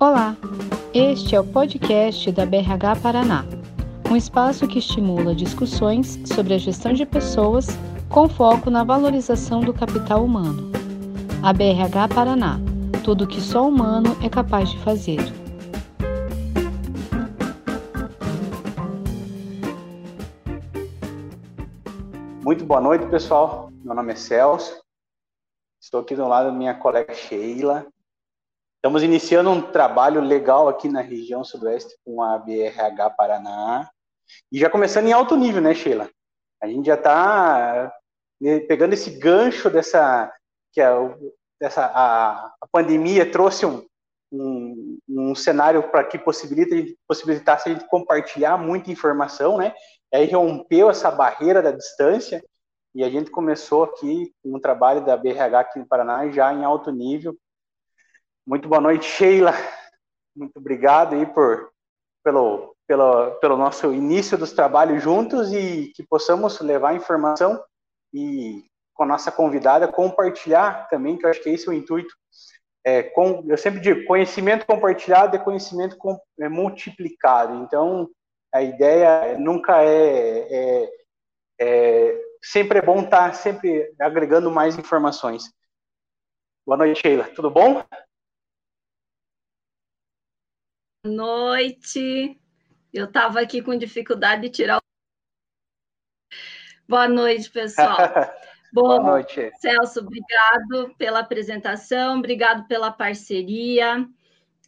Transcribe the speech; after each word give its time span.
Olá, 0.00 0.36
este 0.94 1.34
é 1.34 1.40
o 1.40 1.44
podcast 1.44 2.30
da 2.30 2.46
BRH 2.46 3.00
Paraná, 3.02 3.44
um 4.08 4.14
espaço 4.14 4.68
que 4.68 4.78
estimula 4.78 5.34
discussões 5.34 6.20
sobre 6.24 6.54
a 6.54 6.58
gestão 6.58 6.92
de 6.92 7.04
pessoas 7.04 7.66
com 8.08 8.28
foco 8.28 8.70
na 8.70 8.84
valorização 8.84 9.60
do 9.60 9.74
capital 9.74 10.24
humano. 10.24 10.70
A 11.42 11.52
BRH 11.52 12.14
Paraná, 12.14 12.60
tudo 13.02 13.24
o 13.24 13.26
que 13.26 13.40
só 13.40 13.66
humano 13.66 14.16
é 14.22 14.28
capaz 14.28 14.70
de 14.70 14.78
fazer. 14.84 15.18
Muito 22.44 22.64
boa 22.64 22.80
noite, 22.80 23.04
pessoal. 23.06 23.72
Meu 23.82 23.96
nome 23.96 24.12
é 24.12 24.16
Celso. 24.16 24.80
Estou 25.82 26.02
aqui 26.02 26.14
do 26.14 26.28
lado 26.28 26.46
da 26.46 26.52
minha 26.52 26.74
colega 26.74 27.12
Sheila. 27.12 27.84
Estamos 28.78 29.02
iniciando 29.02 29.50
um 29.50 29.60
trabalho 29.60 30.20
legal 30.20 30.68
aqui 30.68 30.88
na 30.88 31.00
região 31.00 31.42
sudoeste 31.42 31.96
com 32.04 32.22
a 32.22 32.38
BRH 32.38 33.10
Paraná. 33.16 33.90
E 34.52 34.58
já 34.60 34.70
começando 34.70 35.08
em 35.08 35.12
alto 35.12 35.36
nível, 35.36 35.60
né, 35.60 35.74
Sheila? 35.74 36.08
A 36.62 36.68
gente 36.68 36.86
já 36.86 36.94
está 36.94 37.92
né, 38.40 38.60
pegando 38.60 38.92
esse 38.92 39.10
gancho 39.18 39.68
dessa 39.68 40.32
que 40.72 40.80
a, 40.80 40.94
dessa, 41.60 41.86
a, 41.86 42.54
a 42.60 42.66
pandemia 42.70 43.28
trouxe 43.28 43.66
um, 43.66 43.84
um, 44.30 44.98
um 45.08 45.34
cenário 45.34 45.82
para 45.90 46.04
que 46.04 46.16
possibilita, 46.16 46.76
possibilitasse 47.08 47.68
a 47.68 47.72
gente 47.72 47.88
compartilhar 47.88 48.56
muita 48.56 48.92
informação, 48.92 49.58
né? 49.58 49.74
Aí 50.14 50.30
rompeu 50.30 50.88
essa 50.88 51.10
barreira 51.10 51.60
da 51.60 51.72
distância 51.72 52.40
e 52.94 53.02
a 53.02 53.10
gente 53.10 53.28
começou 53.28 53.82
aqui 53.82 54.32
um 54.44 54.60
trabalho 54.60 55.04
da 55.04 55.16
BRH 55.16 55.58
aqui 55.58 55.78
no 55.80 55.86
Paraná 55.86 56.30
já 56.30 56.54
em 56.54 56.64
alto 56.64 56.92
nível. 56.92 57.36
Muito 58.48 58.66
boa 58.66 58.80
noite, 58.80 59.04
Sheila. 59.04 59.52
Muito 60.34 60.56
obrigado 60.56 61.14
aí 61.14 61.26
por 61.26 61.70
pelo 62.24 62.74
pelo, 62.86 63.32
pelo 63.32 63.58
nosso 63.58 63.92
início 63.92 64.38
dos 64.38 64.52
trabalhos 64.52 65.02
juntos 65.02 65.52
e 65.52 65.92
que 65.94 66.02
possamos 66.02 66.58
levar 66.60 66.96
informação 66.96 67.62
e 68.10 68.64
com 68.94 69.02
a 69.02 69.06
nossa 69.06 69.30
convidada 69.30 69.86
compartilhar 69.86 70.88
também, 70.88 71.18
que 71.18 71.26
eu 71.26 71.30
acho 71.30 71.42
que 71.42 71.50
esse 71.50 71.68
é 71.68 71.70
o 71.70 71.74
intuito. 71.74 72.14
É, 72.86 73.02
com, 73.02 73.44
eu 73.46 73.58
sempre 73.58 73.80
digo, 73.80 74.06
conhecimento 74.06 74.64
compartilhado 74.64 75.36
é 75.36 75.38
conhecimento 75.38 75.98
com, 75.98 76.18
é 76.40 76.48
multiplicado. 76.48 77.54
Então, 77.56 78.08
a 78.50 78.62
ideia 78.62 79.38
nunca 79.38 79.82
é, 79.82 80.48
é, 80.50 80.90
é, 81.60 82.20
sempre 82.42 82.78
é 82.78 82.82
bom 82.82 83.02
estar 83.02 83.34
sempre 83.34 83.94
agregando 84.00 84.50
mais 84.50 84.78
informações. 84.78 85.52
Boa 86.66 86.78
noite, 86.78 87.02
Sheila. 87.02 87.24
Tudo 87.34 87.50
bom? 87.50 87.84
Boa 91.04 91.14
noite. 91.14 92.40
Eu 92.92 93.04
estava 93.04 93.40
aqui 93.40 93.62
com 93.62 93.78
dificuldade 93.78 94.42
de 94.42 94.50
tirar 94.50 94.78
o. 94.78 94.80
Boa 96.88 97.06
noite, 97.06 97.48
pessoal. 97.50 97.96
Bom, 98.72 98.82
Boa 98.82 99.00
noite. 99.00 99.50
Celso, 99.60 100.00
obrigado 100.00 100.94
pela 100.98 101.20
apresentação, 101.20 102.18
obrigado 102.18 102.66
pela 102.66 102.90
parceria. 102.90 104.08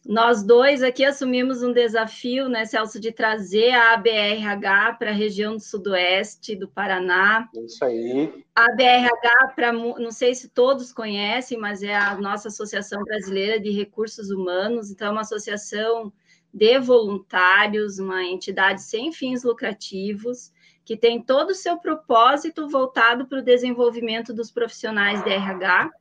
Nós 0.05 0.41
dois 0.41 0.81
aqui 0.81 1.03
assumimos 1.03 1.61
um 1.61 1.73
desafio, 1.73 2.47
né, 2.47 2.65
Celso, 2.65 2.99
de 2.99 3.11
trazer 3.11 3.71
a 3.71 3.93
ABRH 3.93 4.93
para 4.97 5.11
a 5.11 5.13
região 5.13 5.57
do 5.57 5.59
sudoeste 5.59 6.55
do 6.55 6.67
Paraná. 6.67 7.47
Isso 7.53 7.83
aí. 7.83 8.43
A 8.55 8.65
ABRH, 8.65 9.53
para, 9.53 9.73
não 9.73 10.11
sei 10.11 10.33
se 10.33 10.49
todos 10.49 10.93
conhecem, 10.93 11.57
mas 11.57 11.83
é 11.83 11.95
a 11.95 12.15
nossa 12.15 12.47
Associação 12.47 13.03
Brasileira 13.03 13.59
de 13.59 13.69
Recursos 13.69 14.31
Humanos, 14.31 14.89
então 14.89 15.09
é 15.09 15.11
uma 15.11 15.21
associação 15.21 16.11
de 16.53 16.79
voluntários, 16.79 17.99
uma 17.99 18.23
entidade 18.23 18.81
sem 18.81 19.11
fins 19.11 19.43
lucrativos, 19.43 20.51
que 20.83 20.97
tem 20.97 21.21
todo 21.21 21.51
o 21.51 21.55
seu 21.55 21.77
propósito 21.77 22.67
voltado 22.67 23.25
para 23.25 23.39
o 23.39 23.43
desenvolvimento 23.43 24.33
dos 24.33 24.51
profissionais 24.51 25.23
de 25.23 25.29
RH 25.29 25.91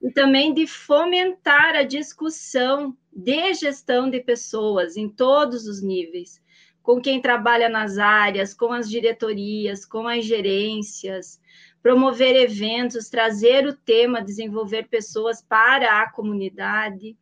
e 0.00 0.10
também 0.12 0.54
de 0.54 0.66
fomentar 0.66 1.74
a 1.74 1.82
discussão 1.82 2.96
de 3.12 3.52
gestão 3.54 4.08
de 4.08 4.20
pessoas 4.20 4.96
em 4.96 5.08
todos 5.08 5.66
os 5.66 5.82
níveis, 5.82 6.40
com 6.82 7.00
quem 7.00 7.20
trabalha 7.20 7.68
nas 7.68 7.98
áreas, 7.98 8.54
com 8.54 8.72
as 8.72 8.88
diretorias, 8.88 9.84
com 9.84 10.06
as 10.06 10.24
gerências, 10.24 11.40
promover 11.82 12.36
eventos, 12.36 13.08
trazer 13.08 13.66
o 13.66 13.74
tema, 13.74 14.22
desenvolver 14.22 14.88
pessoas 14.88 15.42
para 15.42 16.00
a 16.00 16.10
comunidade. 16.10 17.16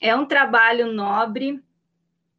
É 0.00 0.16
um 0.16 0.26
trabalho 0.26 0.92
nobre, 0.92 1.62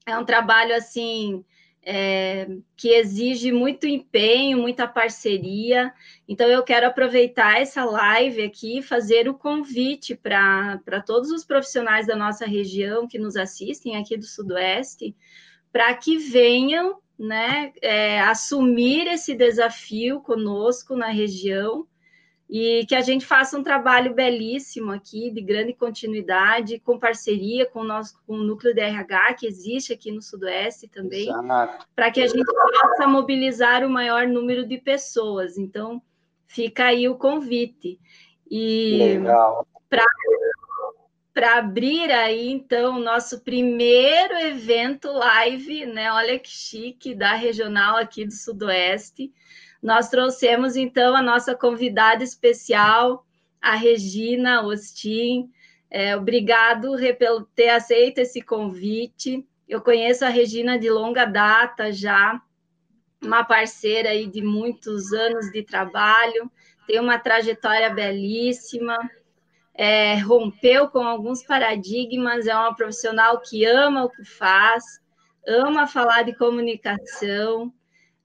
é 0.06 0.18
um 0.18 0.26
trabalho 0.26 0.76
assim 0.76 1.44
é, 1.82 2.48
que 2.76 2.90
exige 2.90 3.52
muito 3.52 3.88
empenho, 3.88 4.58
muita 4.58 4.88
parceria. 4.88 5.94
Então, 6.28 6.48
eu 6.48 6.64
quero 6.64 6.88
aproveitar 6.88 7.62
essa 7.62 7.84
live 7.86 8.44
aqui 8.44 8.80
e 8.80 8.84
fazer 8.84 9.28
o 9.28 9.36
convite 9.36 10.16
para 10.16 11.02
todos 11.06 11.30
os 11.32 11.46
profissionais 11.46 12.08
da 12.08 12.16
nossa 12.16 12.46
região 12.46 13.08
que 13.08 13.20
nos 13.20 13.36
assistem 13.36 13.98
aqui 13.98 14.18
do 14.18 14.26
Sudoeste, 14.26 15.16
para 15.72 15.94
que 15.94 16.18
venham 16.18 17.00
né, 17.18 17.72
é, 17.82 18.20
assumir 18.22 19.08
esse 19.08 19.36
desafio 19.36 20.22
conosco 20.22 20.96
na 20.96 21.08
região 21.08 21.88
e 22.58 22.86
que 22.86 22.96
a 22.96 23.02
gente 23.02 23.26
faça 23.26 23.58
um 23.58 23.64
trabalho 23.64 24.14
belíssimo 24.14 24.94
aqui, 24.94 25.30
de 25.30 25.42
grande 25.42 25.74
continuidade, 25.74 26.80
com 26.80 26.98
parceria 26.98 27.66
com 27.66 27.82
o 27.82 27.84
nosso 27.84 28.18
com 28.26 28.36
o 28.36 28.44
núcleo 28.46 28.74
de 28.74 28.80
RH 28.80 29.34
que 29.34 29.46
existe 29.46 29.92
aqui 29.92 30.10
no 30.10 30.22
Sudoeste 30.22 30.88
também, 30.88 31.28
para 31.94 32.10
que 32.10 32.22
a 32.22 32.28
gente 32.28 32.46
possa 32.46 33.08
mobilizar 33.08 33.84
o 33.84 33.90
maior 33.90 34.26
número 34.26 34.66
de 34.66 34.78
pessoas. 34.78 35.58
Então, 35.58 36.02
fica 36.48 36.86
aí 36.86 37.10
o 37.10 37.16
convite. 37.16 38.00
E 38.50 39.20
para 41.34 41.58
abrir 41.58 42.10
aí, 42.10 42.50
então, 42.50 42.96
o 42.96 43.04
nosso 43.04 43.42
primeiro 43.42 44.34
evento 44.34 45.12
live, 45.12 45.86
né? 45.88 46.10
Olha 46.10 46.40
que 46.40 46.52
chique, 46.52 47.14
da 47.14 47.34
regional 47.34 47.98
aqui 47.98 48.24
do 48.24 48.32
Sudoeste 48.32 49.34
nós 49.85 50.09
trouxemos 50.09 50.75
então 50.75 51.16
a 51.16 51.22
nossa 51.22 51.53
convidada 51.53 52.23
especial, 52.23 53.23
a 53.62 53.75
Regina 53.75 54.66
Ostin. 54.66 55.47
É, 55.91 56.18
obrigado 56.18 56.96
por 57.19 57.47
ter 57.53 57.69
aceito 57.69 58.18
esse 58.18 58.41
convite. 58.41 59.47
Eu 59.69 59.79
conheço 59.79 60.25
a 60.25 60.29
Regina 60.29 60.79
de 60.79 60.90
longa 60.90 61.25
data 61.25 61.94
já, 61.94 62.41
uma 63.22 63.44
parceira 63.44 64.09
aí 64.09 64.25
de 64.25 64.41
muitos 64.41 65.13
anos 65.13 65.51
de 65.51 65.62
trabalho, 65.62 66.51
tem 66.88 67.00
uma 67.00 67.19
trajetória 67.19 67.91
belíssima, 67.91 68.97
é, 69.72 70.16
rompeu 70.18 70.90
com 70.90 71.03
alguns 71.03 71.44
paradigmas, 71.44 72.47
é 72.47 72.56
uma 72.56 72.75
profissional 72.75 73.40
que 73.40 73.63
ama 73.63 74.06
o 74.06 74.09
que 74.09 74.25
faz, 74.25 74.84
ama 75.47 75.85
falar 75.85 76.24
de 76.24 76.35
comunicação, 76.35 77.72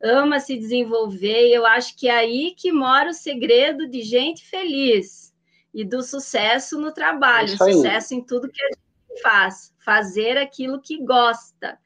ama 0.03 0.41
se 0.41 0.57
desenvolver, 0.57 1.49
e 1.49 1.55
eu 1.55 1.67
acho 1.67 1.97
que 1.97 2.09
é 2.09 2.17
aí 2.17 2.55
que 2.57 2.73
mora 2.73 3.11
o 3.11 3.15
segredo 3.15 3.89
de 3.89 4.03
gente 4.03 4.45
feliz 4.47 5.33
e 5.73 5.85
do 5.85 6.03
sucesso 6.03 6.81
no 6.81 6.93
trabalho, 6.93 7.53
é 7.53 7.57
sucesso 7.57 8.15
em 8.15 8.23
tudo 8.23 8.49
que 8.49 8.63
a 8.63 8.69
gente 8.69 9.23
faz, 9.23 9.75
fazer 9.85 10.37
aquilo 10.39 10.81
que 10.81 11.03
gosta. 11.05 11.79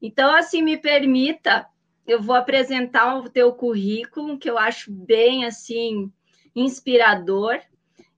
Então, 0.00 0.34
assim, 0.34 0.62
me 0.62 0.76
permita, 0.76 1.66
eu 2.06 2.22
vou 2.22 2.36
apresentar 2.36 3.16
o 3.16 3.28
teu 3.28 3.52
currículo, 3.52 4.38
que 4.38 4.48
eu 4.48 4.56
acho 4.56 4.90
bem, 4.92 5.44
assim, 5.44 6.10
inspirador, 6.54 7.58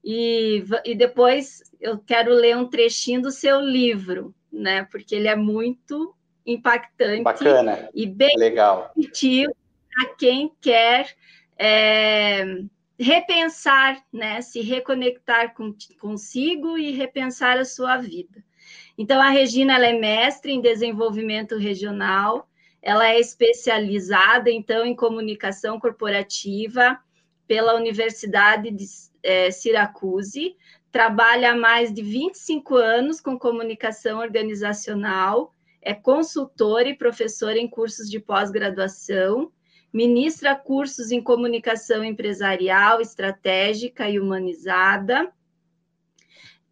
e, 0.04 0.64
e 0.84 0.94
depois 0.94 1.62
eu 1.80 1.98
quero 1.98 2.32
ler 2.32 2.56
um 2.56 2.68
trechinho 2.68 3.22
do 3.22 3.30
seu 3.30 3.60
livro, 3.60 4.34
né, 4.52 4.84
porque 4.90 5.14
ele 5.14 5.28
é 5.28 5.36
muito 5.36 6.14
impactante 6.46 7.22
Bacana. 7.22 7.88
e 7.94 8.06
bem 8.06 8.36
legal 8.36 8.92
para 9.92 10.14
quem 10.14 10.52
quer 10.60 11.14
é, 11.58 12.62
repensar, 12.98 14.02
né, 14.12 14.40
se 14.40 14.60
reconectar 14.60 15.54
com, 15.54 15.74
consigo 15.98 16.78
e 16.78 16.90
repensar 16.92 17.58
a 17.58 17.64
sua 17.64 17.96
vida. 17.96 18.42
Então, 18.96 19.20
a 19.20 19.30
Regina 19.30 19.74
ela 19.74 19.86
é 19.86 19.98
mestre 19.98 20.52
em 20.52 20.60
desenvolvimento 20.60 21.56
regional, 21.56 22.48
ela 22.82 23.08
é 23.08 23.18
especializada, 23.18 24.50
então, 24.50 24.84
em 24.84 24.94
comunicação 24.94 25.78
corporativa 25.78 26.98
pela 27.46 27.74
Universidade 27.74 28.70
de 28.70 28.84
é, 29.22 29.50
Syracuse, 29.50 30.56
trabalha 30.90 31.52
há 31.52 31.56
mais 31.56 31.92
de 31.92 32.02
25 32.02 32.74
anos 32.76 33.20
com 33.20 33.38
comunicação 33.38 34.18
organizacional, 34.18 35.54
é 35.82 35.94
consultora 35.94 36.88
e 36.88 36.96
professora 36.96 37.58
em 37.58 37.68
cursos 37.68 38.08
de 38.08 38.20
pós-graduação, 38.20 39.50
ministra 39.92 40.54
cursos 40.54 41.10
em 41.10 41.22
comunicação 41.22 42.04
empresarial, 42.04 43.00
estratégica 43.00 44.08
e 44.08 44.20
humanizada. 44.20 45.32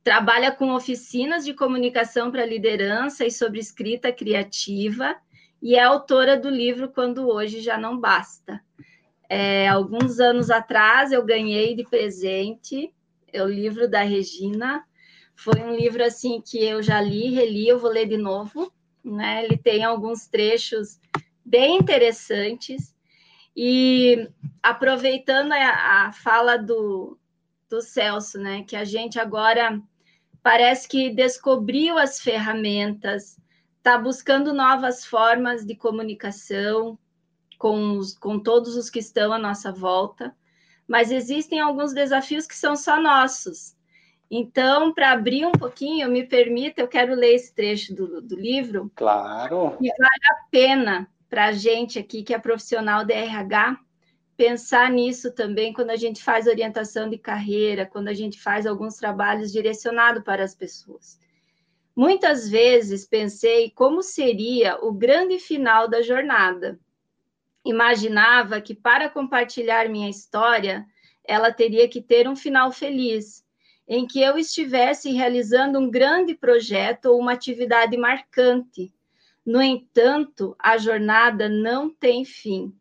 trabalha 0.05 0.51
com 0.51 0.73
oficinas 0.73 1.45
de 1.45 1.53
comunicação 1.53 2.31
para 2.31 2.47
liderança 2.47 3.27
e 3.27 3.31
sobre 3.31 3.59
escrita 3.59 4.11
criativa, 4.11 5.15
e 5.61 5.75
é 5.75 5.83
autora 5.83 6.37
do 6.37 6.49
livro 6.49 6.89
Quando 6.89 7.29
Hoje 7.29 7.61
Já 7.61 7.77
Não 7.77 7.99
Basta. 7.99 8.63
É, 9.29 9.69
alguns 9.69 10.19
anos 10.19 10.51
atrás 10.51 11.13
eu 11.13 11.23
ganhei 11.23 11.75
de 11.75 11.85
presente 11.85 12.91
o 13.35 13.45
livro 13.45 13.89
da 13.89 14.03
Regina. 14.03 14.83
Foi 15.37 15.61
um 15.61 15.75
livro 15.75 16.03
assim 16.03 16.41
que 16.41 16.65
eu 16.65 16.83
já 16.83 17.01
li, 17.01 17.31
reli, 17.35 17.69
eu 17.69 17.79
vou 17.79 17.91
ler 17.91 18.07
de 18.07 18.17
novo. 18.17 18.73
Né? 19.17 19.45
Ele 19.45 19.57
tem 19.57 19.85
alguns 19.85 20.27
trechos 20.27 21.01
bem 21.45 21.79
interessantes. 21.79 22.95
E 23.57 24.29
aproveitando 24.63 25.53
a, 25.53 26.07
a 26.07 26.13
fala 26.13 26.57
do, 26.57 27.19
do 27.69 27.81
Celso, 27.81 28.39
né? 28.39 28.63
Que 28.63 28.77
a 28.77 28.85
gente 28.85 29.19
agora 29.19 29.83
parece 30.43 30.89
que 30.89 31.11
descobriu 31.11 31.99
as 31.99 32.21
ferramentas, 32.21 33.37
está 33.79 33.99
buscando 33.99 34.53
novas 34.53 35.05
formas 35.05 35.65
de 35.65 35.75
comunicação 35.75 36.99
com, 37.59 37.99
os, 37.99 38.17
com 38.17 38.39
todos 38.39 38.77
os 38.77 38.89
que 38.89 39.01
estão 39.01 39.33
à 39.33 39.39
nossa 39.39 39.73
volta, 39.73 40.35
mas 40.87 41.11
existem 41.11 41.61
alguns 41.61 41.93
desafios 41.93 42.47
que 42.47 42.55
são 42.55 42.77
só 42.77 43.01
nossos. 43.01 43.77
Então, 44.31 44.93
para 44.93 45.13
abrir 45.13 45.47
um 45.47 45.53
pouquinho, 45.53 46.11
me 46.11 46.25
permita, 46.27 46.83
eu 46.83 46.89
quero 46.89 47.15
ler 47.15 47.35
esse 47.35 47.55
trecho 47.55 47.95
do, 47.95 48.21
do 48.21 48.37
livro. 48.37 48.93
Claro. 48.95 49.77
E 49.81 49.89
vale 49.89 50.27
a 50.31 50.51
pena 50.51 51.09
para 51.31 51.47
a 51.47 51.53
gente 51.53 51.99
aqui, 51.99 52.23
que 52.23 52.35
é 52.35 52.39
profissional 52.39 53.05
de 53.05 53.15
RH, 53.15 53.79
pensar 54.37 54.91
nisso 54.91 55.35
também 55.35 55.73
quando 55.73 55.91
a 55.91 55.97
gente 55.97 56.23
faz 56.23 56.47
orientação 56.47 57.09
de 57.09 57.19
carreira, 57.19 57.87
quando 57.87 58.09
a 58.09 58.15
gente 58.15 58.41
faz 58.41 58.67
alguns 58.67 58.97
trabalhos 58.97 59.51
direcionados 59.51 60.23
para 60.23 60.45
as 60.45 60.55
pessoas. 60.55 61.19
Muitas 61.97 62.49
vezes 62.49 63.05
pensei 63.05 63.71
como 63.71 64.03
seria 64.03 64.79
o 64.81 64.93
grande 64.93 65.41
final 65.41 65.89
da 65.89 66.01
jornada. 66.03 66.79
Imaginava 67.65 68.61
que 68.61 68.75
para 68.75 69.09
compartilhar 69.09 69.89
minha 69.89 70.09
história, 70.09 70.87
ela 71.25 71.53
teria 71.53 71.89
que 71.89 72.01
ter 72.01 72.29
um 72.29 72.37
final 72.37 72.71
feliz, 72.71 73.45
em 73.89 74.07
que 74.07 74.21
eu 74.21 74.37
estivesse 74.37 75.11
realizando 75.11 75.79
um 75.79 75.91
grande 75.91 76.35
projeto 76.35 77.07
ou 77.07 77.19
uma 77.19 77.33
atividade 77.33 77.97
marcante. 77.97 78.93
No 79.45 79.63
entanto, 79.63 80.55
a 80.59 80.77
jornada 80.77 81.49
não 81.49 81.89
tem 81.89 82.25
fim 82.25 82.73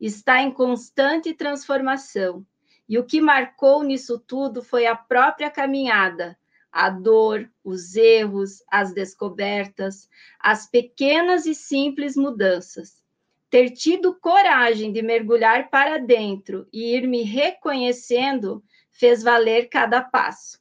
está 0.00 0.40
em 0.40 0.50
constante 0.50 1.34
transformação. 1.34 2.44
E 2.88 2.98
o 2.98 3.04
que 3.04 3.20
marcou 3.20 3.84
nisso 3.84 4.18
tudo 4.18 4.62
foi 4.62 4.86
a 4.86 4.96
própria 4.96 5.50
caminhada, 5.50 6.36
a 6.72 6.88
dor, 6.88 7.48
os 7.62 7.94
erros, 7.94 8.62
as 8.68 8.92
descobertas, 8.92 10.08
as 10.40 10.66
pequenas 10.68 11.46
e 11.46 11.54
simples 11.54 12.16
mudanças. 12.16 13.00
Ter 13.48 13.70
tido 13.70 14.14
coragem 14.14 14.92
de 14.92 15.02
mergulhar 15.02 15.70
para 15.70 15.98
dentro 15.98 16.66
e 16.72 16.96
ir 16.96 17.06
me 17.06 17.22
reconhecendo 17.22 18.62
fez 19.00 19.22
valer 19.22 19.70
cada 19.70 20.02
passo. 20.02 20.60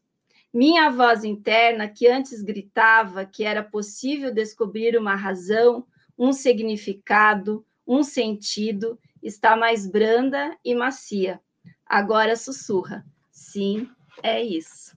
Minha 0.51 0.89
voz 0.89 1.25
interna, 1.25 1.89
que 1.89 2.07
antes 2.07 2.41
gritava 2.41 3.25
que 3.25 3.43
era 3.43 3.61
possível 3.61 4.33
descobrir 4.33 4.97
uma 4.97 5.13
razão, 5.13 5.85
um 6.17 6.31
significado, 6.31 7.65
um 7.85 8.01
sentido, 8.01 8.97
está 9.21 9.57
mais 9.57 9.85
branda 9.85 10.57
e 10.63 10.73
macia. 10.73 11.41
Agora 11.85 12.37
sussurra. 12.37 13.05
Sim, 13.29 13.89
é 14.23 14.41
isso. 14.41 14.95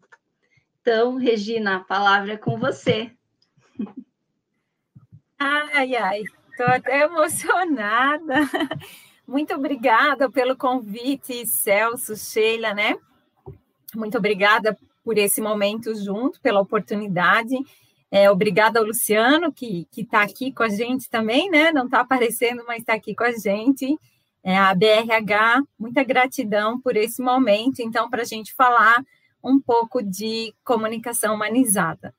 Então, 0.80 1.16
Regina, 1.16 1.76
a 1.76 1.80
palavra 1.80 2.34
é 2.34 2.36
com 2.36 2.56
você. 2.58 3.10
Ai, 5.36 5.96
ai, 5.96 6.22
estou 6.50 6.66
até 6.66 7.02
emocionada. 7.02 8.34
Muito 9.26 9.52
obrigada 9.52 10.30
pelo 10.30 10.56
convite, 10.56 11.44
Celso, 11.44 12.16
Sheila, 12.16 12.72
né? 12.72 12.96
Muito 13.94 14.18
obrigada 14.18 14.76
por 15.04 15.18
esse 15.18 15.40
momento 15.40 15.94
junto, 15.94 16.40
pela 16.40 16.60
oportunidade. 16.60 17.56
É, 18.10 18.30
obrigada 18.30 18.78
ao 18.78 18.84
Luciano, 18.84 19.52
que 19.52 19.86
está 19.96 20.22
aqui 20.22 20.52
com 20.52 20.62
a 20.62 20.68
gente 20.68 21.08
também, 21.08 21.50
né? 21.50 21.72
Não 21.72 21.86
está 21.86 22.00
aparecendo, 22.00 22.62
mas 22.66 22.80
está 22.80 22.94
aqui 22.94 23.14
com 23.14 23.24
a 23.24 23.32
gente 23.32 23.98
é, 24.42 24.58
a 24.58 24.74
BRH, 24.74 25.62
muita 25.78 26.02
gratidão 26.02 26.80
por 26.80 26.96
esse 26.96 27.22
momento, 27.22 27.80
então, 27.80 28.10
para 28.10 28.22
a 28.22 28.26
gente 28.26 28.52
falar 28.54 29.04
um 29.42 29.60
pouco 29.60 30.02
de 30.02 30.52
comunicação 30.64 31.34
humanizada, 31.34 32.14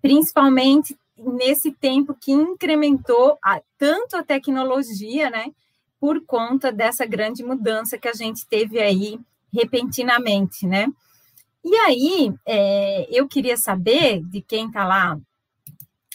principalmente 0.00 0.96
nesse 1.16 1.70
tempo 1.70 2.14
que 2.14 2.32
incrementou 2.32 3.38
a, 3.42 3.60
tanto 3.78 4.16
a 4.16 4.24
tecnologia, 4.24 5.30
né, 5.30 5.52
por 6.00 6.24
conta 6.26 6.72
dessa 6.72 7.06
grande 7.06 7.44
mudança 7.44 7.96
que 7.96 8.08
a 8.08 8.12
gente 8.12 8.44
teve 8.46 8.80
aí 8.80 9.20
repentinamente, 9.52 10.66
né? 10.66 10.88
E 11.64 11.74
aí, 11.76 12.34
é, 12.46 13.06
eu 13.10 13.28
queria 13.28 13.56
saber 13.56 14.22
de 14.24 14.40
quem 14.40 14.66
está 14.66 14.84
lá 14.84 15.18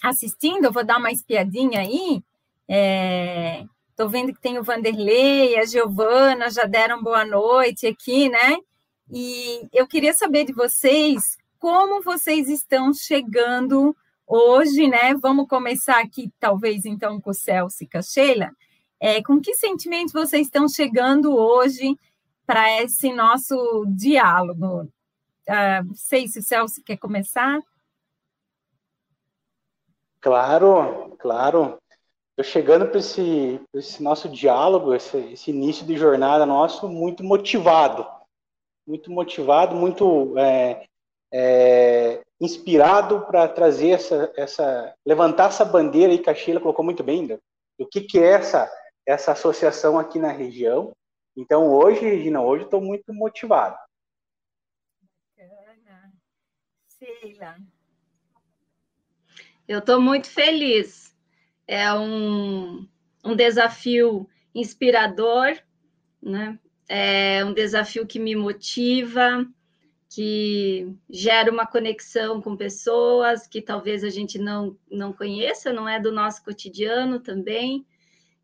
assistindo, 0.03 0.65
eu 0.65 0.71
vou 0.71 0.85
dar 0.85 0.97
uma 0.97 1.11
espiadinha 1.11 1.79
aí, 1.79 2.21
é, 2.67 3.65
Estou 3.97 4.11
vendo 4.11 4.31
que 4.31 4.39
tem 4.39 4.59
o 4.59 4.63
Vanderlei, 4.63 5.57
a 5.57 5.65
Giovana 5.65 6.51
já 6.51 6.65
deram 6.65 7.01
boa 7.01 7.25
noite 7.25 7.87
aqui, 7.87 8.29
né? 8.29 8.57
E 9.11 9.67
eu 9.73 9.87
queria 9.87 10.13
saber 10.13 10.45
de 10.45 10.53
vocês 10.53 11.35
como 11.57 12.03
vocês 12.03 12.47
estão 12.47 12.93
chegando 12.93 13.97
hoje, 14.27 14.87
né? 14.87 15.15
Vamos 15.15 15.47
começar 15.47 15.99
aqui, 15.99 16.31
talvez, 16.39 16.85
então, 16.85 17.19
com 17.19 17.31
o 17.31 17.33
Celso 17.33 17.83
e 17.83 17.89
com 17.89 17.97
a 17.97 18.03
Sheila. 18.03 18.51
É, 18.99 19.19
com 19.23 19.41
que 19.41 19.55
sentimento 19.55 20.13
vocês 20.13 20.45
estão 20.45 20.69
chegando 20.69 21.35
hoje 21.35 21.97
para 22.47 22.81
esse 22.81 23.13
nosso 23.13 23.85
diálogo? 23.89 24.83
Uh, 25.47 25.85
não 25.85 25.95
sei 25.95 26.27
se 26.27 26.39
o 26.39 26.41
Celso 26.41 26.81
quer 26.83 26.97
começar. 26.97 27.59
Claro, 30.21 31.15
claro. 31.19 31.77
Estou 32.31 32.43
chegando 32.43 32.87
para 32.87 32.99
esse, 32.99 33.59
esse, 33.73 34.01
nosso 34.01 34.29
diálogo, 34.29 34.93
esse, 34.93 35.17
esse, 35.33 35.51
início 35.51 35.85
de 35.85 35.97
jornada 35.97 36.45
nosso, 36.45 36.87
muito 36.87 37.23
motivado. 37.23 38.07
Muito 38.85 39.11
motivado, 39.11 39.75
muito 39.75 40.37
é, 40.37 40.85
é, 41.33 42.21
inspirado 42.39 43.21
para 43.21 43.47
trazer 43.47 43.89
essa, 43.89 44.31
essa. 44.35 44.93
levantar 45.05 45.47
essa 45.47 45.65
bandeira 45.65 46.13
aí 46.13 46.19
que 46.19 46.29
a 46.29 46.35
Sheila 46.35 46.61
colocou 46.61 46.85
muito 46.85 47.03
bem, 47.03 47.27
do 47.27 47.87
que, 47.89 48.01
que 48.01 48.19
é 48.19 48.31
essa, 48.31 48.71
essa 49.05 49.31
associação 49.31 49.99
aqui 49.99 50.19
na 50.19 50.31
região. 50.31 50.93
Então, 51.37 51.69
hoje, 51.69 52.01
Regina, 52.01 52.41
hoje 52.41 52.63
estou 52.63 52.81
muito 52.81 53.13
motivado. 53.13 53.77
Bacana. 55.37 56.11
Sheila. 56.97 57.57
Eu 59.67 59.79
estou 59.79 60.01
muito 60.01 60.27
feliz 60.27 61.07
é 61.67 61.93
um, 61.93 62.87
um 63.23 63.35
desafio 63.35 64.27
inspirador, 64.55 65.55
né? 66.21 66.57
É 66.89 67.43
um 67.43 67.53
desafio 67.53 68.07
que 68.07 68.17
me 68.17 68.33
motiva, 68.33 69.45
que 70.09 70.95
gera 71.09 71.51
uma 71.51 71.67
conexão 71.67 72.41
com 72.41 72.55
pessoas 72.55 73.45
que 73.45 73.61
talvez 73.61 74.05
a 74.05 74.09
gente 74.09 74.39
não, 74.39 74.77
não 74.89 75.11
conheça, 75.11 75.73
não 75.73 75.87
é 75.87 75.99
do 75.99 76.13
nosso 76.13 76.43
cotidiano 76.43 77.19
também. 77.19 77.85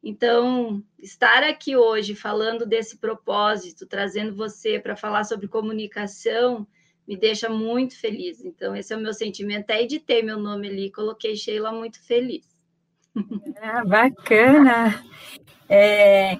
Então, 0.03 0.83
estar 0.99 1.43
aqui 1.43 1.77
hoje 1.77 2.13
falando 2.13 2.65
desse 2.65 2.97
propósito, 2.97 3.87
trazendo 3.87 4.35
você 4.35 4.77
para 4.77 4.97
falar 4.97 5.23
sobre 5.23 5.47
comunicação, 5.47 6.67
me 7.07 7.15
deixa 7.15 7.47
muito 7.47 7.97
feliz. 7.97 8.43
Então, 8.43 8.75
esse 8.75 8.93
é 8.93 8.97
o 8.97 8.99
meu 8.99 9.13
sentimento. 9.13 9.61
Até 9.61 9.81
editei 9.81 10.21
meu 10.21 10.37
nome 10.37 10.67
ali, 10.67 10.91
coloquei 10.91 11.37
Sheila 11.37 11.71
muito 11.71 12.05
feliz. 12.05 12.45
Ah, 13.61 13.85
bacana. 13.85 15.01
É, 15.69 16.37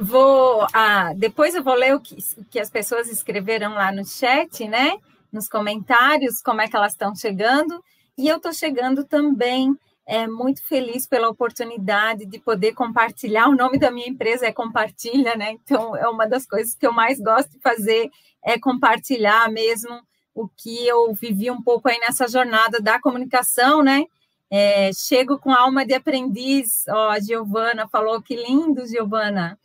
vou, 0.00 0.66
ah, 0.72 1.12
depois 1.14 1.54
eu 1.54 1.62
vou 1.62 1.74
ler 1.74 1.94
o 1.94 2.00
que, 2.00 2.16
o 2.38 2.44
que 2.44 2.58
as 2.58 2.70
pessoas 2.70 3.10
escreveram 3.10 3.74
lá 3.74 3.92
no 3.92 4.04
chat, 4.06 4.66
né? 4.66 4.96
Nos 5.30 5.46
comentários, 5.46 6.40
como 6.40 6.62
é 6.62 6.68
que 6.68 6.76
elas 6.76 6.92
estão 6.92 7.14
chegando. 7.14 7.84
E 8.16 8.28
eu 8.28 8.38
estou 8.38 8.52
chegando 8.52 9.04
também 9.04 9.76
é, 10.06 10.26
muito 10.26 10.62
feliz 10.62 11.06
pela 11.06 11.28
oportunidade 11.28 12.26
de 12.26 12.38
poder 12.38 12.72
compartilhar. 12.72 13.48
O 13.48 13.56
nome 13.56 13.78
da 13.78 13.90
minha 13.90 14.08
empresa 14.08 14.46
é 14.46 14.52
Compartilha, 14.52 15.34
né? 15.36 15.52
Então, 15.52 15.96
é 15.96 16.08
uma 16.08 16.26
das 16.26 16.46
coisas 16.46 16.74
que 16.74 16.86
eu 16.86 16.92
mais 16.92 17.18
gosto 17.20 17.50
de 17.50 17.60
fazer, 17.60 18.10
é 18.42 18.58
compartilhar 18.58 19.50
mesmo 19.50 20.00
o 20.34 20.48
que 20.48 20.86
eu 20.86 21.14
vivi 21.14 21.50
um 21.50 21.62
pouco 21.62 21.88
aí 21.88 21.98
nessa 22.00 22.28
jornada 22.28 22.80
da 22.80 23.00
comunicação, 23.00 23.82
né? 23.82 24.04
É, 24.50 24.92
chego 24.92 25.38
com 25.38 25.50
alma 25.52 25.86
de 25.86 25.94
aprendiz. 25.94 26.84
Ó, 26.88 27.10
a 27.10 27.20
Giovana 27.20 27.88
falou 27.88 28.20
que 28.20 28.36
lindo, 28.36 28.86
Giovana. 28.86 29.58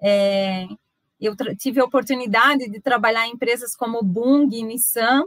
É, 0.00 0.66
eu 1.20 1.34
tive 1.56 1.80
a 1.80 1.84
oportunidade 1.84 2.68
de 2.68 2.80
trabalhar 2.80 3.26
em 3.26 3.32
empresas 3.32 3.74
como 3.74 4.02
Bung 4.02 4.62
Nissan, 4.62 5.24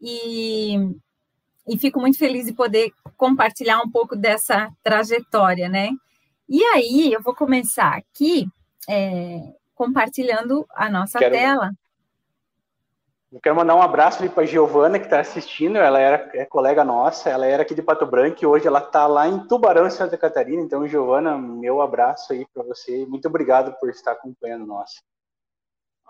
e, 0.00 0.76
e 1.66 1.78
fico 1.78 2.00
muito 2.00 2.18
feliz 2.18 2.46
de 2.46 2.52
poder 2.52 2.92
compartilhar 3.16 3.80
um 3.80 3.90
pouco 3.90 4.14
dessa 4.14 4.70
trajetória, 4.82 5.68
né? 5.68 5.90
E 6.48 6.62
aí, 6.62 7.12
eu 7.12 7.22
vou 7.22 7.34
começar 7.34 7.94
aqui 7.94 8.46
é, 8.88 9.40
compartilhando 9.74 10.66
a 10.70 10.90
nossa 10.90 11.18
quero, 11.18 11.34
tela. 11.34 11.70
Eu 13.32 13.40
quero 13.40 13.56
mandar 13.56 13.74
um 13.74 13.82
abraço 13.82 14.28
para 14.30 14.42
a 14.42 14.46
Giovana, 14.46 14.98
que 14.98 15.06
está 15.06 15.20
assistindo. 15.20 15.78
Ela 15.78 15.98
era, 15.98 16.30
é 16.34 16.44
colega 16.44 16.84
nossa, 16.84 17.30
ela 17.30 17.46
era 17.46 17.62
aqui 17.62 17.74
de 17.74 17.82
Pato 17.82 18.06
Branco 18.06 18.38
e 18.42 18.46
hoje 18.46 18.66
ela 18.66 18.78
está 18.78 19.06
lá 19.06 19.26
em 19.26 19.46
Tubarão, 19.48 19.90
Santa 19.90 20.18
Catarina. 20.18 20.62
Então, 20.62 20.86
Giovana, 20.86 21.36
meu 21.36 21.80
abraço 21.80 22.32
aí 22.32 22.46
para 22.52 22.62
você. 22.62 23.06
Muito 23.06 23.26
obrigado 23.26 23.74
por 23.80 23.88
estar 23.88 24.12
acompanhando 24.12 24.66
nós. 24.66 25.02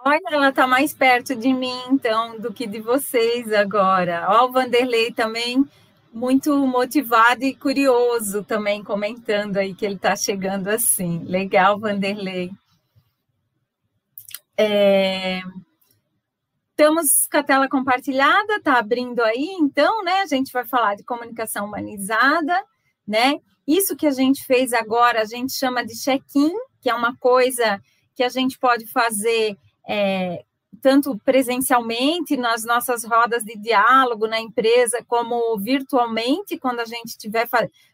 Olha, 0.06 0.20
ela 0.30 0.50
está 0.50 0.66
mais 0.66 0.92
perto 0.92 1.34
de 1.34 1.50
mim, 1.50 1.80
então, 1.90 2.38
do 2.38 2.52
que 2.52 2.66
de 2.66 2.78
vocês 2.78 3.50
agora. 3.50 4.26
Ó, 4.28 4.44
o 4.44 4.52
Vanderlei 4.52 5.10
também 5.10 5.64
muito 6.12 6.54
motivado 6.66 7.42
e 7.42 7.54
curioso 7.54 8.44
também 8.44 8.84
comentando 8.84 9.56
aí 9.56 9.74
que 9.74 9.84
ele 9.86 9.94
está 9.94 10.14
chegando 10.14 10.68
assim. 10.68 11.24
Legal, 11.24 11.80
Vanderlei. 11.80 12.50
É... 14.58 15.40
Estamos 16.70 17.26
com 17.30 17.38
a 17.38 17.42
tela 17.42 17.66
compartilhada, 17.66 18.60
tá 18.62 18.78
abrindo 18.78 19.22
aí, 19.22 19.56
então, 19.58 20.04
né? 20.04 20.20
A 20.20 20.26
gente 20.26 20.52
vai 20.52 20.66
falar 20.66 20.96
de 20.96 21.02
comunicação 21.02 21.64
humanizada, 21.64 22.62
né? 23.08 23.38
Isso 23.66 23.96
que 23.96 24.06
a 24.06 24.10
gente 24.10 24.44
fez 24.44 24.74
agora, 24.74 25.22
a 25.22 25.24
gente 25.24 25.54
chama 25.54 25.82
de 25.82 25.94
check-in, 25.94 26.52
que 26.82 26.90
é 26.90 26.94
uma 26.94 27.16
coisa 27.16 27.80
que 28.14 28.22
a 28.22 28.28
gente 28.28 28.58
pode 28.58 28.86
fazer 28.92 29.56
é, 29.86 30.44
tanto 30.80 31.18
presencialmente 31.24 32.36
nas 32.36 32.64
nossas 32.64 33.04
rodas 33.04 33.42
de 33.42 33.56
diálogo 33.56 34.26
na 34.26 34.40
empresa, 34.40 35.04
como 35.06 35.58
virtualmente, 35.58 36.58
quando 36.58 36.80
a 36.80 36.84
gente 36.84 37.08
estiver 37.08 37.48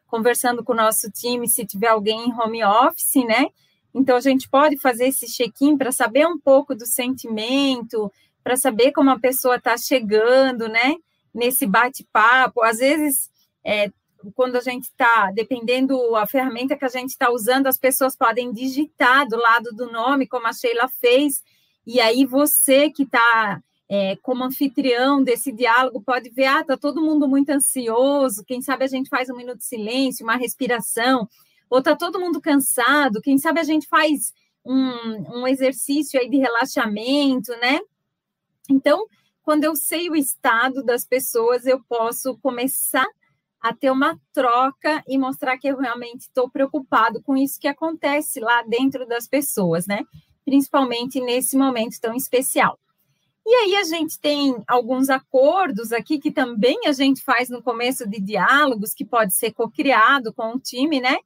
conversando 0.06 0.64
com 0.64 0.72
o 0.72 0.76
nosso 0.76 1.10
time, 1.10 1.48
se 1.48 1.64
tiver 1.64 1.88
alguém 1.88 2.28
em 2.28 2.32
home 2.32 2.64
office, 2.64 3.24
né? 3.26 3.46
Então, 3.94 4.16
a 4.16 4.20
gente 4.20 4.48
pode 4.48 4.76
fazer 4.76 5.08
esse 5.08 5.26
check-in 5.26 5.76
para 5.76 5.92
saber 5.92 6.26
um 6.26 6.38
pouco 6.38 6.74
do 6.74 6.86
sentimento, 6.86 8.10
para 8.42 8.56
saber 8.56 8.92
como 8.92 9.10
a 9.10 9.18
pessoa 9.18 9.56
está 9.56 9.76
chegando, 9.76 10.68
né? 10.68 10.96
Nesse 11.34 11.66
bate-papo. 11.66 12.62
Às 12.62 12.78
vezes, 12.78 13.30
é, 13.64 13.90
quando 14.34 14.56
a 14.56 14.60
gente 14.60 14.84
está, 14.84 15.30
dependendo 15.32 16.16
a 16.16 16.26
ferramenta 16.26 16.76
que 16.76 16.84
a 16.84 16.88
gente 16.88 17.10
está 17.10 17.30
usando, 17.30 17.66
as 17.66 17.78
pessoas 17.78 18.16
podem 18.16 18.52
digitar 18.52 19.26
do 19.28 19.36
lado 19.36 19.70
do 19.72 19.90
nome, 19.90 20.26
como 20.26 20.46
a 20.46 20.52
Sheila 20.52 20.88
fez, 21.00 21.42
e 21.86 22.00
aí 22.00 22.24
você 22.24 22.90
que 22.90 23.04
está 23.04 23.62
é, 23.88 24.16
como 24.22 24.44
anfitrião 24.44 25.22
desse 25.22 25.50
diálogo 25.50 26.00
pode 26.00 26.30
ver, 26.30 26.46
ah, 26.46 26.60
está 26.60 26.76
todo 26.76 27.02
mundo 27.02 27.26
muito 27.26 27.50
ansioso, 27.50 28.44
quem 28.44 28.62
sabe 28.62 28.84
a 28.84 28.88
gente 28.88 29.10
faz 29.10 29.28
um 29.28 29.36
minuto 29.36 29.58
de 29.58 29.64
silêncio, 29.64 30.24
uma 30.24 30.36
respiração, 30.36 31.28
ou 31.68 31.80
está 31.80 31.96
todo 31.96 32.20
mundo 32.20 32.40
cansado, 32.40 33.20
quem 33.20 33.36
sabe 33.36 33.58
a 33.58 33.64
gente 33.64 33.88
faz 33.88 34.32
um, 34.64 35.40
um 35.40 35.46
exercício 35.46 36.20
aí 36.20 36.28
de 36.30 36.36
relaxamento, 36.36 37.50
né? 37.60 37.80
Então, 38.68 39.06
quando 39.42 39.64
eu 39.64 39.74
sei 39.74 40.08
o 40.08 40.14
estado 40.14 40.84
das 40.84 41.04
pessoas, 41.04 41.66
eu 41.66 41.82
posso 41.88 42.38
começar 42.38 43.06
a 43.60 43.74
ter 43.74 43.90
uma 43.90 44.18
troca 44.32 45.02
e 45.06 45.18
mostrar 45.18 45.58
que 45.58 45.68
eu 45.68 45.76
realmente 45.76 46.22
estou 46.22 46.48
preocupado 46.48 47.20
com 47.22 47.36
isso 47.36 47.60
que 47.60 47.68
acontece 47.68 48.40
lá 48.40 48.62
dentro 48.62 49.06
das 49.06 49.26
pessoas, 49.26 49.86
né? 49.86 50.04
Principalmente 50.50 51.20
nesse 51.20 51.56
momento 51.56 52.00
tão 52.00 52.12
especial. 52.12 52.76
E 53.46 53.54
aí 53.54 53.76
a 53.76 53.84
gente 53.84 54.18
tem 54.18 54.60
alguns 54.66 55.08
acordos 55.08 55.92
aqui 55.92 56.18
que 56.18 56.32
também 56.32 56.76
a 56.86 56.92
gente 56.92 57.22
faz 57.22 57.48
no 57.48 57.62
começo 57.62 58.04
de 58.04 58.20
diálogos, 58.20 58.92
que 58.92 59.04
pode 59.04 59.32
ser 59.32 59.52
co-criado 59.52 60.32
com 60.34 60.56
o 60.56 60.58
time, 60.58 61.00
né? 61.00 61.18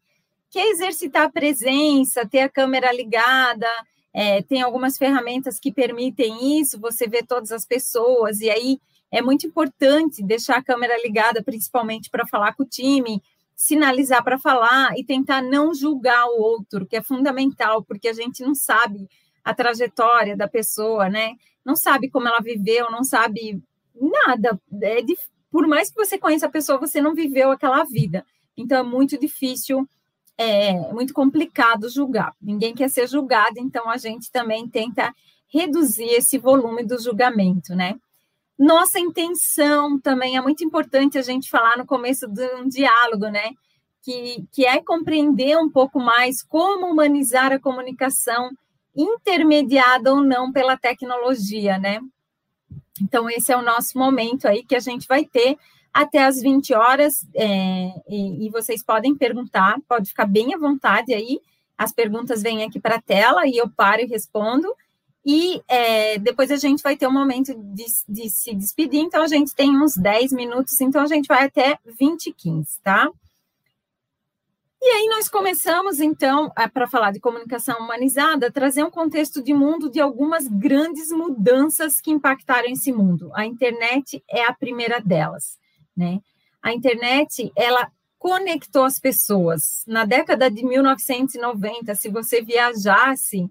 Que 0.51 0.59
é 0.59 0.71
exercitar 0.71 1.23
a 1.23 1.33
presença, 1.33 2.29
ter 2.29 2.41
a 2.41 2.51
câmera 2.51 2.93
ligada, 2.93 3.67
é, 4.13 4.43
tem 4.43 4.61
algumas 4.61 4.99
ferramentas 4.99 5.59
que 5.59 5.73
permitem 5.73 6.61
isso, 6.61 6.79
você 6.79 7.09
vê 7.09 7.23
todas 7.23 7.51
as 7.51 7.65
pessoas, 7.65 8.43
e 8.43 8.51
aí 8.51 8.79
é 9.11 9.23
muito 9.23 9.47
importante 9.47 10.23
deixar 10.23 10.59
a 10.59 10.63
câmera 10.63 11.01
ligada, 11.03 11.43
principalmente 11.43 12.11
para 12.11 12.27
falar 12.27 12.55
com 12.55 12.63
o 12.63 12.69
time, 12.69 13.23
sinalizar 13.57 14.23
para 14.23 14.39
falar 14.39 14.99
e 14.99 15.05
tentar 15.05 15.43
não 15.43 15.75
julgar 15.75 16.27
o 16.27 16.41
outro, 16.41 16.87
que 16.87 16.97
é 16.97 17.03
fundamental, 17.03 17.83
porque 17.83 18.09
a 18.09 18.13
gente 18.13 18.43
não 18.43 18.55
sabe 18.55 19.09
a 19.45 19.55
trajetória 19.55 20.37
da 20.37 20.49
pessoa, 20.49 21.09
né? 21.09 21.35
Não 21.65 21.77
sabe 21.77 22.11
como 22.11 22.29
ela 22.29 22.41
viveu, 22.41 22.91
não 22.91 23.05
sabe 23.05 23.63
nada. 23.95 24.61
É 24.83 25.03
de, 25.03 25.17
por 25.51 25.67
mais 25.67 25.91
que 25.91 25.97
você 25.97 26.19
conheça 26.19 26.47
a 26.47 26.51
pessoa, 26.51 26.79
você 26.79 27.01
não 27.01 27.15
viveu 27.15 27.51
aquela 27.51 27.85
vida. 27.85 28.25
Então 28.57 28.79
é 28.79 28.83
muito 28.83 29.19
difícil, 29.19 29.89
é 30.37 30.93
muito 30.93 31.15
complicado 31.15 31.89
julgar. 31.89 32.35
Ninguém 32.41 32.75
quer 32.75 32.89
ser 32.89 33.07
julgado, 33.09 33.59
então 33.59 33.89
a 33.89 33.97
gente 33.97 34.31
também 34.31 34.69
tenta 34.69 35.15
reduzir 35.49 36.09
esse 36.09 36.39
volume 36.39 36.85
do 36.85 36.99
julgamento, 36.99 37.75
né? 37.75 37.97
Nossa 38.59 38.99
intenção 38.99 39.99
também 39.99 40.37
é 40.37 40.41
muito 40.41 40.65
importante 40.65 41.19
a 41.19 41.23
gente 41.23 41.51
falar 41.51 41.77
no 41.77 41.87
começo 41.87 42.29
de 42.29 42.47
um 42.55 42.69
diálogo, 42.69 43.27
né? 43.27 43.51
Que, 44.03 44.45
que 44.53 44.65
é 44.65 44.83
compreender 44.83 45.57
um 45.57 45.71
pouco 45.71 45.99
mais 45.99 46.43
como 46.43 46.87
humanizar 46.87 47.53
a 47.53 47.59
comunicação, 47.59 48.51
intermediada 48.95 50.13
ou 50.13 50.23
não 50.23 50.53
pela 50.53 50.77
tecnologia, 50.77 51.79
né? 51.79 52.01
Então, 53.01 53.29
esse 53.29 53.53
é 53.53 53.57
o 53.57 53.63
nosso 53.63 53.99
momento 53.99 54.47
aí 54.47 54.63
que 54.63 54.77
a 54.77 54.81
gente 54.81 55.09
vai 55.09 55.25
ter 55.25 55.59
até 55.93 56.25
as 56.25 56.41
20 56.41 56.75
horas, 56.75 57.25
é, 57.35 57.93
e, 58.09 58.47
e, 58.47 58.51
vocês 58.51 58.83
podem 58.83 59.15
perguntar, 59.15 59.79
pode 59.89 60.09
ficar 60.09 60.27
bem 60.27 60.53
à 60.53 60.59
vontade 60.59 61.15
aí, 61.15 61.41
as 61.79 61.93
perguntas 61.93 62.43
vêm 62.43 62.65
aqui 62.65 62.81
para 62.81 62.97
a 62.97 63.03
tela 63.03 63.47
e 63.47 63.57
eu 63.57 63.71
paro 63.71 64.03
e 64.03 64.07
respondo. 64.07 64.69
E 65.27 65.63
é, 65.67 66.19
depois 66.19 66.51
a 66.51 66.57
gente 66.57 66.83
vai 66.83 66.97
ter 66.97 67.07
um 67.07 67.13
momento 67.13 67.55
de, 67.55 67.85
de, 68.07 68.29
se 68.29 68.55
despedir, 68.55 69.01
então 69.01 69.23
a 69.23 69.27
gente 69.27 69.55
tem 69.55 69.71
uns 69.71 69.97
10 69.97 70.33
minutos, 70.33 70.79
então 70.81 71.03
a 71.03 71.07
gente 71.07 71.27
vai 71.27 71.45
até 71.45 71.79
20 71.99 72.27
e 72.27 72.33
15, 72.33 72.81
tá? 72.83 73.11
E 74.83 74.87
aí 74.87 75.09
nós 75.09 75.31
começamos, 75.31 75.99
então, 75.99 76.53
para 76.75 76.87
falar 76.87 77.11
de 77.11 77.19
comunicação 77.19 77.79
humanizada, 77.79 78.53
trazer 78.53 78.85
um 78.85 78.91
contexto 78.91 79.43
de 79.43 79.55
mundo 79.55 79.91
de 79.91 79.99
algumas 79.99 80.47
grandes 80.47 81.11
mudanças 81.11 82.03
que 82.03 82.11
impactaram 82.11 82.69
esse 82.69 82.93
mundo. 82.93 83.31
A 83.35 83.47
internet 83.47 84.23
é 84.29 84.45
a 84.45 84.53
primeira 84.53 85.01
delas, 85.01 85.59
né? 85.97 86.21
A 86.63 86.75
internet, 86.75 87.51
ela 87.57 87.91
conectou 88.19 88.85
as 88.85 88.99
pessoas. 88.99 89.85
Na 89.87 90.05
década 90.05 90.51
de 90.51 90.63
1990, 90.63 91.95
se 91.95 92.11
você 92.11 92.43
viajasse 92.43 93.51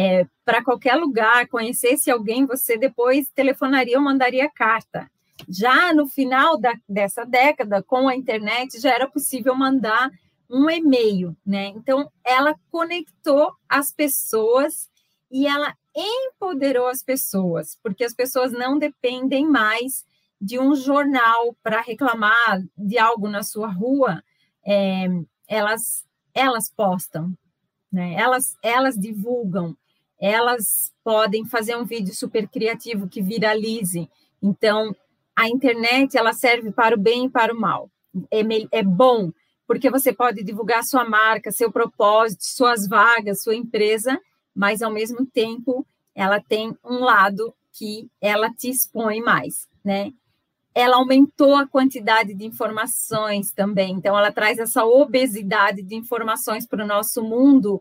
é, 0.00 0.26
para 0.46 0.64
qualquer 0.64 0.94
lugar, 0.94 1.46
conhecesse 1.46 2.10
alguém, 2.10 2.46
você 2.46 2.78
depois 2.78 3.28
telefonaria 3.28 3.98
ou 3.98 4.02
mandaria 4.02 4.48
carta. 4.48 5.10
Já 5.46 5.92
no 5.92 6.08
final 6.08 6.58
da, 6.58 6.72
dessa 6.88 7.26
década, 7.26 7.82
com 7.82 8.08
a 8.08 8.16
internet, 8.16 8.80
já 8.80 8.94
era 8.94 9.06
possível 9.06 9.54
mandar 9.54 10.10
um 10.48 10.70
e-mail, 10.70 11.36
né? 11.44 11.66
Então, 11.66 12.10
ela 12.24 12.54
conectou 12.70 13.52
as 13.68 13.92
pessoas 13.92 14.88
e 15.30 15.46
ela 15.46 15.74
empoderou 15.94 16.86
as 16.86 17.02
pessoas, 17.02 17.78
porque 17.82 18.02
as 18.02 18.14
pessoas 18.14 18.52
não 18.52 18.78
dependem 18.78 19.46
mais 19.46 20.02
de 20.40 20.58
um 20.58 20.74
jornal 20.74 21.54
para 21.62 21.82
reclamar 21.82 22.62
de 22.74 22.98
algo 22.98 23.28
na 23.28 23.42
sua 23.42 23.68
rua, 23.68 24.22
é, 24.64 25.08
elas 25.46 26.06
elas 26.32 26.72
postam, 26.74 27.34
né? 27.92 28.14
Elas 28.14 28.56
elas 28.62 28.96
divulgam, 28.96 29.76
elas 30.20 30.92
podem 31.02 31.44
fazer 31.46 31.76
um 31.76 31.84
vídeo 31.84 32.14
super 32.14 32.46
criativo 32.46 33.08
que 33.08 33.22
viralize. 33.22 34.08
Então, 34.42 34.94
a 35.34 35.48
internet 35.48 36.16
ela 36.16 36.32
serve 36.32 36.70
para 36.70 36.94
o 36.94 37.00
bem 37.00 37.24
e 37.24 37.30
para 37.30 37.54
o 37.54 37.58
mal. 37.58 37.90
É, 38.30 38.40
é 38.78 38.82
bom 38.82 39.32
porque 39.66 39.88
você 39.88 40.12
pode 40.12 40.42
divulgar 40.42 40.82
sua 40.82 41.08
marca, 41.08 41.52
seu 41.52 41.70
propósito, 41.70 42.42
suas 42.42 42.88
vagas, 42.88 43.40
sua 43.40 43.54
empresa, 43.54 44.20
mas 44.52 44.82
ao 44.82 44.90
mesmo 44.90 45.24
tempo 45.24 45.86
ela 46.12 46.40
tem 46.40 46.76
um 46.84 46.98
lado 46.98 47.54
que 47.72 48.10
ela 48.20 48.50
te 48.50 48.68
expõe 48.68 49.22
mais, 49.22 49.68
né? 49.84 50.12
Ela 50.74 50.96
aumentou 50.96 51.54
a 51.54 51.68
quantidade 51.68 52.34
de 52.34 52.44
informações 52.44 53.52
também, 53.52 53.92
então 53.92 54.18
ela 54.18 54.32
traz 54.32 54.58
essa 54.58 54.84
obesidade 54.84 55.82
de 55.82 55.94
informações 55.94 56.66
para 56.66 56.82
o 56.82 56.86
nosso 56.86 57.22
mundo 57.22 57.80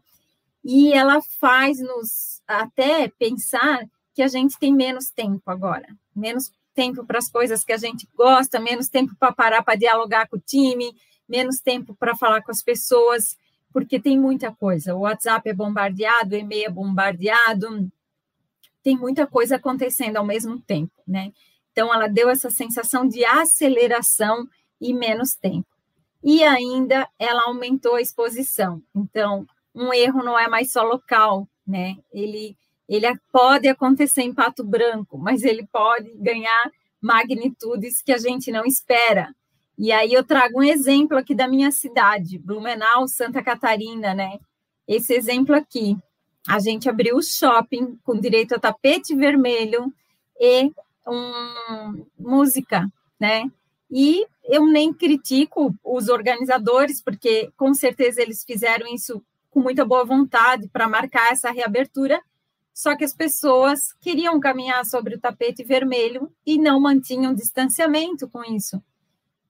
e 0.71 0.93
ela 0.93 1.19
faz 1.39 1.79
nos 1.79 2.43
até 2.47 3.07
pensar 3.07 3.89
que 4.13 4.21
a 4.21 4.27
gente 4.27 4.55
tem 4.59 4.71
menos 4.71 5.09
tempo 5.09 5.41
agora, 5.49 5.87
menos 6.15 6.51
tempo 6.75 7.03
para 7.03 7.17
as 7.17 7.27
coisas 7.27 7.63
que 7.63 7.73
a 7.73 7.77
gente 7.77 8.07
gosta, 8.15 8.59
menos 8.59 8.87
tempo 8.87 9.15
para 9.19 9.31
parar 9.31 9.63
para 9.63 9.73
dialogar 9.73 10.27
com 10.27 10.37
o 10.37 10.39
time, 10.39 10.95
menos 11.27 11.59
tempo 11.59 11.95
para 11.95 12.15
falar 12.15 12.43
com 12.43 12.51
as 12.51 12.61
pessoas, 12.61 13.35
porque 13.73 13.99
tem 13.99 14.19
muita 14.19 14.51
coisa. 14.51 14.93
O 14.93 14.99
WhatsApp 14.99 15.49
é 15.49 15.53
bombardeado, 15.53 16.35
o 16.35 16.37
e-mail 16.37 16.67
é 16.67 16.69
bombardeado, 16.69 17.91
tem 18.83 18.95
muita 18.95 19.25
coisa 19.25 19.55
acontecendo 19.55 20.17
ao 20.17 20.25
mesmo 20.25 20.59
tempo, 20.59 20.93
né? 21.07 21.33
Então, 21.71 21.91
ela 21.91 22.07
deu 22.07 22.29
essa 22.29 22.51
sensação 22.51 23.07
de 23.07 23.25
aceleração 23.25 24.47
e 24.79 24.93
menos 24.93 25.33
tempo. 25.33 25.67
E 26.23 26.43
ainda 26.43 27.09
ela 27.17 27.45
aumentou 27.45 27.95
a 27.95 28.01
exposição. 28.01 28.83
Então, 28.95 29.47
um 29.73 29.93
erro 29.93 30.23
não 30.23 30.37
é 30.37 30.47
mais 30.47 30.71
só 30.71 30.83
local, 30.83 31.47
né? 31.65 31.95
Ele, 32.11 32.57
ele 32.87 33.07
pode 33.31 33.67
acontecer 33.67 34.21
em 34.21 34.33
pato 34.33 34.63
branco, 34.63 35.17
mas 35.17 35.43
ele 35.43 35.67
pode 35.71 36.11
ganhar 36.15 36.71
magnitudes 37.01 38.01
que 38.01 38.11
a 38.11 38.17
gente 38.17 38.51
não 38.51 38.65
espera. 38.65 39.33
E 39.77 39.91
aí 39.91 40.11
eu 40.11 40.23
trago 40.23 40.59
um 40.59 40.63
exemplo 40.63 41.17
aqui 41.17 41.33
da 41.33 41.47
minha 41.47 41.71
cidade, 41.71 42.37
Blumenau, 42.37 43.07
Santa 43.07 43.41
Catarina, 43.41 44.13
né? 44.13 44.37
Esse 44.87 45.13
exemplo 45.13 45.55
aqui. 45.55 45.97
A 46.47 46.59
gente 46.59 46.89
abriu 46.89 47.15
o 47.15 47.23
shopping 47.23 47.97
com 48.03 48.19
direito 48.19 48.55
a 48.55 48.59
tapete 48.59 49.15
vermelho 49.15 49.93
e 50.39 50.71
um, 51.07 52.05
música, 52.17 52.91
né? 53.19 53.49
E 53.91 54.25
eu 54.43 54.65
nem 54.65 54.91
critico 54.91 55.73
os 55.83 56.09
organizadores, 56.09 57.01
porque 57.01 57.51
com 57.55 57.73
certeza 57.73 58.21
eles 58.21 58.43
fizeram 58.43 58.87
isso 58.87 59.23
com 59.49 59.59
muita 59.59 59.85
boa 59.85 60.05
vontade 60.05 60.67
para 60.69 60.87
marcar 60.87 61.31
essa 61.31 61.51
reabertura, 61.51 62.21
só 62.73 62.95
que 62.95 63.03
as 63.03 63.13
pessoas 63.13 63.93
queriam 63.99 64.39
caminhar 64.39 64.85
sobre 64.85 65.15
o 65.15 65.19
tapete 65.19 65.63
vermelho 65.63 66.31
e 66.45 66.57
não 66.57 66.79
mantinham 66.79 67.33
distanciamento 67.33 68.29
com 68.29 68.43
isso. 68.43 68.81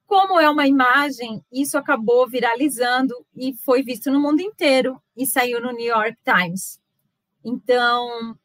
Como 0.06 0.40
é 0.40 0.50
uma 0.50 0.66
imagem, 0.66 1.40
isso 1.52 1.78
acabou 1.78 2.28
viralizando 2.28 3.14
e 3.36 3.54
foi 3.54 3.82
visto 3.82 4.10
no 4.10 4.18
mundo 4.18 4.40
inteiro 4.40 5.00
e 5.16 5.24
saiu 5.24 5.60
no 5.60 5.70
New 5.70 5.86
York 5.86 6.18
Times. 6.24 6.80
Então, 7.44 8.36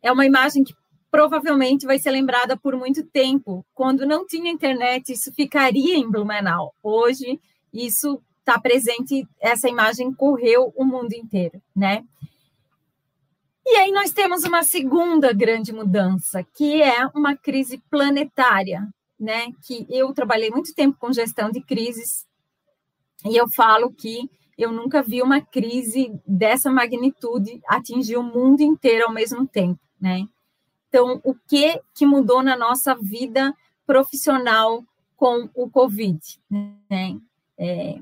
é 0.00 0.12
uma 0.12 0.24
imagem 0.24 0.62
que 0.62 0.72
provavelmente 1.10 1.84
vai 1.84 1.98
ser 1.98 2.12
lembrada 2.12 2.56
por 2.56 2.76
muito 2.76 3.04
tempo. 3.04 3.66
Quando 3.74 4.06
não 4.06 4.24
tinha 4.24 4.50
internet, 4.50 5.12
isso 5.12 5.32
ficaria 5.32 5.96
em 5.96 6.08
Blumenau. 6.08 6.74
Hoje, 6.82 7.40
isso 7.72 8.22
está 8.42 8.60
presente, 8.60 9.26
essa 9.40 9.68
imagem 9.68 10.12
correu 10.12 10.72
o 10.76 10.84
mundo 10.84 11.12
inteiro, 11.12 11.62
né? 11.74 12.04
E 13.64 13.76
aí 13.76 13.92
nós 13.92 14.10
temos 14.10 14.42
uma 14.42 14.64
segunda 14.64 15.32
grande 15.32 15.72
mudança, 15.72 16.42
que 16.42 16.82
é 16.82 17.06
uma 17.14 17.36
crise 17.36 17.78
planetária 17.88 18.86
né, 19.22 19.52
que 19.62 19.86
eu 19.88 20.12
trabalhei 20.12 20.50
muito 20.50 20.74
tempo 20.74 20.98
com 20.98 21.12
gestão 21.12 21.48
de 21.48 21.60
crises 21.60 22.26
e 23.24 23.36
eu 23.36 23.48
falo 23.48 23.92
que 23.92 24.28
eu 24.58 24.72
nunca 24.72 25.00
vi 25.00 25.22
uma 25.22 25.40
crise 25.40 26.12
dessa 26.26 26.68
magnitude 26.70 27.60
atingir 27.68 28.16
o 28.16 28.22
mundo 28.22 28.62
inteiro 28.62 29.06
ao 29.06 29.12
mesmo 29.12 29.46
tempo, 29.46 29.80
né? 30.00 30.26
Então, 30.88 31.20
o 31.24 31.34
que 31.34 31.80
que 31.94 32.04
mudou 32.04 32.42
na 32.42 32.56
nossa 32.56 32.94
vida 32.96 33.54
profissional 33.86 34.84
com 35.16 35.48
o 35.54 35.70
Covid, 35.70 36.20
né? 36.90 37.16
É, 37.62 37.94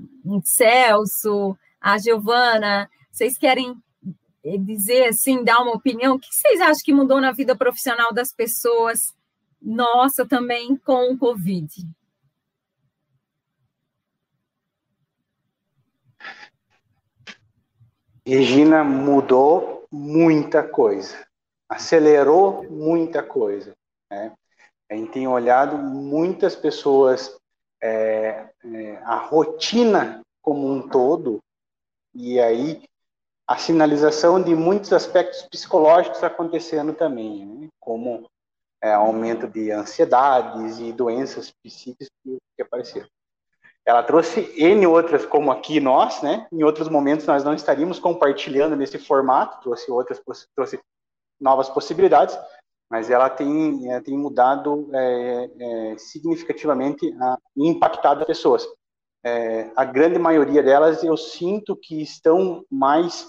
Celso, 0.44 1.56
a 1.78 1.98
Giovana, 1.98 2.88
vocês 3.10 3.36
querem 3.36 3.76
dizer 4.60 5.08
assim, 5.08 5.44
dar 5.44 5.60
uma 5.60 5.72
opinião? 5.72 6.14
O 6.14 6.18
que 6.18 6.34
vocês 6.34 6.60
acham 6.60 6.82
que 6.82 6.94
mudou 6.94 7.20
na 7.20 7.30
vida 7.30 7.54
profissional 7.54 8.12
das 8.12 8.32
pessoas 8.32 9.14
nossa 9.60 10.26
também 10.26 10.76
com 10.76 11.12
o 11.12 11.18
Covid. 11.18 11.86
Regina 18.26 18.84
mudou 18.84 19.86
muita 19.90 20.62
coisa, 20.62 21.26
acelerou 21.68 22.64
muita 22.70 23.22
coisa. 23.22 23.74
Né? 24.10 24.32
A 24.90 24.94
gente 24.94 25.10
tem 25.10 25.26
olhado 25.26 25.76
muitas 25.76 26.54
pessoas, 26.54 27.36
é, 27.82 28.48
é, 28.64 28.96
a 29.04 29.16
rotina 29.16 30.20
como 30.42 30.70
um 30.70 30.88
todo, 30.88 31.40
e 32.14 32.40
aí 32.40 32.82
a 33.46 33.56
sinalização 33.56 34.40
de 34.40 34.54
muitos 34.54 34.92
aspectos 34.92 35.42
psicológicos 35.42 36.22
acontecendo 36.22 36.92
também, 36.92 37.44
né? 37.44 37.68
como 37.80 38.28
é, 38.82 38.92
aumento 38.92 39.46
de 39.46 39.70
ansiedades 39.70 40.78
e 40.78 40.92
doenças 40.92 41.52
psíquicas 41.62 42.08
que, 42.22 42.38
apareceram. 42.62 43.08
Ela 43.84 44.02
trouxe 44.02 44.52
N 44.56 44.86
outras, 44.86 45.26
como 45.26 45.50
aqui 45.50 45.80
nós, 45.80 46.22
né? 46.22 46.46
Em 46.52 46.62
outros 46.62 46.88
momentos 46.88 47.26
nós 47.26 47.42
não 47.42 47.54
estaríamos 47.54 47.98
compartilhando 47.98 48.76
nesse 48.76 48.98
formato, 48.98 49.60
trouxe 49.62 49.90
outras, 49.90 50.22
trouxe 50.54 50.78
novas 51.40 51.68
possibilidades, 51.70 52.38
mas 52.90 53.08
ela 53.08 53.30
tem, 53.30 53.88
ela 53.90 54.02
tem 54.02 54.18
mudado 54.18 54.90
é, 54.92 55.50
é, 55.58 55.98
significativamente 55.98 57.06
e 57.56 57.68
impactado 57.68 58.22
as 58.22 58.26
pessoas. 58.26 58.66
É, 59.24 59.70
a 59.76 59.84
grande 59.84 60.18
maioria 60.18 60.62
delas 60.62 61.04
eu 61.04 61.16
sinto 61.16 61.76
que 61.76 62.02
estão 62.02 62.64
mais 62.70 63.28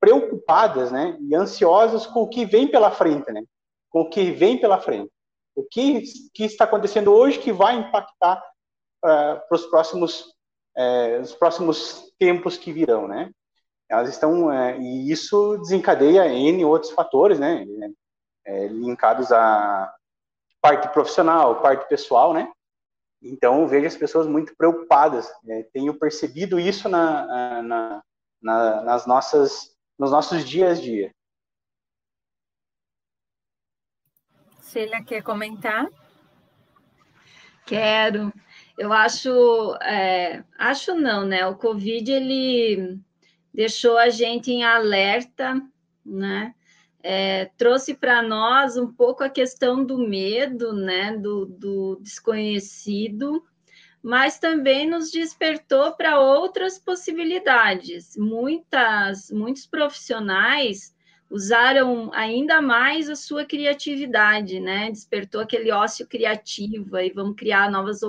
preocupadas, 0.00 0.90
né, 0.90 1.16
e 1.20 1.32
ansiosas 1.32 2.06
com 2.06 2.22
o 2.22 2.28
que 2.28 2.44
vem 2.44 2.66
pela 2.66 2.90
frente, 2.90 3.30
né? 3.30 3.44
com 3.94 4.00
o 4.00 4.10
que 4.10 4.32
vem 4.32 4.58
pela 4.58 4.80
frente. 4.80 5.08
O 5.54 5.62
que, 5.62 6.02
que 6.34 6.42
está 6.42 6.64
acontecendo 6.64 7.12
hoje 7.12 7.38
que 7.38 7.52
vai 7.52 7.76
impactar 7.76 8.38
uh, 8.38 9.38
para 9.48 9.54
os 9.54 9.66
próximos, 9.66 10.22
uh, 10.76 11.20
os 11.22 11.32
próximos 11.32 12.12
tempos 12.18 12.58
que 12.58 12.72
virão, 12.72 13.06
né? 13.06 13.30
Elas 13.88 14.08
estão, 14.08 14.50
e 14.80 15.12
isso 15.12 15.58
desencadeia 15.58 16.26
N 16.26 16.64
outros 16.64 16.90
fatores, 16.90 17.38
né? 17.38 17.64
Linkados 18.68 19.32
à 19.32 19.94
parte 20.60 20.88
profissional, 20.88 21.60
parte 21.60 21.88
pessoal, 21.88 22.32
né? 22.32 22.50
Então, 23.22 23.62
eu 23.62 23.66
vejo 23.66 23.86
as 23.86 23.96
pessoas 23.96 24.26
muito 24.26 24.54
preocupadas. 24.56 25.32
tenho 25.72 25.98
percebido 25.98 26.60
isso 26.60 26.88
na, 26.88 27.62
na, 27.62 28.02
na, 28.42 28.82
nas 28.82 29.06
nossas, 29.06 29.74
nos 29.98 30.10
nossos 30.10 30.44
dias 30.44 30.78
a 30.78 30.82
dia. 30.82 31.10
Sheila 34.62 35.02
quer 35.02 35.22
comentar? 35.22 35.86
Quero. 37.64 38.32
Eu 38.76 38.92
acho, 38.92 39.74
é, 39.76 40.44
acho 40.58 40.94
não, 40.94 41.24
né? 41.24 41.46
O 41.46 41.56
Covid 41.56 42.10
ele 42.10 43.00
deixou 43.52 43.96
a 43.96 44.10
gente 44.10 44.50
em 44.50 44.64
alerta, 44.64 45.62
né? 46.04 46.54
É, 47.06 47.50
trouxe 47.58 47.92
para 47.92 48.22
nós 48.22 48.78
um 48.78 48.90
pouco 48.90 49.22
a 49.22 49.28
questão 49.28 49.84
do 49.84 49.98
medo, 49.98 50.72
né? 50.72 51.14
Do, 51.14 51.44
do 51.44 51.98
desconhecido, 52.00 53.44
mas 54.02 54.38
também 54.38 54.88
nos 54.88 55.10
despertou 55.10 55.92
para 55.92 56.18
outras 56.18 56.78
possibilidades. 56.78 58.16
Muitas, 58.16 59.30
muitos 59.30 59.66
profissionais 59.66 60.94
usaram 61.28 62.10
ainda 62.14 62.62
mais 62.62 63.10
a 63.10 63.16
sua 63.16 63.44
criatividade, 63.44 64.58
né? 64.58 64.90
Despertou 64.90 65.42
aquele 65.42 65.70
ócio 65.70 66.06
criativo 66.06 66.96
e 66.96 67.10
vamos 67.10 67.36
criar 67.36 67.70
novas, 67.70 68.00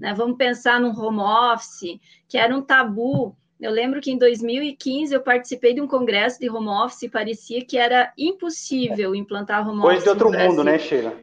né? 0.00 0.14
Vamos 0.14 0.36
pensar 0.36 0.80
no 0.80 0.96
home 0.96 1.18
office, 1.18 1.98
que 2.28 2.38
era 2.38 2.56
um 2.56 2.62
tabu. 2.62 3.36
Eu 3.60 3.70
lembro 3.70 4.00
que 4.00 4.10
em 4.10 4.18
2015 4.18 5.14
eu 5.14 5.20
participei 5.20 5.72
de 5.72 5.80
um 5.80 5.86
congresso 5.86 6.38
de 6.38 6.50
home 6.50 6.68
office 6.68 7.02
e 7.02 7.08
parecia 7.08 7.64
que 7.64 7.78
era 7.78 8.12
impossível 8.16 9.14
implantar 9.14 9.66
home 9.66 9.80
Coisa 9.80 9.96
office. 9.96 10.04
Coisa 10.04 10.18
de 10.18 10.24
outro 10.24 10.38
mundo, 10.38 10.62
né, 10.62 10.78
Sheila? 10.78 11.18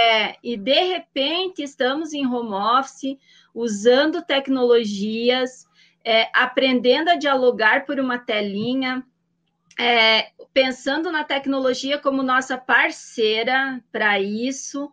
É, 0.00 0.36
e 0.42 0.56
de 0.56 0.80
repente 0.80 1.62
estamos 1.62 2.12
em 2.12 2.26
home 2.26 2.54
office, 2.54 3.18
usando 3.54 4.22
tecnologias, 4.22 5.66
é, 6.04 6.28
aprendendo 6.34 7.10
a 7.10 7.16
dialogar 7.16 7.84
por 7.84 8.00
uma 8.00 8.18
telinha, 8.18 9.04
é, 9.78 10.30
pensando 10.52 11.10
na 11.10 11.24
tecnologia 11.24 11.98
como 11.98 12.22
nossa 12.22 12.58
parceira 12.58 13.82
para 13.90 14.20
isso, 14.20 14.92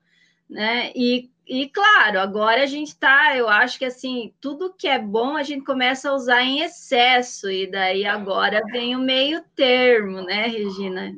né? 0.49 0.91
E, 0.95 1.29
e 1.47 1.69
claro, 1.69 2.19
agora 2.19 2.63
a 2.63 2.65
gente 2.65 2.89
está, 2.89 3.35
eu 3.35 3.47
acho 3.47 3.77
que 3.77 3.85
assim, 3.85 4.33
tudo 4.41 4.73
que 4.77 4.87
é 4.87 4.97
bom 4.97 5.37
a 5.37 5.43
gente 5.43 5.63
começa 5.63 6.09
a 6.09 6.15
usar 6.15 6.41
em 6.41 6.61
excesso, 6.61 7.49
e 7.49 7.69
daí 7.69 8.05
agora 8.05 8.61
vem 8.71 8.95
o 8.95 8.99
meio 8.99 9.43
termo, 9.55 10.21
né, 10.21 10.47
Regina? 10.47 11.13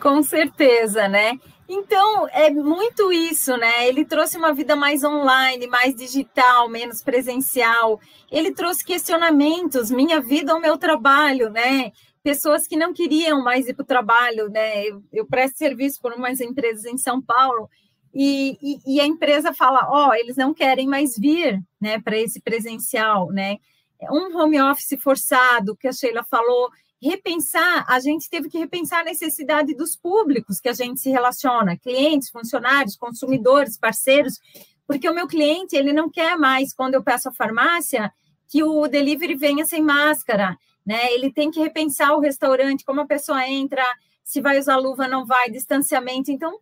Com 0.00 0.22
certeza, 0.22 1.08
né? 1.08 1.38
Então, 1.72 2.26
é 2.32 2.50
muito 2.50 3.12
isso, 3.12 3.56
né? 3.56 3.86
Ele 3.86 4.04
trouxe 4.04 4.36
uma 4.36 4.52
vida 4.52 4.74
mais 4.74 5.04
online, 5.04 5.68
mais 5.68 5.94
digital, 5.94 6.68
menos 6.68 7.00
presencial. 7.00 8.00
Ele 8.28 8.52
trouxe 8.52 8.84
questionamentos, 8.84 9.88
minha 9.88 10.20
vida 10.20 10.52
ou 10.52 10.60
meu 10.60 10.76
trabalho, 10.76 11.48
né? 11.48 11.92
Pessoas 12.22 12.66
que 12.66 12.76
não 12.76 12.92
queriam 12.92 13.42
mais 13.42 13.66
ir 13.66 13.74
para 13.74 13.82
o 13.82 13.86
trabalho, 13.86 14.48
né? 14.48 14.86
Eu, 14.86 15.02
eu, 15.12 15.26
presto 15.26 15.56
serviço 15.56 16.00
por 16.00 16.12
umas 16.12 16.40
empresas 16.40 16.84
em 16.84 16.98
São 16.98 17.20
Paulo 17.20 17.68
e, 18.14 18.58
e, 18.60 18.96
e 18.96 19.00
a 19.00 19.06
empresa 19.06 19.54
fala, 19.54 19.88
ó, 19.88 20.08
oh, 20.08 20.14
eles 20.14 20.36
não 20.36 20.52
querem 20.52 20.86
mais 20.86 21.16
vir, 21.16 21.62
né, 21.80 22.00
para 22.00 22.18
esse 22.18 22.40
presencial, 22.40 23.28
né? 23.30 23.56
Um 24.10 24.36
home 24.36 24.60
office 24.60 25.00
forçado, 25.00 25.76
que 25.76 25.88
a 25.88 25.92
Sheila 25.92 26.24
falou, 26.24 26.70
repensar, 27.02 27.84
a 27.88 27.98
gente 28.00 28.28
teve 28.28 28.48
que 28.48 28.58
repensar 28.58 29.00
a 29.00 29.04
necessidade 29.04 29.74
dos 29.74 29.96
públicos 29.96 30.60
que 30.60 30.68
a 30.68 30.74
gente 30.74 31.00
se 31.00 31.10
relaciona, 31.10 31.76
clientes, 31.76 32.30
funcionários, 32.30 32.96
consumidores, 32.96 33.78
parceiros, 33.78 34.38
porque 34.86 35.08
o 35.08 35.14
meu 35.14 35.26
cliente, 35.26 35.76
ele 35.76 35.92
não 35.92 36.10
quer 36.10 36.36
mais, 36.36 36.74
quando 36.74 36.94
eu 36.94 37.02
peço 37.02 37.28
à 37.28 37.32
farmácia, 37.32 38.12
que 38.48 38.62
o 38.62 38.88
delivery 38.88 39.34
venha 39.34 39.64
sem 39.64 39.80
máscara, 39.80 40.58
né? 40.84 41.12
Ele 41.12 41.32
tem 41.32 41.50
que 41.50 41.60
repensar 41.60 42.14
o 42.14 42.20
restaurante, 42.20 42.84
como 42.84 43.00
a 43.00 43.06
pessoa 43.06 43.46
entra, 43.48 43.84
se 44.24 44.40
vai 44.40 44.58
usar 44.58 44.76
luva, 44.76 45.08
não 45.08 45.26
vai, 45.26 45.50
distanciamento. 45.50 46.30
Então, 46.30 46.58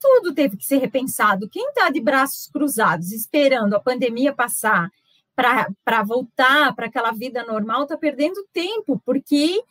tudo 0.00 0.34
teve 0.34 0.56
que 0.56 0.66
ser 0.66 0.78
repensado. 0.78 1.48
Quem 1.48 1.68
está 1.68 1.88
de 1.88 2.00
braços 2.00 2.48
cruzados, 2.48 3.12
esperando 3.12 3.74
a 3.74 3.80
pandemia 3.80 4.32
passar 4.32 4.90
para 5.34 6.02
voltar 6.02 6.74
para 6.74 6.86
aquela 6.86 7.12
vida 7.12 7.44
normal, 7.44 7.84
está 7.84 7.96
perdendo 7.96 8.46
tempo, 8.52 9.00
porque 9.04 9.62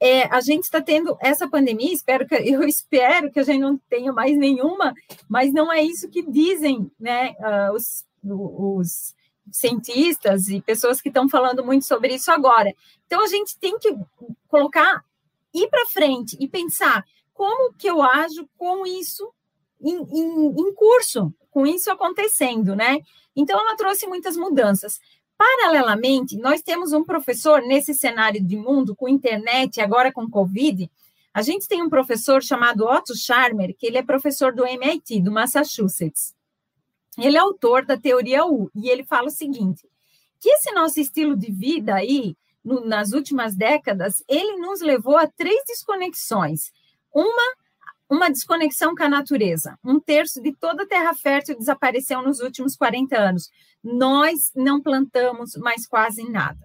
é, 0.00 0.24
a 0.34 0.40
gente 0.40 0.64
está 0.64 0.80
tendo 0.80 1.16
essa 1.20 1.48
pandemia, 1.48 1.92
espero 1.92 2.26
que 2.26 2.34
eu 2.48 2.62
espero 2.64 3.30
que 3.30 3.40
a 3.40 3.42
gente 3.44 3.60
não 3.60 3.78
tenha 3.90 4.12
mais 4.12 4.36
nenhuma, 4.36 4.94
mas 5.28 5.52
não 5.52 5.72
é 5.72 5.82
isso 5.82 6.08
que 6.08 6.22
dizem 6.22 6.90
né, 6.98 7.34
uh, 7.38 7.72
os, 7.74 8.04
os 8.24 9.14
cientistas 9.50 10.48
e 10.48 10.60
pessoas 10.60 11.00
que 11.00 11.08
estão 11.08 11.28
falando 11.28 11.64
muito 11.64 11.84
sobre 11.84 12.14
isso 12.14 12.30
agora. 12.30 12.74
Então 13.12 13.24
a 13.24 13.26
gente 13.26 13.58
tem 13.58 13.78
que 13.78 13.94
colocar, 14.48 15.04
ir 15.52 15.68
para 15.68 15.84
frente 15.84 16.34
e 16.40 16.48
pensar 16.48 17.04
como 17.34 17.74
que 17.74 17.86
eu 17.86 18.00
ajo 18.00 18.48
com 18.56 18.86
isso 18.86 19.30
em, 19.78 19.96
em, 19.96 20.46
em 20.46 20.74
curso, 20.74 21.30
com 21.50 21.66
isso 21.66 21.90
acontecendo, 21.90 22.74
né? 22.74 23.00
Então 23.36 23.60
ela 23.60 23.76
trouxe 23.76 24.06
muitas 24.06 24.34
mudanças. 24.34 24.98
Paralelamente, 25.36 26.38
nós 26.38 26.62
temos 26.62 26.94
um 26.94 27.04
professor 27.04 27.60
nesse 27.60 27.92
cenário 27.92 28.42
de 28.42 28.56
mundo, 28.56 28.96
com 28.96 29.06
internet, 29.06 29.78
agora 29.82 30.10
com 30.10 30.30
Covid, 30.30 30.90
a 31.34 31.42
gente 31.42 31.68
tem 31.68 31.82
um 31.82 31.90
professor 31.90 32.42
chamado 32.42 32.86
Otto 32.86 33.14
Scharmer, 33.14 33.76
que 33.76 33.86
ele 33.86 33.98
é 33.98 34.02
professor 34.02 34.54
do 34.54 34.64
MIT, 34.64 35.20
do 35.20 35.30
Massachusetts. 35.30 36.34
Ele 37.18 37.36
é 37.36 37.40
autor 37.40 37.84
da 37.84 37.98
teoria 37.98 38.46
U, 38.46 38.70
e 38.74 38.88
ele 38.88 39.04
fala 39.04 39.26
o 39.26 39.30
seguinte, 39.30 39.86
que 40.40 40.48
esse 40.48 40.72
nosso 40.72 40.98
estilo 40.98 41.36
de 41.36 41.52
vida 41.52 41.94
aí, 41.94 42.34
no, 42.64 42.84
nas 42.84 43.12
últimas 43.12 43.54
décadas, 43.54 44.22
ele 44.28 44.56
nos 44.56 44.80
levou 44.80 45.16
a 45.16 45.26
três 45.26 45.62
desconexões. 45.66 46.72
Uma 47.14 47.54
uma 48.12 48.28
desconexão 48.28 48.94
com 48.94 49.04
a 49.04 49.08
natureza. 49.08 49.78
Um 49.82 49.98
terço 49.98 50.42
de 50.42 50.52
toda 50.52 50.82
a 50.82 50.86
terra 50.86 51.14
fértil 51.14 51.56
desapareceu 51.56 52.20
nos 52.20 52.40
últimos 52.40 52.76
40 52.76 53.16
anos. 53.16 53.50
Nós 53.82 54.52
não 54.54 54.82
plantamos 54.82 55.56
mais 55.56 55.86
quase 55.86 56.22
nada. 56.28 56.60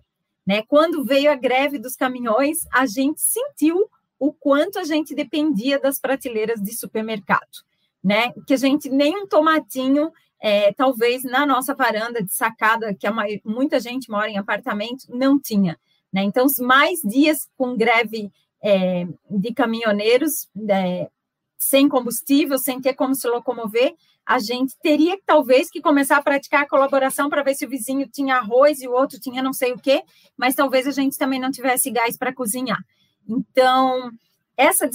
Né? 0.46 0.62
Quando 0.64 1.06
veio 1.06 1.32
a 1.32 1.36
greve 1.36 1.80
dos 1.80 1.96
caminhões, 1.96 2.68
a 2.74 2.86
gente 2.86 3.22
sentiu 3.22 3.90
o 4.20 4.34
quanto 4.34 4.78
a 4.78 4.84
gente 4.84 5.16
dependia 5.16 5.80
das 5.80 6.00
prateleiras 6.00 6.62
de 6.62 6.74
supermercado, 6.74 7.64
né? 8.04 8.34
Que 8.48 8.56
a 8.56 8.58
gente 8.58 8.90
nem 8.90 9.16
um 9.16 9.28
tomatinho, 9.28 10.12
é, 10.40 10.74
talvez 10.74 11.24
na 11.24 11.46
nossa 11.46 11.76
varanda 11.76 12.24
de 12.24 12.34
sacada, 12.34 12.96
que 12.96 13.06
a, 13.06 13.14
muita 13.46 13.80
gente 13.80 14.10
mora 14.10 14.30
em 14.30 14.38
apartamento, 14.38 15.06
não 15.10 15.40
tinha. 15.40 15.78
Né? 16.18 16.24
Então, 16.24 16.48
mais 16.62 17.00
dias 17.04 17.48
com 17.56 17.78
greve 17.78 18.32
é, 18.60 19.06
de 19.30 19.54
caminhoneiros, 19.54 20.50
é, 20.68 21.12
sem 21.60 21.88
combustível, 21.88 22.58
sem 22.58 22.82
ter 22.82 22.96
como 22.96 23.14
se 23.14 23.28
locomover, 23.28 23.94
a 24.26 24.40
gente 24.40 24.76
teria 24.82 25.16
talvez 25.28 25.70
que 25.70 25.80
começar 25.80 26.18
a 26.18 26.24
praticar 26.24 26.64
a 26.64 26.68
colaboração 26.68 27.30
para 27.30 27.44
ver 27.44 27.54
se 27.54 27.68
o 27.68 27.70
vizinho 27.70 28.10
tinha 28.12 28.38
arroz 28.38 28.82
e 28.82 28.88
o 28.88 28.94
outro 28.94 29.20
tinha 29.20 29.44
não 29.44 29.54
sei 29.54 29.74
o 29.74 29.78
quê, 29.78 30.02
mas 30.36 30.56
talvez 30.56 30.88
a 30.88 30.92
gente 30.92 31.20
também 31.20 31.40
não 31.40 31.52
tivesse 31.52 31.92
gás 31.92 32.18
para 32.18 32.34
cozinhar. 32.34 32.84
Então, 33.30 34.10
essa 34.58 34.90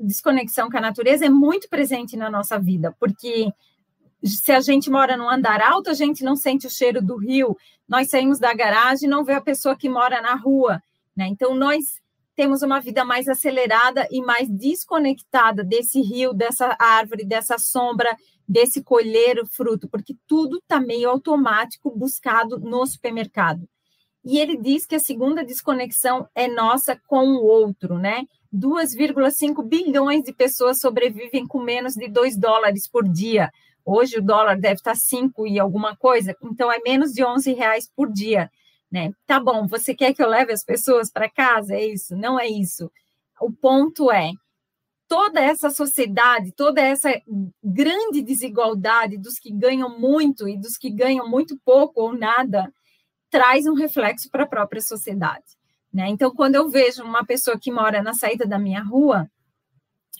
desconexão 0.00 0.68
com 0.68 0.78
a 0.78 0.80
natureza 0.80 1.26
é 1.26 1.30
muito 1.30 1.68
presente 1.68 2.16
na 2.16 2.28
nossa 2.28 2.58
vida, 2.58 2.92
porque 2.98 3.52
se 4.24 4.50
a 4.52 4.60
gente 4.60 4.90
mora 4.90 5.16
num 5.16 5.30
andar 5.30 5.60
alto, 5.60 5.90
a 5.90 5.94
gente 5.94 6.24
não 6.24 6.34
sente 6.34 6.66
o 6.66 6.70
cheiro 6.70 7.00
do 7.00 7.16
rio, 7.16 7.56
nós 7.88 8.10
saímos 8.10 8.38
da 8.38 8.54
garagem 8.54 9.06
e 9.06 9.10
não 9.10 9.24
vê 9.24 9.34
a 9.34 9.40
pessoa 9.40 9.76
que 9.76 9.88
mora 9.88 10.20
na 10.20 10.34
rua, 10.34 10.82
né? 11.16 11.26
Então, 11.26 11.54
nós 11.54 12.00
temos 12.34 12.62
uma 12.62 12.80
vida 12.80 13.04
mais 13.04 13.28
acelerada 13.28 14.08
e 14.10 14.20
mais 14.20 14.48
desconectada 14.48 15.62
desse 15.62 16.00
rio, 16.00 16.32
dessa 16.32 16.76
árvore, 16.78 17.24
dessa 17.24 17.58
sombra, 17.58 18.16
desse 18.46 18.82
colher 18.82 19.38
o 19.38 19.46
fruto, 19.46 19.88
porque 19.88 20.16
tudo 20.26 20.58
está 20.58 20.80
meio 20.80 21.08
automático 21.08 21.90
buscado 21.96 22.58
no 22.58 22.84
supermercado. 22.86 23.68
E 24.24 24.38
ele 24.38 24.56
diz 24.56 24.86
que 24.86 24.94
a 24.94 25.00
segunda 25.00 25.44
desconexão 25.44 26.26
é 26.34 26.48
nossa 26.48 26.98
com 27.06 27.28
o 27.28 27.44
outro, 27.44 27.98
né? 27.98 28.26
2,5 28.52 29.62
bilhões 29.62 30.22
de 30.24 30.32
pessoas 30.32 30.80
sobrevivem 30.80 31.46
com 31.46 31.60
menos 31.60 31.94
de 31.94 32.08
2 32.08 32.36
dólares 32.36 32.88
por 32.88 33.06
dia. 33.06 33.50
Hoje 33.84 34.18
o 34.18 34.22
dólar 34.22 34.58
deve 34.58 34.74
estar 34.74 34.96
5 34.96 35.46
e 35.46 35.58
alguma 35.58 35.96
coisa, 35.96 36.34
então 36.42 36.72
é 36.72 36.78
menos 36.80 37.12
de 37.12 37.24
11 37.24 37.52
reais 37.52 37.90
por 37.94 38.10
dia 38.10 38.50
né? 38.94 39.12
Tá 39.26 39.40
bom, 39.40 39.66
você 39.66 39.92
quer 39.92 40.14
que 40.14 40.22
eu 40.22 40.28
leve 40.28 40.52
as 40.52 40.62
pessoas 40.62 41.10
para 41.10 41.28
casa? 41.28 41.74
É 41.74 41.84
isso? 41.84 42.16
Não 42.16 42.38
é 42.38 42.46
isso. 42.46 42.88
O 43.40 43.50
ponto 43.50 44.08
é 44.08 44.30
toda 45.08 45.40
essa 45.40 45.68
sociedade, 45.68 46.52
toda 46.52 46.80
essa 46.80 47.10
grande 47.60 48.22
desigualdade 48.22 49.18
dos 49.18 49.36
que 49.36 49.50
ganham 49.50 49.98
muito 49.98 50.48
e 50.48 50.56
dos 50.56 50.76
que 50.76 50.90
ganham 50.90 51.28
muito 51.28 51.58
pouco 51.64 52.02
ou 52.02 52.16
nada, 52.16 52.72
traz 53.28 53.66
um 53.66 53.74
reflexo 53.74 54.30
para 54.30 54.44
a 54.44 54.48
própria 54.48 54.80
sociedade. 54.80 55.58
Né? 55.92 56.08
Então, 56.08 56.32
quando 56.32 56.54
eu 56.54 56.68
vejo 56.68 57.02
uma 57.02 57.24
pessoa 57.24 57.58
que 57.58 57.72
mora 57.72 58.00
na 58.00 58.14
saída 58.14 58.46
da 58.46 58.60
minha 58.60 58.82
rua, 58.84 59.28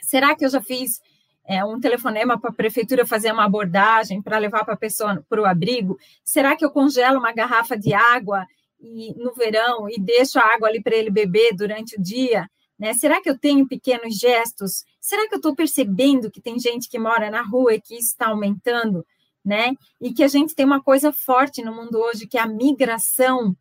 será 0.02 0.34
que 0.34 0.44
eu 0.44 0.50
já 0.50 0.60
fiz 0.60 1.00
é, 1.46 1.64
um 1.64 1.78
telefonema 1.78 2.38
para 2.40 2.50
a 2.50 2.54
prefeitura 2.54 3.06
fazer 3.06 3.32
uma 3.32 3.44
abordagem 3.44 4.22
para 4.22 4.38
levar 4.38 4.64
para 4.64 4.74
a 4.74 4.78
pessoa 4.78 5.24
para 5.28 5.42
o 5.42 5.46
abrigo? 5.46 5.98
Será 6.24 6.56
que 6.56 6.64
eu 6.64 6.70
congelo 6.70 7.18
uma 7.18 7.32
garrafa 7.32 7.76
de 7.76 7.92
água 7.92 8.46
e, 8.80 9.14
no 9.14 9.34
verão 9.34 9.88
e 9.88 10.00
deixo 10.00 10.38
a 10.38 10.54
água 10.54 10.68
ali 10.68 10.82
para 10.82 10.96
ele 10.96 11.10
beber 11.10 11.54
durante 11.54 11.98
o 11.98 12.02
dia? 12.02 12.48
Né? 12.78 12.94
Será 12.94 13.20
que 13.20 13.28
eu 13.28 13.38
tenho 13.38 13.68
pequenos 13.68 14.18
gestos? 14.18 14.84
Será 15.00 15.28
que 15.28 15.34
eu 15.34 15.38
estou 15.38 15.54
percebendo 15.54 16.30
que 16.30 16.40
tem 16.40 16.58
gente 16.58 16.88
que 16.88 16.98
mora 16.98 17.30
na 17.30 17.42
rua 17.42 17.74
e 17.74 17.80
que 17.80 17.94
isso 17.94 18.08
está 18.08 18.28
aumentando? 18.28 19.06
Né? 19.44 19.74
E 20.00 20.12
que 20.12 20.24
a 20.24 20.28
gente 20.28 20.54
tem 20.54 20.64
uma 20.64 20.82
coisa 20.82 21.12
forte 21.12 21.62
no 21.62 21.74
mundo 21.74 21.98
hoje, 21.98 22.26
que 22.26 22.38
é 22.38 22.40
a 22.40 22.46
migração, 22.46 23.54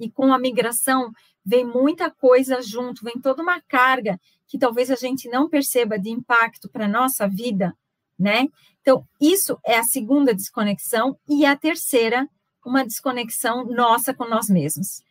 e 0.00 0.10
com 0.10 0.32
a 0.32 0.38
migração 0.38 1.12
vem 1.44 1.64
muita 1.64 2.10
coisa 2.10 2.60
junto, 2.62 3.04
vem 3.04 3.20
toda 3.20 3.42
uma 3.42 3.60
carga 3.60 4.18
que 4.48 4.58
talvez 4.58 4.90
a 4.90 4.96
gente 4.96 5.28
não 5.28 5.48
perceba 5.48 5.98
de 5.98 6.10
impacto 6.10 6.68
para 6.68 6.86
a 6.86 6.88
nossa 6.88 7.28
vida, 7.28 7.76
né? 8.18 8.48
Então, 8.80 9.06
isso 9.20 9.58
é 9.64 9.78
a 9.78 9.84
segunda 9.84 10.34
desconexão, 10.34 11.16
e 11.28 11.46
a 11.46 11.54
terceira 11.54 12.26
uma 12.68 12.84
desconexão 12.84 13.64
nossa 13.64 14.12
com 14.12 14.28
nós 14.28 14.48
mesmos. 14.48 15.02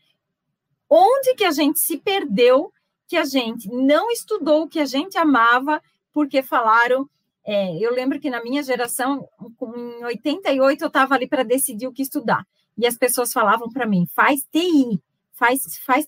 Onde 0.89 1.33
que 1.35 1.43
a 1.43 1.51
gente 1.51 1.79
se 1.79 1.97
perdeu, 1.97 2.71
que 3.07 3.17
a 3.17 3.25
gente 3.25 3.67
não 3.69 4.11
estudou 4.11 4.63
o 4.63 4.67
que 4.67 4.79
a 4.79 4.85
gente 4.85 5.17
amava, 5.17 5.81
porque 6.13 6.41
falaram. 6.41 7.09
É, 7.45 7.77
eu 7.77 7.93
lembro 7.93 8.19
que 8.19 8.29
na 8.29 8.43
minha 8.43 8.61
geração, 8.61 9.25
em 9.41 10.03
88, 10.03 10.83
eu 10.83 10.87
estava 10.87 11.15
ali 11.15 11.27
para 11.27 11.43
decidir 11.43 11.87
o 11.87 11.93
que 11.93 12.01
estudar. 12.01 12.45
E 12.77 12.85
as 12.85 12.97
pessoas 12.97 13.31
falavam 13.31 13.69
para 13.69 13.87
mim: 13.87 14.05
faz 14.13 14.41
TI, 14.51 15.01
faz, 15.33 15.77
faz 15.85 16.05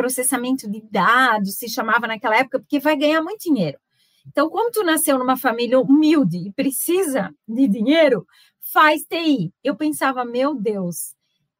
processamento 0.00 0.68
de 0.70 0.80
dados, 0.90 1.56
se 1.56 1.68
chamava 1.68 2.06
naquela 2.06 2.36
época, 2.36 2.58
porque 2.58 2.80
vai 2.80 2.96
ganhar 2.96 3.20
muito 3.20 3.42
dinheiro. 3.42 3.78
Então, 4.26 4.48
como 4.48 4.70
tu 4.70 4.82
nasceu 4.82 5.18
numa 5.18 5.36
família 5.36 5.78
humilde 5.78 6.38
e 6.38 6.52
precisa 6.52 7.34
de 7.46 7.68
dinheiro, 7.68 8.26
faz 8.72 9.02
TI. 9.02 9.52
Eu 9.62 9.76
pensava, 9.76 10.24
meu 10.24 10.54
Deus, 10.54 11.14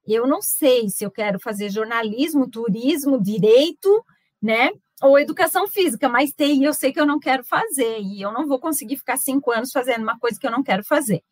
eu 0.06 0.26
não 0.26 0.40
sei 0.40 0.88
se 0.88 1.04
eu 1.04 1.10
quero 1.10 1.38
fazer 1.38 1.68
jornalismo, 1.68 2.48
turismo, 2.48 3.22
direito, 3.22 4.04
né? 4.40 4.70
Ou 5.02 5.18
educação 5.18 5.68
física, 5.68 6.08
mas 6.08 6.32
TI 6.32 6.64
eu 6.64 6.72
sei 6.72 6.92
que 6.92 7.00
eu 7.00 7.06
não 7.06 7.20
quero 7.20 7.44
fazer 7.44 8.00
e 8.00 8.22
eu 8.22 8.32
não 8.32 8.46
vou 8.46 8.58
conseguir 8.58 8.96
ficar 8.96 9.18
cinco 9.18 9.50
anos 9.50 9.70
fazendo 9.70 10.02
uma 10.02 10.18
coisa 10.18 10.38
que 10.38 10.46
eu 10.46 10.50
não 10.50 10.62
quero 10.62 10.82
fazer. 10.82 11.22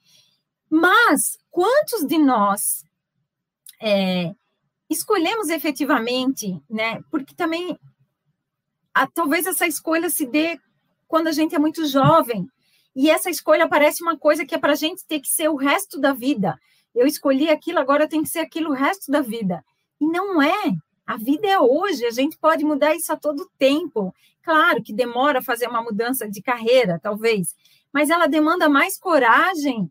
Mas 0.70 1.38
quantos 1.50 2.06
de 2.06 2.18
nós 2.18 2.84
é, 3.80 4.34
escolhemos 4.88 5.48
efetivamente, 5.48 6.60
né? 6.68 7.00
Porque 7.10 7.34
também 7.34 7.78
a, 8.94 9.06
talvez 9.06 9.46
essa 9.46 9.66
escolha 9.66 10.10
se 10.10 10.26
dê 10.26 10.58
quando 11.06 11.28
a 11.28 11.32
gente 11.32 11.54
é 11.54 11.58
muito 11.58 11.86
jovem, 11.86 12.46
e 12.94 13.08
essa 13.08 13.30
escolha 13.30 13.68
parece 13.68 14.02
uma 14.02 14.18
coisa 14.18 14.44
que 14.44 14.54
é 14.54 14.58
para 14.58 14.72
a 14.72 14.76
gente 14.76 15.06
ter 15.06 15.20
que 15.20 15.28
ser 15.28 15.48
o 15.48 15.56
resto 15.56 16.00
da 16.00 16.12
vida. 16.12 16.58
Eu 16.94 17.06
escolhi 17.06 17.48
aquilo, 17.48 17.78
agora 17.78 18.08
tem 18.08 18.22
que 18.22 18.28
ser 18.28 18.40
aquilo 18.40 18.70
o 18.70 18.74
resto 18.74 19.10
da 19.10 19.20
vida. 19.20 19.64
E 20.00 20.06
não 20.06 20.42
é. 20.42 20.76
A 21.06 21.16
vida 21.16 21.46
é 21.46 21.58
hoje, 21.58 22.04
a 22.04 22.10
gente 22.10 22.36
pode 22.36 22.64
mudar 22.64 22.94
isso 22.94 23.12
a 23.12 23.16
todo 23.16 23.50
tempo. 23.56 24.12
Claro 24.42 24.82
que 24.82 24.92
demora 24.92 25.40
fazer 25.40 25.68
uma 25.68 25.80
mudança 25.80 26.28
de 26.28 26.42
carreira, 26.42 26.98
talvez, 27.00 27.54
mas 27.92 28.10
ela 28.10 28.26
demanda 28.26 28.68
mais 28.68 28.98
coragem 28.98 29.90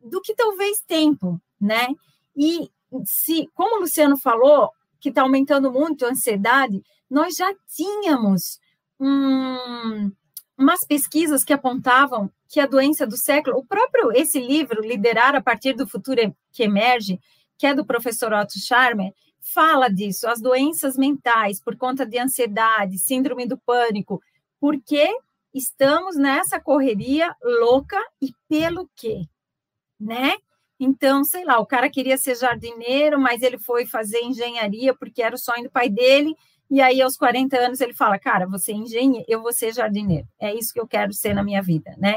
do 0.00 0.20
que 0.20 0.34
talvez 0.34 0.80
tempo, 0.80 1.40
né? 1.60 1.88
E 2.36 2.70
se, 3.04 3.48
como 3.54 3.76
o 3.76 3.80
Luciano 3.80 4.16
falou, 4.16 4.70
que 5.00 5.08
está 5.08 5.22
aumentando 5.22 5.72
muito 5.72 6.04
a 6.04 6.10
ansiedade, 6.10 6.82
nós 7.10 7.36
já 7.36 7.52
tínhamos 7.74 8.60
um, 8.98 10.10
umas 10.56 10.86
pesquisas 10.86 11.44
que 11.44 11.52
apontavam 11.52 12.30
que 12.48 12.60
a 12.60 12.66
doença 12.66 13.06
do 13.06 13.16
século, 13.16 13.58
o 13.58 13.66
próprio 13.66 14.12
esse 14.12 14.38
livro, 14.38 14.82
Liderar 14.82 15.34
a 15.34 15.42
partir 15.42 15.72
do 15.72 15.86
futuro 15.86 16.34
que 16.52 16.62
emerge, 16.62 17.18
que 17.58 17.66
é 17.66 17.74
do 17.74 17.84
professor 17.84 18.32
Otto 18.32 18.58
Scharmer, 18.58 19.12
fala 19.40 19.88
disso, 19.88 20.28
as 20.28 20.40
doenças 20.40 20.96
mentais 20.96 21.60
por 21.60 21.76
conta 21.76 22.06
de 22.06 22.18
ansiedade, 22.18 22.98
síndrome 22.98 23.46
do 23.46 23.58
pânico, 23.58 24.22
porque 24.60 25.12
estamos 25.52 26.16
nessa 26.16 26.60
correria 26.60 27.34
louca 27.42 27.98
e 28.20 28.32
pelo 28.48 28.88
quê? 28.94 29.22
Né? 29.98 30.34
Então, 30.84 31.22
sei 31.22 31.44
lá, 31.44 31.60
o 31.60 31.66
cara 31.66 31.88
queria 31.88 32.18
ser 32.18 32.34
jardineiro, 32.36 33.16
mas 33.20 33.40
ele 33.40 33.56
foi 33.56 33.86
fazer 33.86 34.18
engenharia 34.22 34.92
porque 34.92 35.22
era 35.22 35.32
o 35.32 35.38
sonho 35.38 35.62
do 35.62 35.70
pai 35.70 35.88
dele, 35.88 36.34
e 36.68 36.80
aí 36.80 37.00
aos 37.00 37.16
40 37.16 37.56
anos 37.56 37.80
ele 37.80 37.94
fala: 37.94 38.18
"Cara, 38.18 38.48
você 38.48 38.72
é 38.72 38.74
engenheiro, 38.74 39.24
eu 39.28 39.40
vou 39.40 39.52
ser 39.52 39.72
jardineiro. 39.72 40.26
É 40.40 40.52
isso 40.52 40.72
que 40.72 40.80
eu 40.80 40.86
quero 40.88 41.12
ser 41.12 41.34
na 41.34 41.44
minha 41.44 41.62
vida", 41.62 41.94
né? 41.98 42.16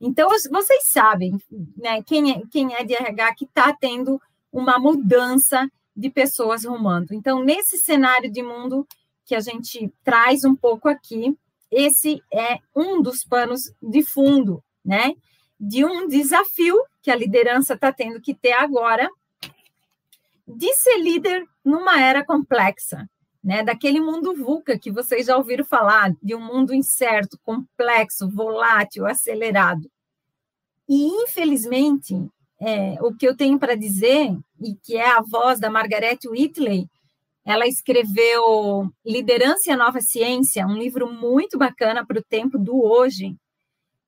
Então, 0.00 0.28
vocês 0.28 0.84
sabem, 0.92 1.36
né, 1.76 2.02
quem 2.04 2.30
é, 2.30 2.42
quem 2.52 2.72
é 2.74 2.84
de 2.84 2.94
RH 2.94 3.34
que 3.34 3.44
está 3.46 3.72
tendo 3.72 4.20
uma 4.52 4.78
mudança 4.78 5.68
de 5.96 6.08
pessoas 6.08 6.64
rumando. 6.64 7.14
Então, 7.14 7.42
nesse 7.42 7.78
cenário 7.78 8.30
de 8.30 8.42
mundo 8.44 8.86
que 9.24 9.34
a 9.34 9.40
gente 9.40 9.92
traz 10.04 10.44
um 10.44 10.54
pouco 10.54 10.88
aqui, 10.88 11.36
esse 11.68 12.22
é 12.32 12.58
um 12.76 13.02
dos 13.02 13.24
panos 13.24 13.72
de 13.82 14.04
fundo, 14.04 14.62
né? 14.84 15.14
De 15.66 15.82
um 15.82 16.06
desafio 16.06 16.76
que 17.00 17.10
a 17.10 17.16
liderança 17.16 17.72
está 17.72 17.90
tendo 17.90 18.20
que 18.20 18.34
ter 18.34 18.52
agora 18.52 19.08
de 20.46 20.70
ser 20.74 20.98
líder 20.98 21.42
numa 21.64 21.98
era 21.98 22.22
complexa, 22.22 23.08
né? 23.42 23.62
Daquele 23.62 23.98
mundo 23.98 24.34
VUCA 24.34 24.78
que 24.78 24.90
vocês 24.90 25.26
já 25.26 25.38
ouviram 25.38 25.64
falar, 25.64 26.12
de 26.22 26.34
um 26.34 26.40
mundo 26.40 26.74
incerto, 26.74 27.38
complexo, 27.42 28.28
volátil, 28.28 29.06
acelerado. 29.06 29.90
E, 30.86 31.06
infelizmente, 31.22 32.14
é, 32.60 32.98
o 33.00 33.14
que 33.14 33.26
eu 33.26 33.34
tenho 33.34 33.58
para 33.58 33.74
dizer, 33.74 34.36
e 34.60 34.74
que 34.74 34.96
é 34.96 35.08
a 35.08 35.22
voz 35.22 35.58
da 35.58 35.70
Margaret 35.70 36.18
Whitley, 36.26 36.86
ela 37.42 37.66
escreveu 37.66 38.90
Liderança 39.04 39.70
e 39.70 39.72
a 39.72 39.76
Nova 39.78 40.02
Ciência, 40.02 40.66
um 40.66 40.76
livro 40.76 41.10
muito 41.10 41.56
bacana 41.56 42.04
para 42.04 42.18
o 42.18 42.24
tempo 42.24 42.58
do 42.58 42.82
hoje. 42.82 43.34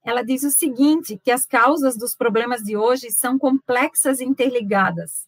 Ela 0.06 0.22
diz 0.22 0.44
o 0.44 0.52
seguinte, 0.52 1.20
que 1.22 1.32
as 1.32 1.44
causas 1.44 1.96
dos 1.96 2.14
problemas 2.14 2.62
de 2.62 2.76
hoje 2.76 3.10
são 3.10 3.36
complexas 3.36 4.20
e 4.20 4.24
interligadas. 4.24 5.26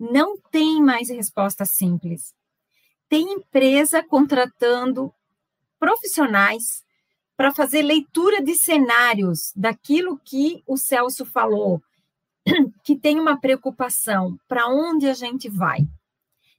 Não 0.00 0.38
tem 0.50 0.82
mais 0.82 1.10
resposta 1.10 1.66
simples. 1.66 2.34
Tem 3.06 3.34
empresa 3.34 4.02
contratando 4.02 5.12
profissionais 5.78 6.82
para 7.36 7.52
fazer 7.52 7.82
leitura 7.82 8.42
de 8.42 8.54
cenários 8.54 9.52
daquilo 9.54 10.18
que 10.24 10.62
o 10.66 10.78
Celso 10.78 11.26
falou, 11.26 11.82
que 12.82 12.96
tem 12.96 13.20
uma 13.20 13.38
preocupação 13.38 14.38
para 14.48 14.68
onde 14.68 15.06
a 15.06 15.12
gente 15.12 15.50
vai. 15.50 15.80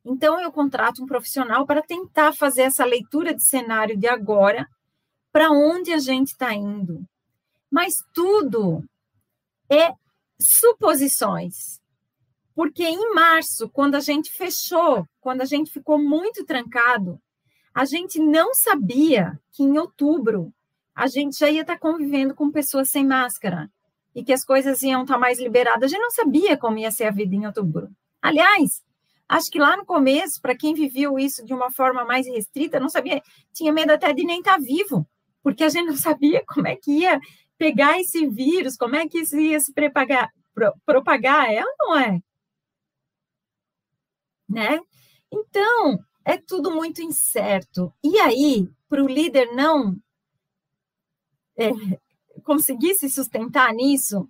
Então, 0.05 0.39
eu 0.39 0.51
contrato 0.51 1.01
um 1.01 1.07
profissional 1.07 1.65
para 1.65 1.81
tentar 1.81 2.31
fazer 2.31 2.61
essa 2.61 2.85
leitura 2.85 3.33
de 3.33 3.43
cenário 3.43 3.97
de 3.97 4.07
agora, 4.07 4.67
para 5.31 5.49
onde 5.49 5.91
a 5.91 5.97
gente 5.97 6.27
está 6.27 6.53
indo. 6.53 7.03
Mas 7.75 7.95
tudo 8.13 8.85
é 9.69 9.91
suposições. 10.39 11.81
Porque 12.55 12.85
em 12.85 13.13
março, 13.13 13.67
quando 13.67 13.95
a 13.95 13.99
gente 13.99 14.31
fechou, 14.31 15.05
quando 15.19 15.41
a 15.41 15.45
gente 15.45 15.69
ficou 15.69 16.01
muito 16.01 16.45
trancado, 16.45 17.19
a 17.73 17.83
gente 17.83 18.17
não 18.17 18.53
sabia 18.53 19.37
que 19.51 19.61
em 19.61 19.77
outubro 19.77 20.53
a 20.95 21.07
gente 21.07 21.37
já 21.37 21.49
ia 21.49 21.63
estar 21.63 21.77
convivendo 21.77 22.33
com 22.33 22.49
pessoas 22.49 22.87
sem 22.87 23.05
máscara 23.05 23.69
e 24.15 24.23
que 24.23 24.31
as 24.31 24.45
coisas 24.45 24.81
iam 24.81 25.01
estar 25.01 25.17
mais 25.17 25.37
liberadas. 25.37 25.83
A 25.83 25.87
gente 25.87 26.01
não 26.01 26.11
sabia 26.11 26.55
como 26.55 26.77
ia 26.77 26.91
ser 26.91 27.03
a 27.03 27.11
vida 27.11 27.35
em 27.35 27.45
outubro. 27.45 27.89
Aliás, 28.21 28.81
acho 29.27 29.51
que 29.51 29.59
lá 29.59 29.75
no 29.75 29.85
começo, 29.85 30.41
para 30.41 30.55
quem 30.55 30.73
viveu 30.73 31.19
isso 31.19 31.45
de 31.45 31.53
uma 31.53 31.69
forma 31.69 32.05
mais 32.05 32.25
restrita, 32.25 32.79
não 32.79 32.87
sabia, 32.87 33.21
tinha 33.51 33.73
medo 33.73 33.91
até 33.91 34.13
de 34.13 34.23
nem 34.23 34.39
estar 34.39 34.61
vivo, 34.61 35.05
porque 35.43 35.65
a 35.65 35.69
gente 35.69 35.87
não 35.87 35.97
sabia 35.97 36.41
como 36.47 36.69
é 36.69 36.77
que 36.77 36.99
ia 36.99 37.19
pegar 37.57 37.99
esse 37.99 38.27
vírus, 38.27 38.77
como 38.77 38.95
é 38.95 39.07
que 39.07 39.19
isso 39.19 39.37
ia 39.37 39.59
se 39.59 39.73
propagar, 39.73 40.31
propagar 40.85 41.51
é 41.51 41.63
ou 41.63 41.73
não 41.79 41.97
é? 41.97 42.21
Né? 44.47 44.79
Então, 45.31 45.99
é 46.23 46.37
tudo 46.37 46.71
muito 46.71 47.01
incerto. 47.01 47.93
E 48.03 48.19
aí, 48.19 48.69
para 48.87 49.03
o 49.03 49.07
líder 49.07 49.53
não 49.53 49.95
é, 51.57 51.69
conseguir 52.43 52.95
se 52.95 53.09
sustentar 53.09 53.73
nisso, 53.73 54.29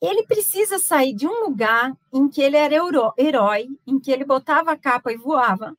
ele 0.00 0.24
precisa 0.24 0.78
sair 0.78 1.14
de 1.14 1.26
um 1.26 1.44
lugar 1.44 1.96
em 2.12 2.28
que 2.28 2.42
ele 2.42 2.56
era 2.56 2.74
herói, 3.16 3.68
em 3.86 4.00
que 4.00 4.10
ele 4.10 4.24
botava 4.24 4.72
a 4.72 4.76
capa 4.76 5.12
e 5.12 5.16
voava, 5.16 5.76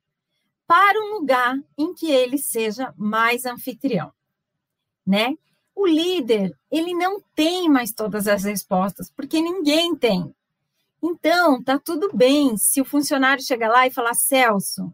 para 0.65 0.99
um 0.99 1.19
lugar 1.19 1.59
em 1.77 1.93
que 1.93 2.09
ele 2.09 2.37
seja 2.37 2.93
mais 2.97 3.45
anfitrião, 3.45 4.13
né? 5.05 5.37
O 5.75 5.87
líder, 5.87 6.55
ele 6.71 6.93
não 6.93 7.19
tem 7.35 7.69
mais 7.69 7.91
todas 7.91 8.27
as 8.27 8.43
respostas, 8.43 9.09
porque 9.09 9.41
ninguém 9.41 9.95
tem. 9.95 10.33
Então, 11.01 11.61
tá 11.61 11.77
tudo 11.79 12.09
bem 12.13 12.55
se 12.57 12.79
o 12.79 12.85
funcionário 12.85 13.43
chegar 13.43 13.69
lá 13.69 13.85
e 13.85 13.91
falar: 13.91 14.13
Celso, 14.13 14.93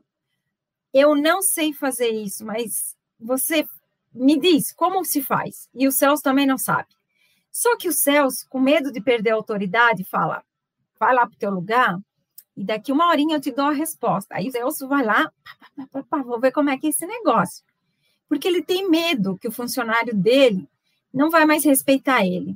eu 0.93 1.15
não 1.15 1.41
sei 1.41 1.73
fazer 1.73 2.09
isso, 2.09 2.45
mas 2.45 2.95
você 3.19 3.67
me 4.13 4.39
diz 4.39 4.71
como 4.71 5.05
se 5.05 5.21
faz. 5.21 5.69
E 5.73 5.87
o 5.87 5.91
Celso 5.91 6.23
também 6.23 6.47
não 6.47 6.57
sabe. 6.57 6.87
Só 7.51 7.75
que 7.77 7.87
o 7.87 7.93
Celso, 7.93 8.47
com 8.49 8.59
medo 8.59 8.91
de 8.91 9.01
perder 9.01 9.31
a 9.31 9.35
autoridade, 9.35 10.03
fala: 10.03 10.43
vai 10.99 11.13
lá 11.13 11.27
para 11.27 11.35
o 11.35 11.39
teu 11.39 11.51
lugar 11.51 11.99
e 12.55 12.63
daqui 12.63 12.91
uma 12.91 13.07
horinha 13.07 13.37
eu 13.37 13.41
te 13.41 13.51
dou 13.51 13.65
a 13.65 13.71
resposta. 13.71 14.35
Aí 14.35 14.49
o 14.49 14.51
Celso 14.51 14.87
vai 14.87 15.03
lá, 15.03 15.31
pá, 15.75 15.87
pá, 15.91 16.03
pá, 16.03 16.23
vou 16.23 16.39
ver 16.39 16.51
como 16.51 16.69
é 16.69 16.77
que 16.77 16.87
é 16.87 16.89
esse 16.89 17.05
negócio. 17.05 17.63
Porque 18.29 18.47
ele 18.47 18.61
tem 18.61 18.89
medo 18.89 19.37
que 19.37 19.47
o 19.47 19.51
funcionário 19.51 20.15
dele 20.15 20.69
não 21.13 21.29
vai 21.29 21.45
mais 21.45 21.65
respeitar 21.65 22.25
ele. 22.25 22.55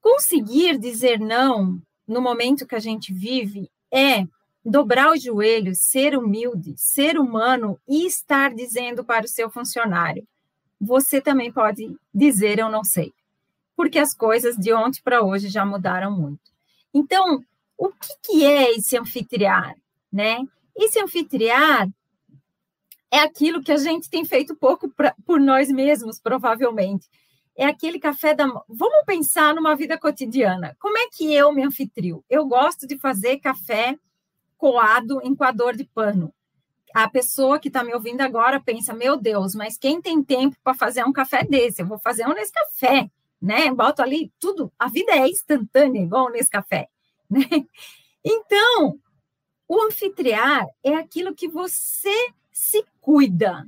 Conseguir 0.00 0.78
dizer 0.78 1.20
não 1.20 1.78
no 2.08 2.22
momento 2.22 2.66
que 2.66 2.74
a 2.74 2.80
gente 2.80 3.12
vive 3.12 3.68
é 3.90 4.26
dobrar 4.64 5.12
os 5.12 5.22
joelhos, 5.22 5.80
ser 5.80 6.16
humilde, 6.16 6.74
ser 6.78 7.18
humano 7.18 7.78
e 7.86 8.06
estar 8.06 8.54
dizendo 8.54 9.04
para 9.04 9.24
o 9.24 9.28
seu 9.28 9.50
funcionário: 9.50 10.26
você 10.80 11.20
também 11.20 11.52
pode 11.52 11.94
dizer 12.14 12.60
eu 12.60 12.70
não 12.70 12.84
sei 12.84 13.12
porque 13.76 13.98
as 13.98 14.14
coisas 14.14 14.56
de 14.56 14.72
ontem 14.72 15.00
para 15.02 15.22
hoje 15.22 15.48
já 15.48 15.64
mudaram 15.64 16.10
muito. 16.10 16.52
Então, 16.94 17.44
o 17.76 17.88
que, 17.88 18.14
que 18.22 18.44
é 18.44 18.76
esse 18.76 18.96
anfitriar, 18.96 19.74
né? 20.12 20.38
Esse 20.76 21.00
anfitriar 21.00 21.88
é 23.12 23.18
aquilo 23.18 23.62
que 23.62 23.70
a 23.70 23.76
gente 23.76 24.08
tem 24.08 24.24
feito 24.24 24.56
pouco 24.56 24.88
pra, 24.88 25.14
por 25.26 25.38
nós 25.38 25.68
mesmos, 25.68 26.18
provavelmente. 26.18 27.08
É 27.54 27.66
aquele 27.66 27.98
café 27.98 28.34
da. 28.34 28.46
Vamos 28.68 29.04
pensar 29.06 29.54
numa 29.54 29.76
vida 29.76 29.98
cotidiana. 29.98 30.74
Como 30.80 30.96
é 30.96 31.08
que 31.08 31.32
eu 31.32 31.52
me 31.52 31.62
anfitrio? 31.62 32.24
Eu 32.28 32.46
gosto 32.46 32.86
de 32.86 32.98
fazer 32.98 33.38
café 33.38 33.98
coado 34.56 35.20
em 35.22 35.34
coador 35.34 35.76
de 35.76 35.84
pano. 35.84 36.32
A 36.94 37.08
pessoa 37.08 37.58
que 37.58 37.68
está 37.68 37.84
me 37.84 37.92
ouvindo 37.94 38.22
agora 38.22 38.58
pensa: 38.58 38.94
meu 38.94 39.16
Deus, 39.18 39.54
mas 39.54 39.76
quem 39.76 40.00
tem 40.00 40.22
tempo 40.24 40.56
para 40.64 40.74
fazer 40.74 41.04
um 41.04 41.12
café 41.12 41.44
desse? 41.44 41.82
Eu 41.82 41.86
vou 41.86 41.98
fazer 41.98 42.26
um 42.26 42.32
nesse 42.32 42.52
café 42.52 43.10
né? 43.42 43.72
Boto 43.74 44.00
ali 44.00 44.32
tudo, 44.38 44.72
a 44.78 44.88
vida 44.88 45.12
é 45.12 45.28
instantânea, 45.28 46.00
igual 46.00 46.30
nesse 46.30 46.48
café, 46.48 46.88
né? 47.28 47.42
Então, 48.24 49.00
o 49.66 49.82
anfitriar 49.82 50.64
é 50.80 50.94
aquilo 50.94 51.34
que 51.34 51.48
você 51.48 52.28
se 52.52 52.84
cuida. 53.00 53.66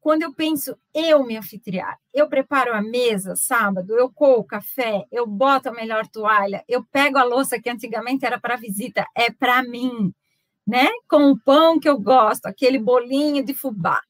Quando 0.00 0.22
eu 0.22 0.32
penso 0.32 0.78
eu 0.94 1.24
me 1.24 1.36
anfitriar, 1.36 1.98
eu 2.14 2.28
preparo 2.28 2.72
a 2.72 2.80
mesa 2.80 3.34
sábado, 3.36 3.94
eu 3.96 4.10
coo 4.12 4.38
o 4.38 4.44
café, 4.44 5.04
eu 5.10 5.26
boto 5.26 5.68
a 5.68 5.72
melhor 5.72 6.06
toalha, 6.06 6.64
eu 6.68 6.84
pego 6.84 7.18
a 7.18 7.24
louça 7.24 7.60
que 7.60 7.68
antigamente 7.68 8.24
era 8.24 8.40
para 8.40 8.56
visita, 8.56 9.06
é 9.14 9.30
para 9.30 9.62
mim, 9.62 10.12
né? 10.66 10.88
Com 11.08 11.30
o 11.32 11.38
pão 11.38 11.78
que 11.78 11.88
eu 11.88 11.98
gosto, 12.00 12.46
aquele 12.46 12.78
bolinho 12.78 13.44
de 13.44 13.52
fubá. 13.54 14.00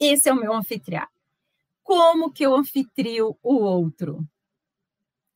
Esse 0.00 0.28
é 0.28 0.32
o 0.32 0.36
meu 0.36 0.52
anfitriar 0.54 1.08
como 1.86 2.32
que 2.32 2.44
eu 2.44 2.54
anfitrio 2.54 3.38
o 3.42 3.54
outro? 3.54 4.26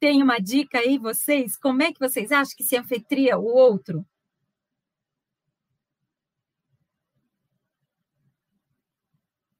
Tem 0.00 0.20
uma 0.22 0.40
dica 0.40 0.78
aí, 0.78 0.98
vocês? 0.98 1.56
Como 1.56 1.82
é 1.82 1.92
que 1.92 2.00
vocês 2.00 2.32
acham 2.32 2.56
que 2.56 2.64
se 2.64 2.76
anfitria 2.76 3.38
o 3.38 3.44
outro? 3.44 4.04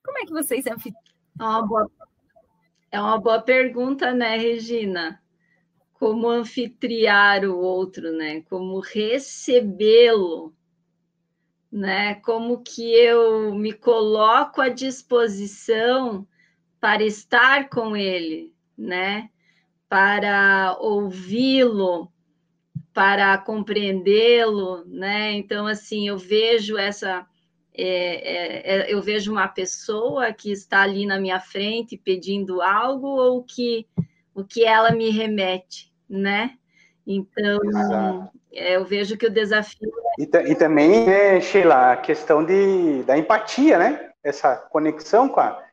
Como 0.05 0.10
é 0.21 0.27
que 0.27 0.33
vocês 0.33 0.67
anfitriam? 0.67 1.03
É 1.39 1.45
uma 1.45 1.67
boa, 1.67 1.91
é 2.93 3.01
uma 3.01 3.19
boa 3.19 3.41
pergunta, 3.41 4.13
né, 4.13 4.37
Regina? 4.37 5.23
Como 5.95 6.29
anfitriar 6.29 7.45
o 7.45 7.59
outro, 7.59 8.13
né? 8.13 8.43
Como 8.43 8.81
recebê-lo 8.81 10.55
né? 11.71 12.17
Como 12.17 12.63
que 12.63 12.93
eu 12.93 13.55
me 13.55 13.73
coloco 13.73 14.61
à 14.61 14.69
disposição 14.69 16.27
para 16.81 17.05
estar 17.05 17.69
com 17.69 17.97
ele, 17.97 18.53
né? 18.77 19.31
Para 19.89 20.77
ouvi-lo, 20.81 22.13
para 22.93 23.37
compreendê-lo, 23.39 24.85
né? 24.87 25.33
Então, 25.33 25.67
assim, 25.67 26.09
eu 26.09 26.19
vejo 26.19 26.77
essa, 26.77 27.27
é, 27.83 28.15
é, 28.15 28.77
é, 28.77 28.93
eu 28.93 29.01
vejo 29.01 29.33
uma 29.33 29.49
pessoa 29.49 30.33
que 30.33 30.53
está 30.53 30.83
ali 30.83 31.07
na 31.07 31.19
minha 31.19 31.41
frente 31.41 31.97
pedindo 31.97 32.61
algo 32.61 33.07
ou 33.07 33.43
que 33.43 33.87
o 34.35 34.45
que 34.45 34.65
ela 34.65 34.93
me 34.93 35.11
remete, 35.11 35.93
né? 36.09 36.57
Então, 37.07 38.31
é, 38.53 38.77
eu 38.77 38.85
vejo 38.85 39.17
que 39.17 39.27
o 39.27 39.31
desafio. 39.31 39.91
É 40.19 40.23
e, 40.23 40.53
e 40.53 40.55
também, 40.55 41.07
né, 41.07 41.41
Sheila, 41.41 41.93
a 41.93 41.97
questão 41.97 42.45
de, 42.45 43.03
da 43.05 43.17
empatia, 43.17 43.79
né? 43.79 44.11
Essa 44.23 44.57
conexão 44.57 45.29
com 45.29 45.41
a, 45.41 45.65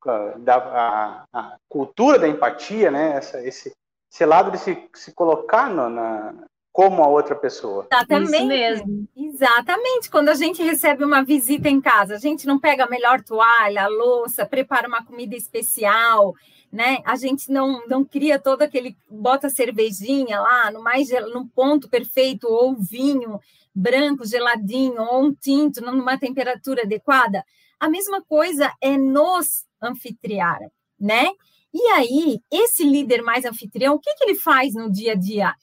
com 0.00 0.10
a, 0.10 0.30
da, 0.38 0.56
a, 0.56 1.24
a 1.32 1.56
cultura 1.68 2.18
da 2.18 2.28
empatia, 2.28 2.90
né? 2.90 3.16
Essa, 3.16 3.40
esse, 3.46 3.72
esse 4.12 4.26
lado 4.26 4.50
de 4.50 4.58
se, 4.58 4.90
se 4.94 5.12
colocar 5.12 5.70
no, 5.70 5.88
na, 5.88 6.34
como 6.72 7.02
a 7.02 7.08
outra 7.08 7.34
pessoa. 7.34 7.86
Exatamente. 7.92 8.34
Isso 8.34 8.46
mesmo. 8.46 9.08
Exatamente. 9.14 10.10
Quando 10.10 10.30
a 10.30 10.34
gente 10.34 10.62
recebe 10.62 11.04
uma 11.04 11.22
visita 11.22 11.68
em 11.68 11.80
casa, 11.80 12.14
a 12.14 12.18
gente 12.18 12.46
não 12.46 12.58
pega 12.58 12.84
a 12.84 12.88
melhor 12.88 13.22
toalha, 13.22 13.84
a 13.84 13.88
louça, 13.88 14.46
prepara 14.46 14.88
uma 14.88 15.04
comida 15.04 15.36
especial, 15.36 16.34
né? 16.72 16.98
A 17.04 17.16
gente 17.16 17.52
não, 17.52 17.86
não 17.86 18.04
cria 18.04 18.38
todo 18.38 18.62
aquele 18.62 18.96
bota 19.10 19.50
cervejinha 19.50 20.40
lá 20.40 20.70
no 20.70 20.82
mais 20.82 21.10
no 21.32 21.46
ponto 21.46 21.90
perfeito 21.90 22.48
ou 22.48 22.74
vinho 22.74 23.38
branco 23.74 24.26
geladinho 24.26 25.02
ou 25.02 25.24
um 25.24 25.34
tinto 25.34 25.82
numa 25.82 26.18
temperatura 26.18 26.82
adequada. 26.82 27.44
A 27.78 27.88
mesma 27.88 28.22
coisa 28.22 28.72
é 28.80 28.96
nos 28.96 29.66
anfitriar, 29.82 30.60
né? 30.98 31.28
E 31.74 31.86
aí, 31.88 32.40
esse 32.50 32.84
líder 32.84 33.22
mais 33.22 33.44
anfitrião, 33.44 33.94
o 33.94 33.98
que, 33.98 34.14
que 34.14 34.24
ele 34.24 34.34
faz 34.34 34.74
no 34.74 34.90
dia 34.90 35.12
a 35.12 35.16
dia? 35.16 35.54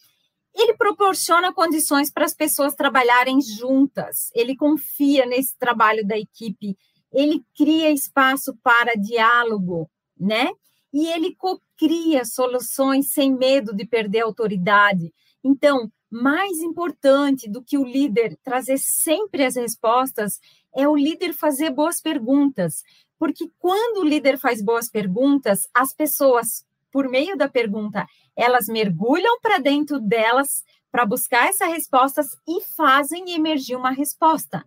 Ele 0.59 0.73
proporciona 0.75 1.53
condições 1.53 2.11
para 2.11 2.25
as 2.25 2.33
pessoas 2.33 2.75
trabalharem 2.75 3.39
juntas, 3.41 4.29
ele 4.35 4.55
confia 4.55 5.25
nesse 5.25 5.57
trabalho 5.57 6.05
da 6.05 6.17
equipe, 6.17 6.77
ele 7.13 7.43
cria 7.55 7.91
espaço 7.91 8.57
para 8.61 8.93
diálogo, 8.95 9.89
né? 10.19 10.49
e 10.93 11.07
ele 11.07 11.35
cria 11.77 12.25
soluções 12.25 13.11
sem 13.11 13.33
medo 13.33 13.73
de 13.75 13.85
perder 13.85 14.21
a 14.21 14.25
autoridade. 14.25 15.13
Então, 15.43 15.91
mais 16.09 16.57
importante 16.57 17.49
do 17.49 17.63
que 17.63 17.77
o 17.77 17.83
líder 17.83 18.37
trazer 18.43 18.79
sempre 18.79 19.45
as 19.45 19.55
respostas 19.55 20.39
é 20.75 20.87
o 20.87 20.95
líder 20.95 21.33
fazer 21.33 21.69
boas 21.69 22.01
perguntas, 22.01 22.81
porque 23.17 23.49
quando 23.59 24.01
o 24.01 24.07
líder 24.07 24.37
faz 24.39 24.61
boas 24.61 24.89
perguntas, 24.89 25.67
as 25.73 25.93
pessoas, 25.93 26.65
por 26.91 27.07
meio 27.07 27.37
da 27.37 27.47
pergunta, 27.47 28.05
elas 28.35 28.67
mergulham 28.67 29.39
para 29.41 29.57
dentro 29.59 29.99
delas 29.99 30.63
para 30.91 31.05
buscar 31.05 31.47
essas 31.47 31.69
respostas 31.69 32.27
e 32.47 32.61
fazem 32.75 33.33
emergir 33.33 33.75
uma 33.75 33.91
resposta. 33.91 34.65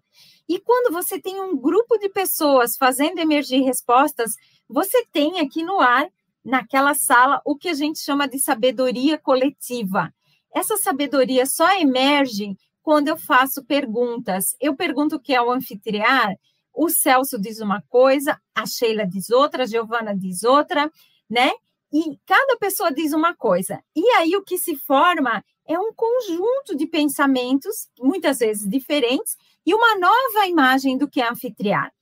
E 0.48 0.61
quando 0.61 0.92
você 0.92 1.20
tem 1.20 1.40
um 1.40 1.56
grupo 1.56 1.98
de 1.98 2.08
pessoas 2.08 2.76
fazendo 2.76 3.18
emergir 3.18 3.62
respostas, 3.62 4.32
você 4.68 5.04
tem 5.12 5.40
aqui 5.40 5.62
no 5.62 5.80
ar, 5.80 6.08
naquela 6.44 6.94
sala, 6.94 7.40
o 7.44 7.56
que 7.56 7.68
a 7.68 7.74
gente 7.74 7.98
chama 7.98 8.28
de 8.28 8.38
sabedoria 8.38 9.18
coletiva. 9.18 10.12
Essa 10.54 10.76
sabedoria 10.76 11.46
só 11.46 11.78
emerge 11.78 12.56
quando 12.82 13.08
eu 13.08 13.16
faço 13.16 13.64
perguntas. 13.64 14.56
Eu 14.61 14.76
pergunto 14.76 15.16
o 15.16 15.20
que 15.20 15.35
é 15.35 15.40
o 15.40 15.50
anfitriar, 15.50 16.35
o 16.74 16.88
Celso 16.88 17.40
diz 17.40 17.61
uma 17.61 17.82
coisa, 17.88 18.40
a 18.54 18.66
Sheila 18.66 19.06
diz 19.06 19.30
outra, 19.30 19.64
a 19.64 19.66
Giovana 19.66 20.16
diz 20.16 20.42
outra, 20.42 20.90
né? 21.28 21.50
E 21.92 22.18
cada 22.26 22.57
pessoa 22.57 22.90
diz 22.90 23.12
uma 23.12 23.35
coisa. 23.35 23.83
E 23.94 24.09
aí 24.11 24.35
o 24.35 24.42
que 24.42 24.57
se 24.57 24.76
forma 24.76 25.44
é 25.66 25.78
um 25.78 25.92
conjunto 25.92 26.74
de 26.74 26.87
pensamentos, 26.87 27.88
muitas 28.00 28.38
vezes 28.38 28.68
diferentes, 28.68 29.37
e 29.64 29.74
uma 29.74 29.98
nova 29.98 30.46
imagem 30.46 30.96
do 30.96 31.09
que 31.09 31.20
é 31.20 31.28
anfitriar. 31.28 31.92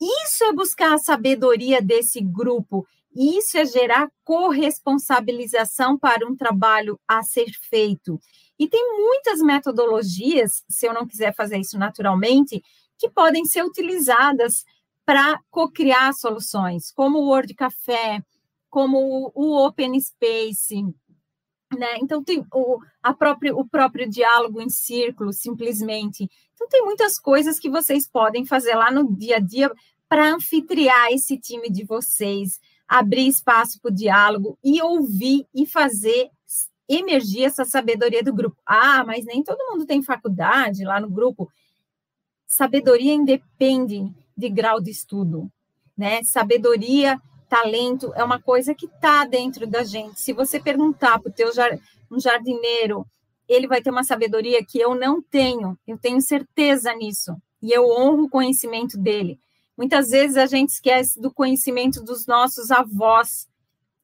Isso 0.00 0.44
é 0.44 0.52
buscar 0.52 0.94
a 0.94 0.98
sabedoria 0.98 1.80
desse 1.80 2.20
grupo, 2.20 2.86
isso 3.14 3.58
é 3.58 3.64
gerar 3.64 4.08
corresponsabilização 4.24 5.98
para 5.98 6.26
um 6.26 6.34
trabalho 6.34 6.98
a 7.06 7.22
ser 7.22 7.50
feito. 7.68 8.18
E 8.58 8.68
tem 8.68 8.96
muitas 8.96 9.40
metodologias, 9.40 10.62
se 10.68 10.86
eu 10.86 10.94
não 10.94 11.06
quiser 11.06 11.34
fazer 11.34 11.58
isso 11.58 11.78
naturalmente, 11.78 12.62
que 12.98 13.10
podem 13.10 13.44
ser 13.44 13.64
utilizadas 13.64 14.64
para 15.04 15.38
co-criar 15.50 16.12
soluções, 16.14 16.90
como 16.92 17.18
o 17.18 17.28
Word 17.28 17.54
Café, 17.54 18.22
como 18.72 19.30
o 19.34 19.66
Open 19.66 20.00
Space, 20.00 20.82
né? 21.76 21.98
Então 21.98 22.24
tem 22.24 22.42
o, 22.50 22.78
a 23.02 23.12
próprio, 23.12 23.58
o 23.58 23.68
próprio 23.68 24.08
diálogo 24.08 24.62
em 24.62 24.70
círculo, 24.70 25.30
simplesmente. 25.30 26.26
Então 26.54 26.66
tem 26.68 26.82
muitas 26.82 27.18
coisas 27.18 27.58
que 27.58 27.68
vocês 27.68 28.08
podem 28.08 28.46
fazer 28.46 28.74
lá 28.74 28.90
no 28.90 29.14
dia 29.14 29.36
a 29.36 29.40
dia 29.40 29.70
para 30.08 30.32
anfitriar 30.32 31.12
esse 31.12 31.36
time 31.36 31.68
de 31.68 31.84
vocês, 31.84 32.58
abrir 32.88 33.28
espaço 33.28 33.78
para 33.78 33.90
o 33.90 33.94
diálogo 33.94 34.58
e 34.64 34.80
ouvir 34.80 35.46
e 35.54 35.66
fazer 35.66 36.30
emergir 36.88 37.44
essa 37.44 37.66
sabedoria 37.66 38.22
do 38.22 38.32
grupo. 38.32 38.56
Ah, 38.64 39.04
mas 39.04 39.26
nem 39.26 39.44
todo 39.44 39.70
mundo 39.70 39.84
tem 39.84 40.02
faculdade 40.02 40.82
lá 40.82 40.98
no 40.98 41.10
grupo. 41.10 41.52
Sabedoria 42.46 43.12
independe 43.12 44.10
de 44.34 44.48
grau 44.48 44.80
de 44.80 44.90
estudo, 44.90 45.52
né? 45.94 46.24
Sabedoria, 46.24 47.20
talento 47.52 48.14
é 48.14 48.24
uma 48.24 48.40
coisa 48.40 48.74
que 48.74 48.86
está 48.86 49.26
dentro 49.26 49.66
da 49.66 49.84
gente. 49.84 50.18
Se 50.18 50.32
você 50.32 50.58
perguntar 50.58 51.20
para 51.20 51.28
o 51.28 51.32
teu 51.32 51.50
um 52.10 52.18
jardineiro, 52.18 53.06
ele 53.46 53.66
vai 53.66 53.82
ter 53.82 53.90
uma 53.90 54.04
sabedoria 54.04 54.64
que 54.64 54.78
eu 54.78 54.94
não 54.94 55.20
tenho. 55.20 55.78
Eu 55.86 55.98
tenho 55.98 56.18
certeza 56.22 56.94
nisso 56.94 57.36
e 57.62 57.70
eu 57.70 57.84
honro 57.90 58.22
o 58.22 58.30
conhecimento 58.30 58.96
dele. 58.96 59.38
Muitas 59.76 60.08
vezes 60.08 60.38
a 60.38 60.46
gente 60.46 60.70
esquece 60.70 61.20
do 61.20 61.30
conhecimento 61.30 62.02
dos 62.02 62.26
nossos 62.26 62.70
avós. 62.70 63.46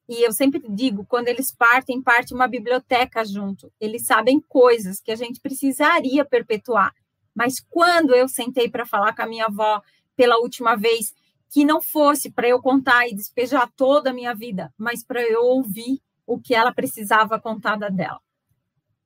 E 0.07 0.23
eu 0.23 0.31
sempre 0.31 0.61
digo, 0.69 1.03
quando 1.07 1.27
eles 1.27 1.51
partem, 1.51 2.03
parte 2.03 2.35
uma 2.35 2.47
biblioteca 2.47 3.25
junto. 3.25 3.71
Eles 3.81 4.05
sabem 4.05 4.39
coisas 4.47 5.01
que 5.01 5.11
a 5.11 5.15
gente 5.15 5.41
precisaria 5.41 6.23
perpetuar. 6.23 6.93
Mas 7.33 7.59
quando 7.67 8.13
eu 8.13 8.27
sentei 8.27 8.69
para 8.69 8.85
falar 8.85 9.15
com 9.15 9.23
a 9.23 9.27
minha 9.27 9.45
avó 9.45 9.81
pela 10.15 10.37
última 10.37 10.75
vez, 10.75 11.15
que 11.49 11.65
não 11.65 11.81
fosse 11.81 12.29
para 12.29 12.47
eu 12.47 12.61
contar 12.61 13.07
e 13.07 13.15
despejar 13.15 13.71
toda 13.75 14.11
a 14.11 14.13
minha 14.13 14.33
vida, 14.35 14.73
mas 14.77 15.03
para 15.03 15.21
eu 15.21 15.41
ouvir 15.41 15.99
o 16.25 16.39
que 16.39 16.53
ela 16.53 16.73
precisava 16.73 17.39
contar 17.39 17.75
da 17.75 17.89
dela, 17.89 18.21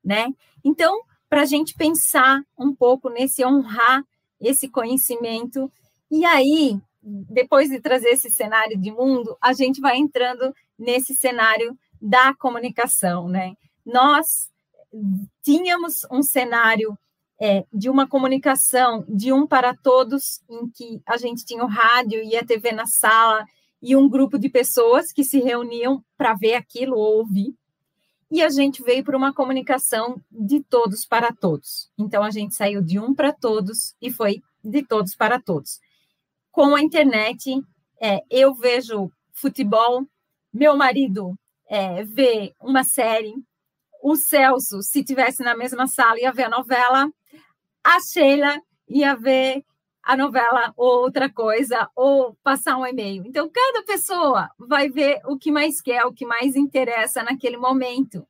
né? 0.03 0.27
Então, 0.63 1.01
para 1.29 1.41
a 1.41 1.45
gente 1.45 1.73
pensar 1.73 2.43
um 2.57 2.75
pouco 2.75 3.09
nesse 3.09 3.45
honrar 3.45 4.03
esse 4.39 4.69
conhecimento 4.69 5.71
e 6.11 6.25
aí, 6.25 6.79
depois 7.01 7.69
de 7.69 7.79
trazer 7.79 8.09
esse 8.09 8.29
cenário 8.29 8.77
de 8.77 8.91
mundo, 8.91 9.37
a 9.41 9.53
gente 9.53 9.79
vai 9.79 9.97
entrando 9.97 10.53
nesse 10.77 11.15
cenário 11.15 11.77
da 12.01 12.35
comunicação, 12.35 13.27
né? 13.29 13.55
Nós 13.85 14.51
tínhamos 15.41 16.05
um 16.11 16.21
cenário 16.21 16.97
é, 17.43 17.65
de 17.73 17.89
uma 17.89 18.07
comunicação 18.07 19.03
de 19.09 19.33
um 19.33 19.45
para 19.45 19.75
todos, 19.75 20.41
em 20.49 20.69
que 20.69 21.01
a 21.05 21.17
gente 21.17 21.43
tinha 21.43 21.63
o 21.63 21.67
rádio 21.67 22.23
e 22.23 22.37
a 22.37 22.45
TV 22.45 22.71
na 22.71 22.85
sala, 22.85 23.45
e 23.81 23.95
um 23.95 24.07
grupo 24.07 24.39
de 24.39 24.47
pessoas 24.47 25.11
que 25.11 25.25
se 25.25 25.39
reuniam 25.39 26.01
para 26.17 26.33
ver 26.33 26.53
aquilo 26.53 26.95
ou 26.95 27.17
ouvir. 27.17 27.53
E 28.31 28.41
a 28.41 28.49
gente 28.49 28.81
veio 28.81 29.03
para 29.03 29.17
uma 29.17 29.33
comunicação 29.33 30.21
de 30.31 30.61
todos 30.61 31.05
para 31.05 31.33
todos. 31.33 31.91
Então 31.97 32.23
a 32.23 32.31
gente 32.31 32.55
saiu 32.55 32.81
de 32.81 32.97
um 32.97 33.13
para 33.13 33.33
todos 33.33 33.93
e 34.01 34.09
foi 34.09 34.41
de 34.63 34.81
todos 34.81 35.13
para 35.13 35.39
todos 35.39 35.79
com 36.53 36.75
a 36.75 36.81
internet, 36.81 37.59
é, 37.99 38.21
eu 38.29 38.53
vejo 38.53 39.11
futebol, 39.31 40.07
meu 40.53 40.77
marido 40.77 41.33
é, 41.67 42.03
vê 42.03 42.53
uma 42.61 42.83
série, 42.83 43.33
o 44.03 44.15
Celso, 44.15 44.83
se 44.83 45.03
tivesse 45.03 45.41
na 45.41 45.57
mesma 45.57 45.87
sala, 45.87 46.19
ia 46.19 46.31
ver 46.31 46.43
a 46.43 46.49
novela, 46.49 47.11
a 47.83 47.99
Sheila 47.99 48.59
ia 48.87 49.15
ver 49.15 49.63
a 50.03 50.17
novela 50.17 50.73
ou 50.75 51.01
outra 51.01 51.31
coisa, 51.31 51.89
ou 51.95 52.35
passar 52.43 52.77
um 52.77 52.85
e-mail. 52.85 53.23
Então, 53.25 53.49
cada 53.49 53.85
pessoa 53.85 54.49
vai 54.59 54.89
ver 54.89 55.21
o 55.25 55.37
que 55.37 55.49
mais 55.49 55.81
quer, 55.81 56.05
o 56.05 56.11
que 56.11 56.25
mais 56.25 56.57
interessa 56.57 57.23
naquele 57.23 57.55
momento. 57.55 58.27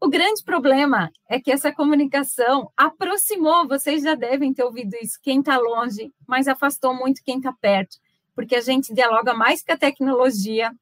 O 0.00 0.08
grande 0.08 0.42
problema 0.44 1.10
é 1.28 1.40
que 1.40 1.50
essa 1.50 1.72
comunicação 1.72 2.70
aproximou, 2.76 3.68
vocês 3.68 4.02
já 4.02 4.14
devem 4.14 4.52
ter 4.52 4.64
ouvido 4.64 4.96
isso, 5.00 5.18
quem 5.20 5.40
está 5.40 5.58
longe, 5.58 6.12
mas 6.26 6.48
afastou 6.48 6.94
muito 6.94 7.22
quem 7.24 7.38
está 7.38 7.52
perto, 7.52 7.98
porque 8.34 8.56
a 8.56 8.60
gente 8.60 8.94
dialoga 8.94 9.34
mais 9.34 9.62
com 9.62 9.72
a 9.72 9.76
tecnologia 9.76 10.72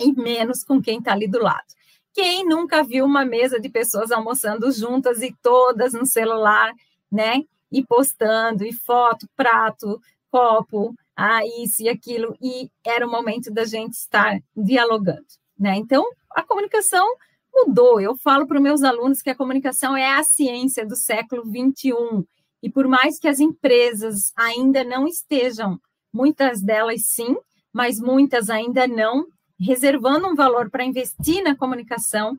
e 0.00 0.12
menos 0.12 0.64
com 0.64 0.80
quem 0.80 0.98
está 0.98 1.12
ali 1.12 1.28
do 1.28 1.40
lado. 1.40 1.66
Quem 2.12 2.44
nunca 2.46 2.82
viu 2.82 3.04
uma 3.04 3.24
mesa 3.24 3.60
de 3.60 3.68
pessoas 3.68 4.10
almoçando 4.10 4.70
juntas 4.72 5.22
e 5.22 5.34
todas 5.42 5.92
no 5.92 6.06
celular, 6.06 6.72
né? 7.10 7.44
e 7.70 7.84
postando, 7.84 8.64
e 8.64 8.72
foto, 8.72 9.28
prato, 9.36 10.00
copo, 10.30 10.94
ah, 11.16 11.44
isso 11.62 11.82
e 11.82 11.88
aquilo, 11.88 12.36
e 12.40 12.70
era 12.84 13.06
o 13.06 13.10
momento 13.10 13.50
da 13.52 13.64
gente 13.64 13.94
estar 13.94 14.40
dialogando, 14.56 15.26
né? 15.58 15.76
Então, 15.76 16.04
a 16.30 16.42
comunicação 16.42 17.06
mudou. 17.52 18.00
Eu 18.00 18.16
falo 18.16 18.46
para 18.46 18.56
os 18.56 18.62
meus 18.62 18.82
alunos 18.82 19.20
que 19.20 19.30
a 19.30 19.34
comunicação 19.34 19.96
é 19.96 20.12
a 20.16 20.24
ciência 20.24 20.86
do 20.86 20.96
século 20.96 21.44
21, 21.44 22.24
e 22.62 22.70
por 22.70 22.86
mais 22.86 23.18
que 23.18 23.28
as 23.28 23.40
empresas 23.40 24.32
ainda 24.36 24.84
não 24.84 25.06
estejam, 25.06 25.78
muitas 26.12 26.60
delas 26.60 27.02
sim, 27.06 27.36
mas 27.72 28.00
muitas 28.00 28.50
ainda 28.50 28.86
não, 28.86 29.26
reservando 29.60 30.26
um 30.26 30.34
valor 30.34 30.70
para 30.70 30.84
investir 30.84 31.44
na 31.44 31.54
comunicação, 31.54 32.38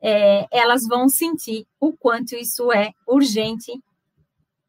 é, 0.00 0.46
elas 0.50 0.86
vão 0.86 1.08
sentir 1.08 1.66
o 1.80 1.92
quanto 1.92 2.36
isso 2.36 2.70
é 2.70 2.92
urgente, 3.06 3.72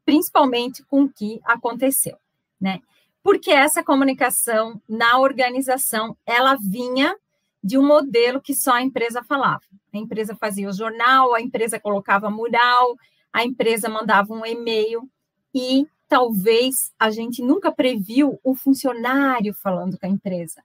principalmente 0.06 0.82
com 0.84 1.04
o 1.04 1.10
que 1.10 1.42
aconteceu, 1.44 2.18
né? 2.60 2.80
Porque 3.22 3.52
essa 3.52 3.84
comunicação 3.84 4.82
na 4.88 5.20
organização, 5.20 6.16
ela 6.26 6.56
vinha 6.56 7.14
de 7.62 7.78
um 7.78 7.86
modelo 7.86 8.42
que 8.42 8.56
só 8.56 8.76
a 8.76 8.82
empresa 8.82 9.22
falava. 9.22 9.62
A 9.94 9.98
empresa 9.98 10.34
fazia 10.36 10.70
o 10.70 10.74
jornal, 10.74 11.36
a 11.36 11.42
empresa 11.42 11.80
colocava 11.80 12.30
mural, 12.30 12.96
a 13.32 13.44
empresa 13.44 13.90
mandava 13.90 14.34
um 14.34 14.46
e-mail 14.46 15.08
e 15.54 15.86
talvez 16.08 16.92
a 16.98 17.12
gente 17.12 17.44
nunca 17.44 17.72
previu 17.72 18.40
o 18.42 18.56
funcionário 18.56 19.54
falando 19.54 20.00
com 20.00 20.06
a 20.06 20.10
empresa 20.10 20.64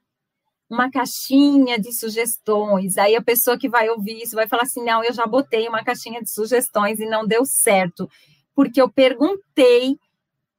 uma 0.69 0.91
caixinha 0.91 1.79
de 1.79 1.93
sugestões. 1.93 2.99
Aí 2.99 3.15
a 3.15 3.23
pessoa 3.23 3.59
que 3.59 3.69
vai 3.69 3.89
ouvir 3.89 4.23
isso 4.23 4.35
vai 4.35 4.47
falar 4.47 4.63
assim: 4.63 4.85
não, 4.85 5.03
eu 5.05 5.13
já 5.13 5.27
botei 5.27 5.69
uma 5.69 5.85
caixinha 5.85 6.23
de 6.23 6.31
sugestões 6.31 7.01
e 7.01 7.07
não 7.07 7.27
deu 7.27 7.45
certo, 7.45 8.09
porque 8.55 8.81
eu 8.81 8.89
perguntei 8.89 9.99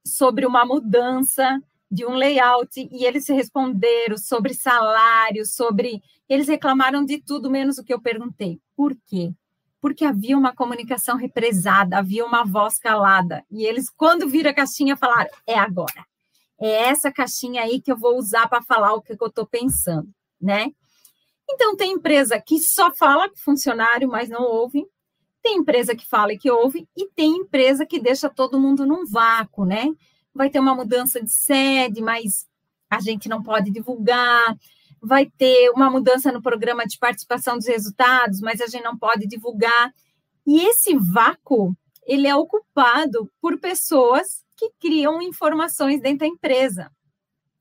sobre 0.04 0.46
uma 0.46 0.64
mudança 0.64 1.60
de 1.90 2.04
um 2.04 2.14
layout 2.14 2.88
e 2.90 3.04
eles 3.04 3.28
responderam 3.28 4.16
sobre 4.16 4.54
salário, 4.54 5.44
sobre. 5.44 6.02
Eles 6.28 6.48
reclamaram 6.48 7.04
de 7.04 7.22
tudo 7.22 7.50
menos 7.50 7.78
o 7.78 7.84
que 7.84 7.94
eu 7.94 8.00
perguntei. 8.00 8.60
Por 8.76 8.96
quê? 9.06 9.32
Porque 9.80 10.04
havia 10.04 10.36
uma 10.36 10.52
comunicação 10.52 11.16
represada, 11.16 11.98
havia 11.98 12.26
uma 12.26 12.44
voz 12.44 12.78
calada. 12.78 13.44
E 13.50 13.64
eles, 13.64 13.88
quando 13.88 14.28
viram 14.28 14.50
a 14.50 14.54
caixinha, 14.54 14.96
falaram: 14.96 15.30
é 15.46 15.56
agora 15.56 16.04
é 16.60 16.88
essa 16.88 17.12
caixinha 17.12 17.62
aí 17.62 17.80
que 17.80 17.92
eu 17.92 17.96
vou 17.96 18.16
usar 18.16 18.48
para 18.48 18.62
falar 18.62 18.94
o 18.94 19.02
que, 19.02 19.12
eu 19.12 19.26
estou 19.26 19.46
pensando, 19.46 20.08
né? 20.40 20.70
Então, 21.48 21.76
tem 21.76 21.92
empresa 21.92 22.40
que 22.40 22.58
só 22.58 22.92
fala 22.92 23.28
com 23.28 23.36
funcionário, 23.36 24.08
mas 24.08 24.28
não 24.28 24.42
ouve. 24.42 24.84
Tem 25.42 25.58
empresa 25.58 25.94
que 25.94 26.06
fala 26.06 26.32
e 26.32 26.38
que 26.38 26.50
ouve, 26.50 26.88
e 26.96 27.08
tem 27.10 27.36
empresa 27.36 27.86
que 27.86 28.00
deixa 28.00 28.28
todo 28.28 28.58
mundo 28.58 28.84
num 28.84 29.06
vácuo, 29.06 29.64
né? 29.64 29.86
Vai 30.34 30.50
ter 30.50 30.58
uma 30.58 30.74
mudança 30.74 31.22
de 31.22 31.30
sede, 31.30 32.02
mas 32.02 32.46
a 32.90 33.00
gente 33.00 33.28
não 33.28 33.42
pode 33.42 33.70
divulgar. 33.70 34.56
Vai 35.00 35.26
ter 35.26 35.70
uma 35.70 35.88
mudança 35.88 36.32
no 36.32 36.42
programa 36.42 36.84
de 36.84 36.98
participação 36.98 37.56
dos 37.56 37.66
resultados, 37.66 38.40
mas 38.40 38.60
a 38.60 38.66
gente 38.66 38.82
não 38.82 38.98
pode 38.98 39.26
divulgar. 39.26 39.94
E 40.44 40.60
esse 40.66 40.96
vácuo, 40.96 41.76
ele 42.04 42.26
é 42.26 42.34
ocupado 42.34 43.30
por 43.40 43.58
pessoas 43.60 44.44
que 44.56 44.70
criam 44.80 45.20
informações 45.20 46.00
dentro 46.00 46.20
da 46.20 46.26
empresa. 46.26 46.90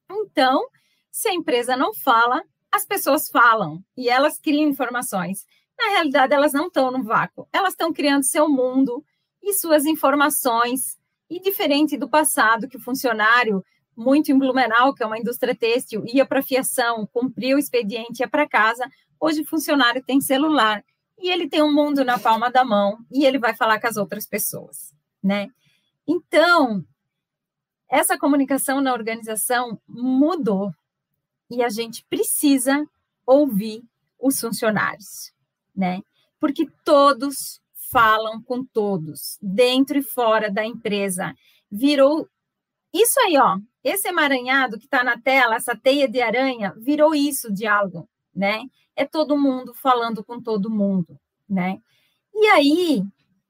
Então, 0.09 0.65
se 1.11 1.27
a 1.29 1.33
empresa 1.33 1.75
não 1.75 1.93
fala, 1.93 2.41
as 2.71 2.85
pessoas 2.85 3.29
falam 3.29 3.83
e 3.97 4.09
elas 4.09 4.39
criam 4.39 4.69
informações. 4.69 5.45
Na 5.77 5.89
realidade, 5.89 6.33
elas 6.33 6.53
não 6.53 6.67
estão 6.67 6.91
no 6.91 7.03
vácuo, 7.03 7.47
elas 7.51 7.73
estão 7.73 7.91
criando 7.91 8.25
seu 8.25 8.49
mundo 8.49 9.03
e 9.41 9.53
suas 9.53 9.85
informações. 9.85 10.97
E 11.29 11.39
diferente 11.39 11.97
do 11.97 12.09
passado, 12.09 12.67
que 12.67 12.77
o 12.77 12.81
funcionário, 12.81 13.63
muito 13.95 14.31
em 14.31 14.37
Blumenau, 14.37 14.93
que 14.93 15.03
é 15.03 15.05
uma 15.05 15.17
indústria 15.17 15.55
têxtil, 15.55 16.03
ia 16.05 16.25
para 16.25 16.39
a 16.39 16.43
fiação, 16.43 17.07
cumpria 17.11 17.55
o 17.55 17.59
expediente, 17.59 18.21
ia 18.21 18.27
para 18.27 18.47
casa, 18.47 18.87
hoje 19.19 19.41
o 19.41 19.45
funcionário 19.45 20.03
tem 20.05 20.21
celular 20.21 20.83
e 21.17 21.29
ele 21.29 21.49
tem 21.49 21.63
um 21.63 21.73
mundo 21.73 22.03
na 22.03 22.19
palma 22.19 22.51
da 22.51 22.63
mão 22.63 22.97
e 23.11 23.25
ele 23.25 23.39
vai 23.39 23.55
falar 23.55 23.79
com 23.79 23.87
as 23.87 23.97
outras 23.97 24.27
pessoas, 24.27 24.93
né? 25.23 25.47
Então, 26.07 26.85
essa 27.89 28.17
comunicação 28.17 28.81
na 28.81 28.93
organização 28.93 29.79
mudou 29.87 30.73
e 31.49 31.63
a 31.63 31.69
gente 31.69 32.05
precisa 32.09 32.85
ouvir 33.25 33.83
os 34.19 34.39
funcionários, 34.39 35.33
né? 35.75 36.01
Porque 36.39 36.67
todos 36.83 37.61
falam 37.91 38.41
com 38.41 38.63
todos, 38.63 39.37
dentro 39.41 39.97
e 39.97 40.03
fora 40.03 40.51
da 40.51 40.65
empresa. 40.65 41.33
Virou 41.71 42.27
isso 42.93 43.19
aí, 43.21 43.37
ó. 43.37 43.57
Esse 43.83 44.07
emaranhado 44.07 44.77
que 44.77 44.85
está 44.85 45.03
na 45.03 45.19
tela, 45.19 45.55
essa 45.55 45.75
teia 45.75 46.07
de 46.07 46.21
aranha, 46.21 46.73
virou 46.77 47.13
isso, 47.13 47.53
diálogo, 47.53 48.09
né? 48.33 48.63
É 48.95 49.05
todo 49.05 49.37
mundo 49.37 49.73
falando 49.73 50.23
com 50.23 50.41
todo 50.41 50.69
mundo, 50.69 51.19
né? 51.47 51.79
E 52.33 52.47
aí, 52.47 53.03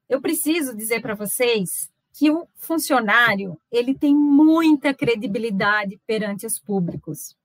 eu 0.08 0.20
preciso 0.20 0.76
dizer 0.76 1.00
para 1.00 1.14
vocês 1.14 1.90
que 2.16 2.30
o 2.30 2.48
funcionário 2.56 3.60
ele 3.70 3.94
tem 3.94 4.16
muita 4.16 4.94
credibilidade 4.94 6.00
perante 6.06 6.46
os 6.46 6.58
públicos. 6.58 7.36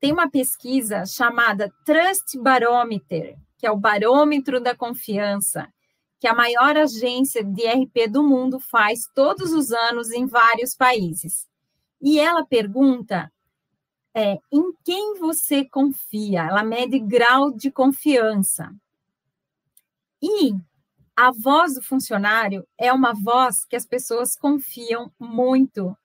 Tem 0.00 0.10
uma 0.10 0.30
pesquisa 0.30 1.04
chamada 1.04 1.70
Trust 1.84 2.38
Barometer, 2.38 3.36
que 3.58 3.66
é 3.66 3.70
o 3.70 3.76
barômetro 3.76 4.58
da 4.58 4.74
confiança, 4.74 5.70
que 6.18 6.26
a 6.26 6.34
maior 6.34 6.78
agência 6.78 7.44
de 7.44 7.66
RP 7.66 8.08
do 8.08 8.22
mundo 8.22 8.58
faz 8.58 9.06
todos 9.14 9.52
os 9.52 9.70
anos 9.70 10.10
em 10.10 10.24
vários 10.24 10.74
países. 10.74 11.46
E 12.00 12.18
ela 12.18 12.42
pergunta 12.42 13.30
é, 14.14 14.38
em 14.50 14.72
quem 14.82 15.18
você 15.18 15.62
confia, 15.62 16.46
ela 16.46 16.64
mede 16.64 16.98
grau 16.98 17.52
de 17.52 17.70
confiança. 17.70 18.74
E 20.22 20.54
a 21.16 21.30
voz 21.32 21.74
do 21.74 21.82
funcionário 21.82 22.66
é 22.78 22.92
uma 22.92 23.14
voz 23.14 23.64
que 23.64 23.74
as 23.74 23.86
pessoas 23.86 24.36
confiam 24.36 25.10
muito, 25.18 25.96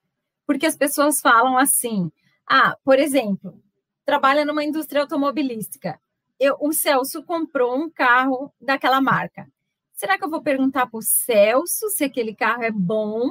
porque 0.47 0.65
as 0.65 0.77
pessoas 0.77 1.19
falam 1.19 1.57
assim: 1.57 2.09
ah, 2.49 2.77
por 2.83 2.97
exemplo, 2.97 3.61
trabalha 4.05 4.45
numa 4.45 4.63
indústria 4.63 5.01
automobilística. 5.01 5.99
Eu, 6.39 6.57
o 6.59 6.71
Celso 6.71 7.23
comprou 7.23 7.75
um 7.75 7.89
carro 7.89 8.51
daquela 8.59 9.01
marca. 9.01 9.47
Será 9.93 10.17
que 10.17 10.23
eu 10.23 10.29
vou 10.29 10.41
perguntar 10.41 10.87
para 10.87 10.97
o 10.97 11.03
Celso 11.03 11.89
se 11.89 12.03
aquele 12.03 12.33
carro 12.33 12.63
é 12.63 12.71
bom? 12.71 13.29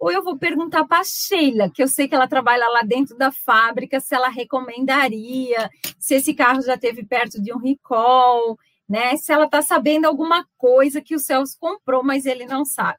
Ou 0.00 0.10
eu 0.10 0.24
vou 0.24 0.38
perguntar 0.38 0.84
para 0.86 1.00
a 1.00 1.04
Sheila, 1.04 1.70
que 1.70 1.82
eu 1.82 1.86
sei 1.86 2.08
que 2.08 2.14
ela 2.14 2.26
trabalha 2.26 2.66
lá 2.68 2.80
dentro 2.82 3.16
da 3.18 3.30
fábrica, 3.30 4.00
se 4.00 4.14
ela 4.14 4.30
recomendaria, 4.30 5.70
se 5.98 6.14
esse 6.14 6.32
carro 6.32 6.62
já 6.62 6.76
teve 6.76 7.04
perto 7.04 7.40
de 7.40 7.52
um 7.52 7.58
recall, 7.58 8.58
né? 8.90 9.16
Se 9.16 9.32
ela 9.32 9.44
está 9.44 9.62
sabendo 9.62 10.06
alguma 10.06 10.44
coisa 10.58 11.00
que 11.00 11.14
o 11.14 11.18
Celso 11.20 11.56
comprou, 11.60 12.02
mas 12.02 12.26
ele 12.26 12.44
não 12.44 12.64
sabe, 12.64 12.98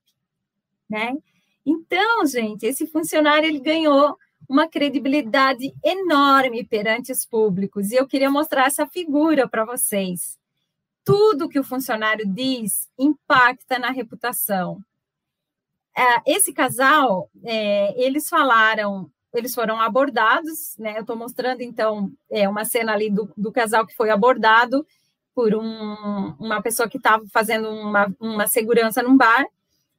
né? 0.90 1.18
Então, 1.66 2.26
gente, 2.26 2.66
esse 2.66 2.88
funcionário 2.88 3.46
ele 3.46 3.60
ganhou 3.60 4.18
uma 4.48 4.70
credibilidade 4.70 5.74
enorme 5.84 6.64
perante 6.64 7.12
os 7.12 7.26
públicos 7.26 7.92
e 7.92 7.96
eu 7.98 8.08
queria 8.08 8.32
mostrar 8.32 8.68
essa 8.68 8.88
figura 8.88 9.50
para 9.50 9.66
vocês. 9.66 10.40
Tudo 11.04 11.50
que 11.50 11.60
o 11.60 11.64
funcionário 11.64 12.26
diz 12.26 12.90
impacta 12.98 13.78
na 13.78 13.92
reputação. 13.92 14.80
É, 15.96 16.32
esse 16.32 16.54
casal, 16.54 17.30
é, 17.44 18.02
eles 18.02 18.30
falaram, 18.30 19.12
eles 19.34 19.54
foram 19.54 19.78
abordados, 19.78 20.78
né? 20.80 20.96
Eu 20.96 21.02
estou 21.02 21.18
mostrando 21.18 21.62
então 21.62 22.10
é, 22.30 22.48
uma 22.48 22.64
cena 22.64 22.94
ali 22.94 23.10
do, 23.10 23.30
do 23.36 23.52
casal 23.52 23.86
que 23.86 23.96
foi 23.96 24.10
abordado 24.10 24.86
por 25.42 25.56
um, 25.56 26.36
uma 26.40 26.62
pessoa 26.62 26.88
que 26.88 26.98
estava 26.98 27.26
fazendo 27.34 27.68
uma, 27.68 28.16
uma 28.20 28.46
segurança 28.46 29.02
num 29.02 29.18
bar 29.18 29.44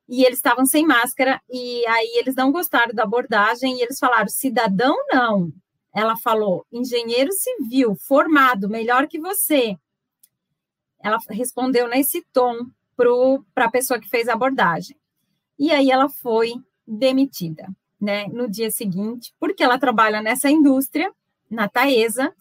e 0.09 0.25
eles 0.25 0.39
estavam 0.39 0.65
sem 0.65 0.87
máscara 0.87 1.43
e 1.51 1.85
aí 1.89 2.17
eles 2.21 2.37
não 2.37 2.53
gostaram 2.53 2.95
da 2.95 3.03
abordagem 3.03 3.77
e 3.77 3.83
eles 3.83 3.99
falaram 3.99 4.29
cidadão 4.29 4.97
não. 5.09 5.53
Ela 5.93 6.17
falou 6.17 6.65
engenheiro 6.73 7.33
civil 7.33 7.97
formado 7.97 8.69
melhor 8.69 9.09
que 9.09 9.19
você. 9.19 9.77
Ela 11.03 11.19
respondeu 11.29 11.89
nesse 11.89 12.25
tom 12.33 12.65
para 13.53 13.65
a 13.65 13.71
pessoa 13.71 13.99
que 13.99 14.09
fez 14.09 14.29
a 14.29 14.35
abordagem. 14.35 14.97
E 15.59 15.73
aí 15.73 15.91
ela 15.91 16.09
foi 16.09 16.55
demitida, 16.87 17.67
né, 18.01 18.29
no 18.29 18.49
dia 18.49 18.71
seguinte, 18.71 19.35
porque 19.41 19.65
ela 19.65 19.77
trabalha 19.77 20.23
nessa 20.23 20.49
indústria, 20.49 21.13
na 21.51 21.69
Taesa, 21.69 22.33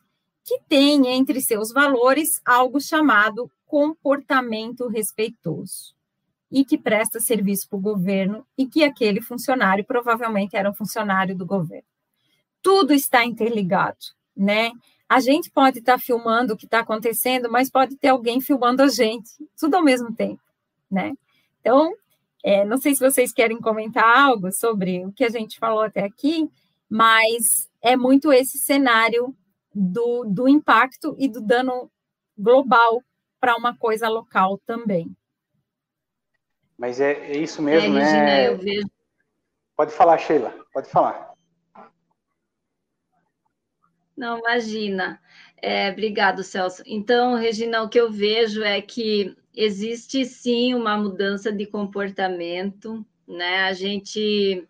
que 0.44 0.60
tem 0.68 1.08
entre 1.08 1.42
seus 1.42 1.72
valores 1.72 2.42
algo 2.46 2.80
chamado 2.80 3.50
comportamento 3.66 4.88
respeitoso 4.88 5.96
e 6.52 6.66
que 6.66 6.78
presta 6.78 7.20
serviço 7.20 7.70
para 7.70 7.78
o 7.78 7.82
governo 7.82 8.46
e 8.58 8.68
que 8.68 8.84
aquele 8.84 9.22
funcionário 9.22 9.86
provavelmente 9.86 10.56
era 10.56 10.70
um 10.70 10.74
funcionário 10.74 11.36
do 11.36 11.46
governo. 11.46 11.88
Tudo 12.62 12.94
está 12.94 13.24
interligado, 13.26 13.98
né? 14.36 14.72
A 15.08 15.20
gente 15.20 15.50
pode 15.50 15.80
estar 15.80 15.98
filmando 16.00 16.54
o 16.54 16.58
que 16.58 16.66
está 16.66 16.80
acontecendo, 16.80 17.50
mas 17.52 17.70
pode 17.70 17.96
ter 17.98 18.10
alguém 18.10 18.42
filmando 18.42 18.82
a 18.84 18.88
gente, 18.88 19.30
tudo 19.58 19.76
ao 19.76 19.84
mesmo 19.84 20.14
tempo, 20.14 20.42
né? 20.90 21.14
Então, 21.60 21.94
É, 22.44 22.66
não 22.66 22.78
sei 22.80 22.96
se 22.96 23.00
vocês 23.08 23.32
querem 23.32 23.62
comentar 23.62 24.04
algo 24.04 24.52
sobre 24.52 25.06
o 25.06 25.12
que 25.12 25.24
a 25.24 25.30
gente 25.30 25.60
falou 25.60 25.84
até 25.84 26.04
aqui, 26.04 26.50
mas 26.90 27.70
é 27.84 27.96
muito 27.96 28.34
esse 28.34 28.58
cenário 28.58 29.36
do, 29.74 30.26
do 30.26 30.48
impacto 30.48 31.16
e 31.18 31.28
do 31.28 31.42
dano 31.42 31.92
global 32.38 33.04
para 33.40 33.56
uma 33.56 33.76
coisa 33.76 34.08
local 34.08 34.60
também. 34.66 35.16
Mas 36.78 37.00
é, 37.00 37.12
é 37.12 37.38
isso 37.38 37.62
mesmo, 37.62 37.98
é, 37.98 38.02
Regina, 38.02 38.24
né? 38.24 38.48
Eu 38.48 38.58
vejo... 38.58 38.90
Pode 39.76 39.92
falar, 39.92 40.18
Sheila, 40.18 40.54
pode 40.74 40.90
falar. 40.90 41.32
Não, 44.16 44.40
imagina. 44.40 45.22
É, 45.62 45.90
obrigado, 45.92 46.44
Celso. 46.44 46.84
Então, 46.86 47.36
Regina, 47.36 47.82
o 47.82 47.90
que 47.90 48.00
eu 48.00 48.12
vejo 48.12 48.64
é 48.64 48.82
que 48.82 49.36
existe 49.56 50.26
sim 50.26 50.74
uma 50.74 50.98
mudança 50.98 51.52
de 51.52 51.66
comportamento, 51.66 53.06
né? 53.28 53.64
A 53.64 53.74
gente 53.74 54.68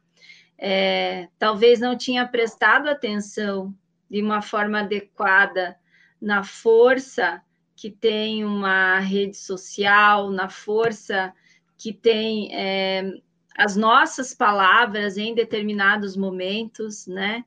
é, 0.57 1.27
talvez 1.39 1.79
não 1.79 1.97
tinha 1.97 2.27
prestado 2.27 2.87
atenção 2.87 3.73
de 4.11 4.21
uma 4.21 4.41
forma 4.41 4.81
adequada 4.81 5.79
na 6.21 6.43
força 6.43 7.41
que 7.77 7.89
tem 7.89 8.43
uma 8.43 8.99
rede 8.99 9.37
social, 9.37 10.29
na 10.29 10.49
força 10.49 11.33
que 11.77 11.93
tem 11.93 12.53
é, 12.53 13.09
as 13.57 13.77
nossas 13.77 14.33
palavras 14.33 15.17
em 15.17 15.33
determinados 15.33 16.17
momentos, 16.17 17.07
né? 17.07 17.45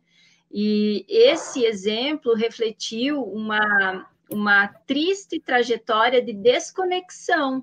E 0.51 1.05
esse 1.07 1.67
exemplo 1.67 2.35
refletiu 2.35 3.23
uma, 3.23 4.09
uma 4.31 4.67
triste 4.67 5.39
trajetória 5.39 6.23
de 6.23 6.33
desconexão, 6.33 7.62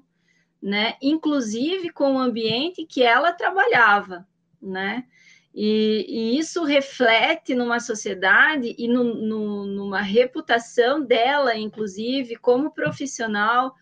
né? 0.61 0.93
Inclusive 1.01 1.89
com 1.89 2.17
o 2.17 2.19
ambiente 2.19 2.85
que 2.85 3.01
ela 3.01 3.33
trabalhava, 3.33 4.27
né? 4.61 5.05
E, 5.53 6.05
e, 6.07 6.39
isso 6.39 6.63
reflete 6.63 7.53
numa 7.53 7.79
sociedade 7.79 8.73
e 8.77 8.87
no, 8.87 9.03
no, 9.03 9.65
numa 9.65 10.01
reputação 10.01 11.03
dela, 11.03 11.57
inclusive, 11.57 12.37
como 12.37 12.71
profissional 12.71 13.75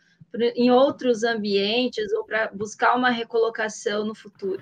em 0.55 0.71
outros 0.71 1.23
ambientes 1.23 2.11
ou 2.13 2.23
para 2.23 2.47
buscar 2.53 2.95
uma 2.95 3.09
recolocação 3.09 4.05
no 4.05 4.15
futuro. 4.15 4.61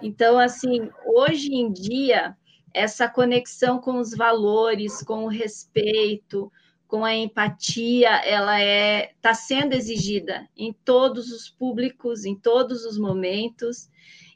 Então, 0.00 0.38
assim, 0.38 0.88
hoje 1.04 1.52
em 1.52 1.72
dia, 1.72 2.36
essa 2.72 3.08
conexão 3.08 3.80
com 3.80 3.98
os 3.98 4.14
valores, 4.14 5.02
com 5.02 5.24
o 5.24 5.28
respeito, 5.28 6.50
com 6.86 7.04
a 7.04 7.14
empatia, 7.14 8.10
ela 8.24 8.60
é 8.60 9.12
está 9.12 9.34
sendo 9.34 9.74
exigida 9.74 10.48
em 10.56 10.72
todos 10.72 11.30
os 11.30 11.48
públicos, 11.48 12.24
em 12.24 12.34
todos 12.34 12.84
os 12.84 12.98
momentos. 12.98 13.88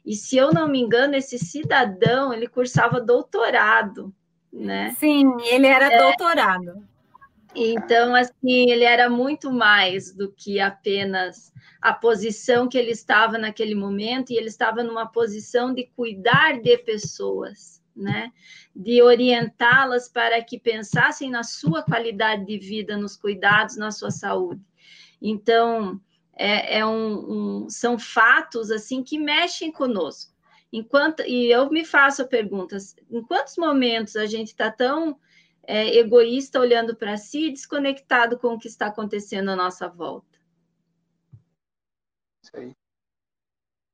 E 0.05 0.15
se 0.15 0.37
eu 0.37 0.53
não 0.53 0.67
me 0.67 0.79
engano, 0.79 1.15
esse 1.15 1.39
cidadão 1.39 2.31
ele 2.31 2.47
cursava 2.47 3.01
doutorado, 3.01 4.13
né? 4.53 4.95
Sim, 4.99 5.25
ele 5.45 5.65
era 5.65 5.91
é, 5.91 5.97
doutorado. 5.97 6.87
Então, 7.55 8.13
assim, 8.13 8.69
ele 8.69 8.83
era 8.83 9.09
muito 9.09 9.51
mais 9.51 10.13
do 10.13 10.31
que 10.31 10.59
apenas 10.59 11.51
a 11.81 11.93
posição 11.93 12.67
que 12.67 12.77
ele 12.77 12.91
estava 12.91 13.37
naquele 13.37 13.73
momento, 13.73 14.31
e 14.31 14.37
ele 14.37 14.47
estava 14.47 14.83
numa 14.83 15.07
posição 15.07 15.73
de 15.73 15.85
cuidar 15.95 16.61
de 16.61 16.77
pessoas, 16.79 17.81
né? 17.95 18.31
De 18.75 19.01
orientá-las 19.01 20.09
para 20.09 20.43
que 20.43 20.59
pensassem 20.59 21.31
na 21.31 21.43
sua 21.43 21.81
qualidade 21.81 22.45
de 22.45 22.57
vida, 22.57 22.97
nos 22.97 23.15
cuidados, 23.15 23.77
na 23.77 23.91
sua 23.91 24.11
saúde. 24.11 24.61
Então, 25.21 25.99
é, 26.35 26.79
é 26.79 26.85
um, 26.85 27.63
um, 27.63 27.69
são 27.69 27.97
fatos 27.97 28.69
assim 28.69 29.01
que 29.01 29.17
mexem 29.17 29.71
conosco. 29.71 30.33
Enquanto, 30.71 31.21
e 31.21 31.49
eu 31.49 31.69
me 31.69 31.85
faço 31.85 32.21
a 32.21 32.27
pergunta: 32.27 32.77
em 33.09 33.23
quantos 33.23 33.55
momentos 33.57 34.15
a 34.15 34.25
gente 34.25 34.47
está 34.47 34.69
tão 34.69 35.17
é, 35.63 35.97
egoísta 35.97 36.59
olhando 36.59 36.95
para 36.95 37.17
si, 37.17 37.49
desconectado 37.51 38.37
com 38.37 38.49
o 38.49 38.59
que 38.59 38.67
está 38.67 38.87
acontecendo 38.87 39.49
à 39.49 39.55
nossa 39.55 39.87
volta? 39.87 40.37
Isso 42.43 42.57
aí. 42.57 42.71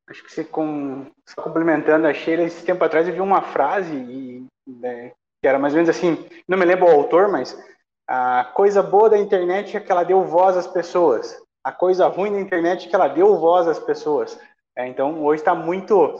Acho 0.09 0.23
que 0.23 0.31
você, 0.31 0.43
com, 0.43 1.09
complementando 1.37 2.07
a 2.07 2.13
Sheila, 2.13 2.43
esse 2.43 2.65
tempo 2.65 2.83
atrás 2.83 3.07
eu 3.07 3.13
vi 3.13 3.21
uma 3.21 3.41
frase 3.41 3.95
e, 3.95 4.45
né, 4.67 5.13
que 5.41 5.47
era 5.47 5.57
mais 5.57 5.73
ou 5.73 5.77
menos 5.77 5.95
assim, 5.95 6.27
não 6.47 6.57
me 6.57 6.65
lembro 6.65 6.85
o 6.85 6.91
autor, 6.91 7.29
mas 7.31 7.57
a 8.05 8.51
coisa 8.53 8.83
boa 8.83 9.09
da 9.09 9.17
internet 9.17 9.77
é 9.77 9.79
que 9.79 9.89
ela 9.89 10.03
deu 10.03 10.25
voz 10.25 10.57
às 10.57 10.67
pessoas 10.67 11.41
a 11.63 11.71
coisa 11.71 12.07
ruim 12.07 12.31
da 12.31 12.39
internet 12.39 12.85
é 12.85 12.89
que 12.89 12.95
ela 12.95 13.07
deu 13.07 13.37
voz 13.37 13.67
às 13.67 13.79
pessoas. 13.79 14.39
É, 14.75 14.87
então, 14.87 15.23
hoje 15.23 15.41
está 15.41 15.53
muito. 15.53 16.19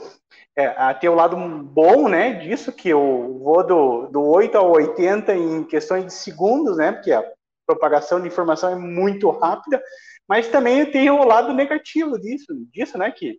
É, 0.54 0.94
tem 0.94 1.08
o 1.08 1.14
lado 1.14 1.36
bom 1.36 2.08
né, 2.08 2.34
disso, 2.34 2.70
que 2.72 2.90
eu 2.90 3.38
vou 3.42 3.66
do, 3.66 4.06
do 4.08 4.22
8 4.22 4.58
ao 4.58 4.70
80 4.70 5.34
em 5.34 5.64
questões 5.64 6.04
de 6.04 6.12
segundos, 6.12 6.76
né, 6.76 6.92
porque 6.92 7.10
a 7.10 7.24
propagação 7.66 8.20
de 8.20 8.28
informação 8.28 8.70
é 8.70 8.74
muito 8.74 9.30
rápida, 9.30 9.82
mas 10.28 10.48
também 10.48 10.84
tem 10.90 11.10
o 11.10 11.24
lado 11.24 11.54
negativo 11.54 12.18
disso, 12.20 12.46
disso 12.70 12.98
né, 12.98 13.10
que 13.10 13.38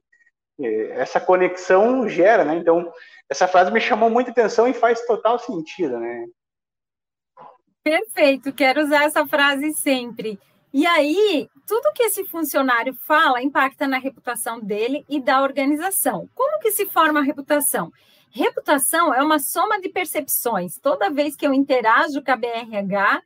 essa 0.93 1.19
conexão 1.19 2.09
gera. 2.09 2.43
Né, 2.43 2.55
então, 2.55 2.91
essa 3.29 3.47
frase 3.47 3.71
me 3.71 3.79
chamou 3.79 4.09
muita 4.09 4.31
atenção 4.31 4.67
e 4.67 4.73
faz 4.73 5.05
total 5.05 5.37
sentido. 5.37 5.99
Né. 5.99 6.25
Perfeito, 7.83 8.51
quero 8.51 8.81
usar 8.81 9.03
essa 9.03 9.27
frase 9.27 9.71
sempre. 9.73 10.39
E 10.73 10.87
aí, 10.87 11.47
tudo 11.65 11.93
que 11.93 12.03
esse 12.03 12.25
funcionário 12.25 12.93
fala 12.93 13.41
impacta 13.41 13.87
na 13.87 13.97
reputação 13.97 14.59
dele 14.59 15.05
e 15.07 15.21
da 15.21 15.41
organização. 15.41 16.29
Como 16.35 16.59
que 16.59 16.71
se 16.71 16.85
forma 16.85 17.19
a 17.19 17.23
reputação? 17.23 17.91
Reputação 18.29 19.13
é 19.13 19.21
uma 19.21 19.39
soma 19.39 19.79
de 19.79 19.89
percepções. 19.89 20.79
Toda 20.79 21.09
vez 21.09 21.35
que 21.35 21.45
eu 21.45 21.53
interajo 21.53 22.23
com 22.23 22.31
a 22.31 22.35
BRH, 22.35 23.21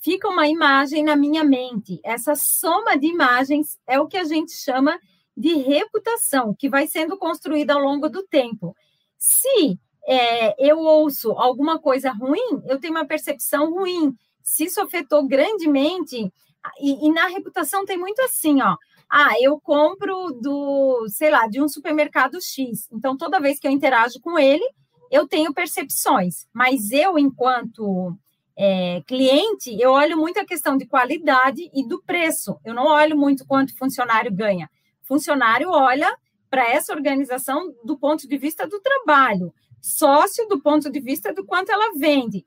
fica 0.00 0.28
uma 0.28 0.48
imagem 0.48 1.02
na 1.04 1.16
minha 1.16 1.44
mente. 1.44 2.00
Essa 2.04 2.34
soma 2.34 2.96
de 2.96 3.06
imagens 3.06 3.78
é 3.86 4.00
o 4.00 4.06
que 4.06 4.16
a 4.16 4.24
gente 4.24 4.52
chama 4.52 4.98
de 5.36 5.54
reputação, 5.54 6.54
que 6.56 6.68
vai 6.68 6.86
sendo 6.86 7.18
construída 7.18 7.74
ao 7.74 7.80
longo 7.80 8.08
do 8.08 8.22
tempo. 8.22 8.74
Se 9.18 9.78
é, 10.06 10.54
eu 10.58 10.78
ouço 10.78 11.32
alguma 11.32 11.78
coisa 11.78 12.10
ruim, 12.12 12.62
eu 12.66 12.78
tenho 12.78 12.94
uma 12.94 13.06
percepção 13.06 13.70
ruim. 13.70 14.14
Se 14.42 14.64
isso 14.64 14.80
afetou 14.80 15.26
grandemente 15.26 16.32
e, 16.80 17.06
e, 17.06 17.12
na 17.12 17.26
reputação 17.26 17.84
tem 17.84 17.98
muito 17.98 18.20
assim, 18.22 18.60
ó. 18.62 18.76
Ah, 19.08 19.34
eu 19.40 19.60
compro 19.60 20.32
do, 20.40 21.06
sei 21.08 21.30
lá, 21.30 21.46
de 21.46 21.60
um 21.60 21.68
supermercado 21.68 22.40
X. 22.40 22.88
Então, 22.92 23.16
toda 23.16 23.40
vez 23.40 23.58
que 23.58 23.66
eu 23.66 23.70
interajo 23.70 24.20
com 24.20 24.38
ele, 24.38 24.64
eu 25.10 25.28
tenho 25.28 25.52
percepções. 25.52 26.46
Mas 26.52 26.90
eu, 26.92 27.18
enquanto 27.18 28.16
é, 28.56 29.02
cliente, 29.06 29.76
eu 29.78 29.90
olho 29.90 30.16
muito 30.16 30.40
a 30.40 30.46
questão 30.46 30.76
de 30.76 30.86
qualidade 30.86 31.70
e 31.74 31.86
do 31.86 32.02
preço. 32.02 32.58
Eu 32.64 32.74
não 32.74 32.86
olho 32.86 33.16
muito 33.16 33.46
quanto 33.46 33.76
funcionário 33.76 34.32
ganha. 34.32 34.70
funcionário 35.02 35.68
olha 35.68 36.16
para 36.48 36.70
essa 36.70 36.92
organização 36.92 37.74
do 37.84 37.98
ponto 37.98 38.26
de 38.28 38.36
vista 38.38 38.66
do 38.66 38.80
trabalho, 38.80 39.52
sócio 39.80 40.46
do 40.48 40.60
ponto 40.60 40.90
de 40.90 41.00
vista 41.00 41.32
do 41.32 41.44
quanto 41.44 41.70
ela 41.72 41.92
vende 41.96 42.46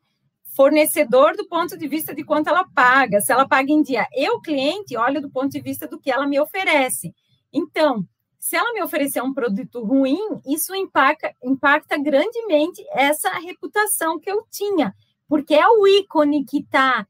fornecedor 0.56 1.36
do 1.36 1.48
ponto 1.48 1.78
de 1.78 1.88
vista 1.88 2.16
de 2.16 2.24
quanto 2.24 2.48
ela 2.48 2.66
paga, 2.74 3.20
se 3.20 3.32
ela 3.32 3.48
paga 3.48 3.72
em 3.72 3.82
dia. 3.82 4.08
Eu, 4.14 4.40
cliente, 4.40 4.96
olho 4.96 5.22
do 5.22 5.30
ponto 5.30 5.50
de 5.50 5.60
vista 5.60 5.88
do 5.88 6.00
que 6.00 6.10
ela 6.10 6.26
me 6.26 6.40
oferece. 6.40 7.14
Então, 7.52 8.06
se 8.40 8.56
ela 8.56 8.74
me 8.74 8.82
oferecer 8.82 9.22
um 9.22 9.34
produto 9.34 9.84
ruim, 9.84 10.20
isso 10.46 10.74
impacta, 10.74 11.34
impacta 11.44 11.98
grandemente 11.98 12.86
essa 12.92 13.30
reputação 13.40 14.20
que 14.20 14.32
eu 14.32 14.46
tinha, 14.50 14.96
porque 15.28 15.56
é 15.56 15.68
o 15.68 15.86
ícone 15.88 16.46
que 16.46 16.60
está 16.60 17.06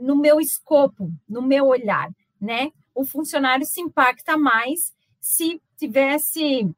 no 0.00 0.16
meu 0.16 0.40
escopo, 0.40 1.10
no 1.28 1.42
meu 1.42 1.66
olhar, 1.66 2.08
né? 2.40 2.70
O 2.94 3.04
funcionário 3.04 3.66
se 3.66 3.80
impacta 3.80 4.36
mais 4.36 4.94
se 5.20 5.60
tivesse 5.76 6.70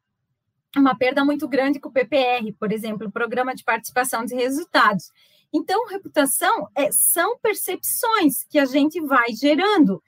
uma 0.76 0.96
perda 0.96 1.24
muito 1.24 1.46
grande 1.46 1.78
com 1.78 1.88
o 1.88 1.92
PPR, 1.92 2.52
por 2.58 2.72
exemplo, 2.72 3.06
o 3.06 3.12
Programa 3.12 3.54
de 3.54 3.62
Participação 3.64 4.24
de 4.24 4.34
Resultados. 4.34 5.10
Então, 5.52 5.86
reputação 5.86 6.68
é, 6.76 6.90
são 6.92 7.38
percepções 7.38 8.44
que 8.44 8.58
a 8.58 8.64
gente 8.64 9.00
vai 9.00 9.32
gerando 9.32 10.02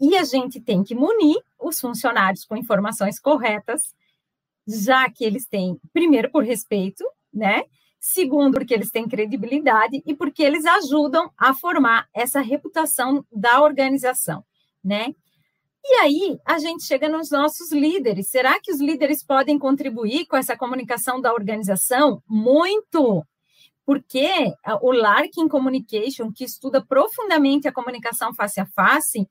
e 0.00 0.16
a 0.16 0.24
gente 0.24 0.60
tem 0.60 0.82
que 0.82 0.94
munir 0.94 1.40
os 1.58 1.80
funcionários 1.80 2.44
com 2.44 2.56
informações 2.56 3.18
corretas, 3.18 3.94
já 4.66 5.08
que 5.10 5.24
eles 5.24 5.46
têm, 5.46 5.80
primeiro, 5.92 6.30
por 6.30 6.44
respeito, 6.44 7.04
né? 7.32 7.64
Segundo, 8.00 8.54
porque 8.54 8.74
eles 8.74 8.90
têm 8.90 9.08
credibilidade 9.08 10.02
e 10.06 10.14
porque 10.14 10.42
eles 10.42 10.64
ajudam 10.64 11.32
a 11.36 11.52
formar 11.54 12.08
essa 12.14 12.40
reputação 12.40 13.24
da 13.32 13.60
organização, 13.62 14.44
né? 14.84 15.14
E 15.84 15.94
aí 15.94 16.38
a 16.44 16.58
gente 16.58 16.84
chega 16.84 17.08
nos 17.08 17.30
nossos 17.30 17.72
líderes. 17.72 18.28
Será 18.28 18.60
que 18.60 18.70
os 18.70 18.80
líderes 18.80 19.24
podem 19.24 19.58
contribuir 19.58 20.26
com 20.26 20.36
essa 20.36 20.56
comunicação 20.56 21.20
da 21.20 21.32
organização? 21.32 22.22
Muito, 22.28 23.24
porque 23.88 24.28
o 24.82 24.92
Larkin 24.92 25.48
Communication, 25.48 26.30
que 26.30 26.44
estuda 26.44 26.84
profundamente 26.84 27.66
a 27.66 27.72
comunicação 27.72 28.34
face 28.34 28.60
a 28.60 28.66
face, 28.66 29.26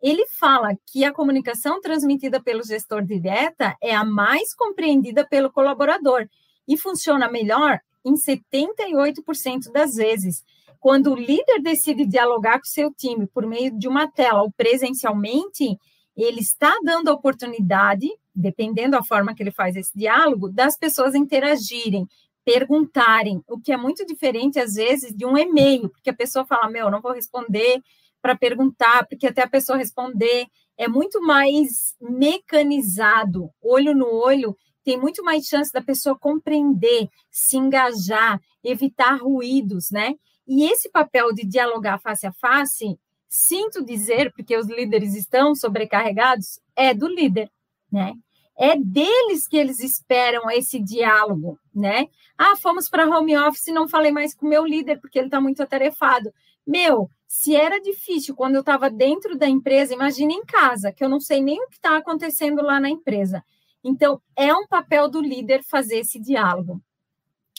ele 0.00 0.24
fala 0.28 0.76
que 0.86 1.04
a 1.04 1.12
comunicação 1.12 1.80
transmitida 1.80 2.40
pelo 2.40 2.62
gestor 2.62 3.02
direta 3.02 3.76
é 3.82 3.92
a 3.92 4.04
mais 4.04 4.54
compreendida 4.54 5.26
pelo 5.26 5.50
colaborador 5.50 6.28
e 6.68 6.76
funciona 6.76 7.28
melhor 7.28 7.80
em 8.04 8.14
78% 8.14 9.72
das 9.72 9.96
vezes. 9.96 10.44
Quando 10.78 11.10
o 11.10 11.16
líder 11.16 11.60
decide 11.60 12.06
dialogar 12.06 12.60
com 12.60 12.64
seu 12.66 12.94
time 12.94 13.26
por 13.26 13.44
meio 13.44 13.76
de 13.76 13.88
uma 13.88 14.06
tela 14.06 14.40
ou 14.42 14.52
presencialmente, 14.52 15.76
ele 16.16 16.42
está 16.42 16.78
dando 16.84 17.08
a 17.08 17.12
oportunidade, 17.12 18.08
dependendo 18.32 18.92
da 18.92 19.02
forma 19.02 19.34
que 19.34 19.42
ele 19.42 19.50
faz 19.50 19.74
esse 19.74 19.90
diálogo, 19.98 20.48
das 20.48 20.78
pessoas 20.78 21.16
interagirem, 21.16 22.06
perguntarem, 22.46 23.42
o 23.48 23.58
que 23.58 23.72
é 23.72 23.76
muito 23.76 24.06
diferente, 24.06 24.60
às 24.60 24.74
vezes, 24.74 25.12
de 25.12 25.26
um 25.26 25.36
e-mail, 25.36 25.88
porque 25.90 26.10
a 26.10 26.14
pessoa 26.14 26.46
fala, 26.46 26.70
meu, 26.70 26.88
não 26.88 27.00
vou 27.02 27.10
responder 27.10 27.82
para 28.22 28.36
perguntar, 28.36 29.04
porque 29.08 29.26
até 29.26 29.42
a 29.42 29.50
pessoa 29.50 29.76
responder 29.76 30.46
é 30.78 30.86
muito 30.86 31.20
mais 31.20 31.96
mecanizado, 32.00 33.50
olho 33.60 33.92
no 33.96 34.06
olho, 34.06 34.56
tem 34.84 34.96
muito 34.96 35.24
mais 35.24 35.44
chance 35.46 35.72
da 35.72 35.82
pessoa 35.82 36.16
compreender, 36.16 37.08
se 37.32 37.56
engajar, 37.56 38.40
evitar 38.62 39.16
ruídos, 39.16 39.90
né? 39.90 40.14
E 40.46 40.70
esse 40.70 40.88
papel 40.88 41.32
de 41.32 41.44
dialogar 41.44 41.98
face 41.98 42.28
a 42.28 42.32
face, 42.32 42.96
sinto 43.28 43.84
dizer, 43.84 44.32
porque 44.32 44.56
os 44.56 44.68
líderes 44.68 45.16
estão 45.16 45.52
sobrecarregados, 45.56 46.60
é 46.76 46.94
do 46.94 47.08
líder, 47.08 47.50
né? 47.90 48.14
É 48.58 48.76
deles 48.76 49.46
que 49.46 49.56
eles 49.56 49.80
esperam 49.80 50.50
esse 50.50 50.80
diálogo, 50.80 51.58
né? 51.74 52.08
Ah, 52.38 52.56
fomos 52.56 52.88
para 52.88 53.06
home 53.06 53.36
office 53.36 53.66
e 53.66 53.72
não 53.72 53.88
falei 53.88 54.10
mais 54.10 54.34
com 54.34 54.46
o 54.46 54.48
meu 54.48 54.64
líder 54.64 55.00
porque 55.00 55.18
ele 55.18 55.26
está 55.26 55.40
muito 55.40 55.62
atarefado. 55.62 56.32
Meu, 56.66 57.10
se 57.26 57.54
era 57.54 57.80
difícil 57.80 58.34
quando 58.34 58.54
eu 58.54 58.60
estava 58.60 58.90
dentro 58.90 59.36
da 59.36 59.48
empresa, 59.48 59.94
imagine 59.94 60.34
em 60.34 60.44
casa, 60.44 60.92
que 60.92 61.04
eu 61.04 61.08
não 61.08 61.20
sei 61.20 61.42
nem 61.42 61.62
o 61.62 61.68
que 61.68 61.76
está 61.76 61.96
acontecendo 61.96 62.62
lá 62.62 62.80
na 62.80 62.88
empresa. 62.88 63.44
Então, 63.84 64.20
é 64.34 64.52
um 64.52 64.66
papel 64.66 65.08
do 65.08 65.20
líder 65.20 65.62
fazer 65.62 65.98
esse 65.98 66.18
diálogo. 66.18 66.80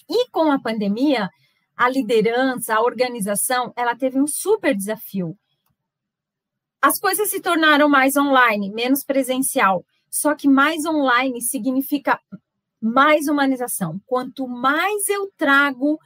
E 0.10 0.30
com 0.30 0.52
a 0.52 0.60
pandemia, 0.60 1.30
a 1.76 1.90
liderança, 1.90 2.76
a 2.76 2.82
organização, 2.82 3.72
ela 3.76 3.96
teve 3.96 4.20
um 4.20 4.28
super 4.28 4.76
desafio. 4.76 5.38
As 6.82 7.00
coisas 7.00 7.30
se 7.30 7.40
tornaram 7.40 7.88
mais 7.88 8.18
online, 8.18 8.72
menos 8.72 9.04
presencial. 9.04 9.86
Só 10.20 10.34
que 10.34 10.50
mais 10.50 10.86
online 10.86 11.42
significa 11.42 12.20
mais 12.82 13.28
humanização. 13.28 14.02
Quanto 14.06 14.48
mais 14.48 15.08
eu 15.10 15.32
trago 15.38 16.00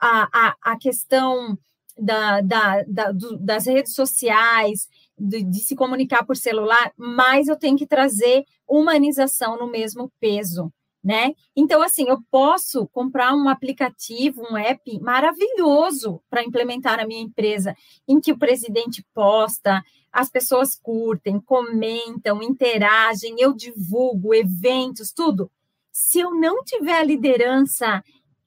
a, 0.00 0.28
a, 0.32 0.56
a 0.62 0.78
questão 0.78 1.58
da, 1.98 2.40
da, 2.40 2.82
da 2.84 3.12
do, 3.12 3.36
das 3.38 3.66
redes 3.66 3.94
sociais, 3.94 4.88
de, 5.18 5.42
de, 5.42 5.60
se 5.60 5.76
comunicar 5.76 6.24
por 6.24 6.36
celular, 6.36 6.90
mais 6.96 7.48
eu 7.48 7.56
tenho 7.56 7.76
que 7.76 7.86
trazer 7.86 8.44
humanização 8.66 9.58
no 9.58 9.70
mesmo 9.70 10.10
peso, 10.18 10.72
né? 11.02 11.34
Então, 11.56 11.82
assim, 11.82 12.08
eu 12.08 12.18
posso 12.30 12.86
comprar 12.88 13.34
um 13.34 13.48
aplicativo, 13.48 14.42
um 14.50 14.56
app 14.56 15.00
maravilhoso 15.00 16.22
para 16.28 16.44
implementar 16.44 16.98
na 16.98 17.06
minha 17.06 17.22
empresa, 17.22 17.74
em 18.06 18.20
que 18.20 18.32
o 18.32 18.38
presidente 18.38 19.04
posta, 19.14 19.82
as 20.12 20.28
pessoas 20.28 20.76
curtem, 20.76 21.40
comentam, 21.40 22.42
interagem, 22.42 23.36
eu 23.38 23.54
divulgo 23.54 24.34
eventos, 24.34 25.12
tudo. 25.12 25.50
Se 25.90 26.20
eu 26.20 26.34
não 26.34 26.62
tiver 26.64 26.98
a 26.98 27.04
liderança 27.04 28.02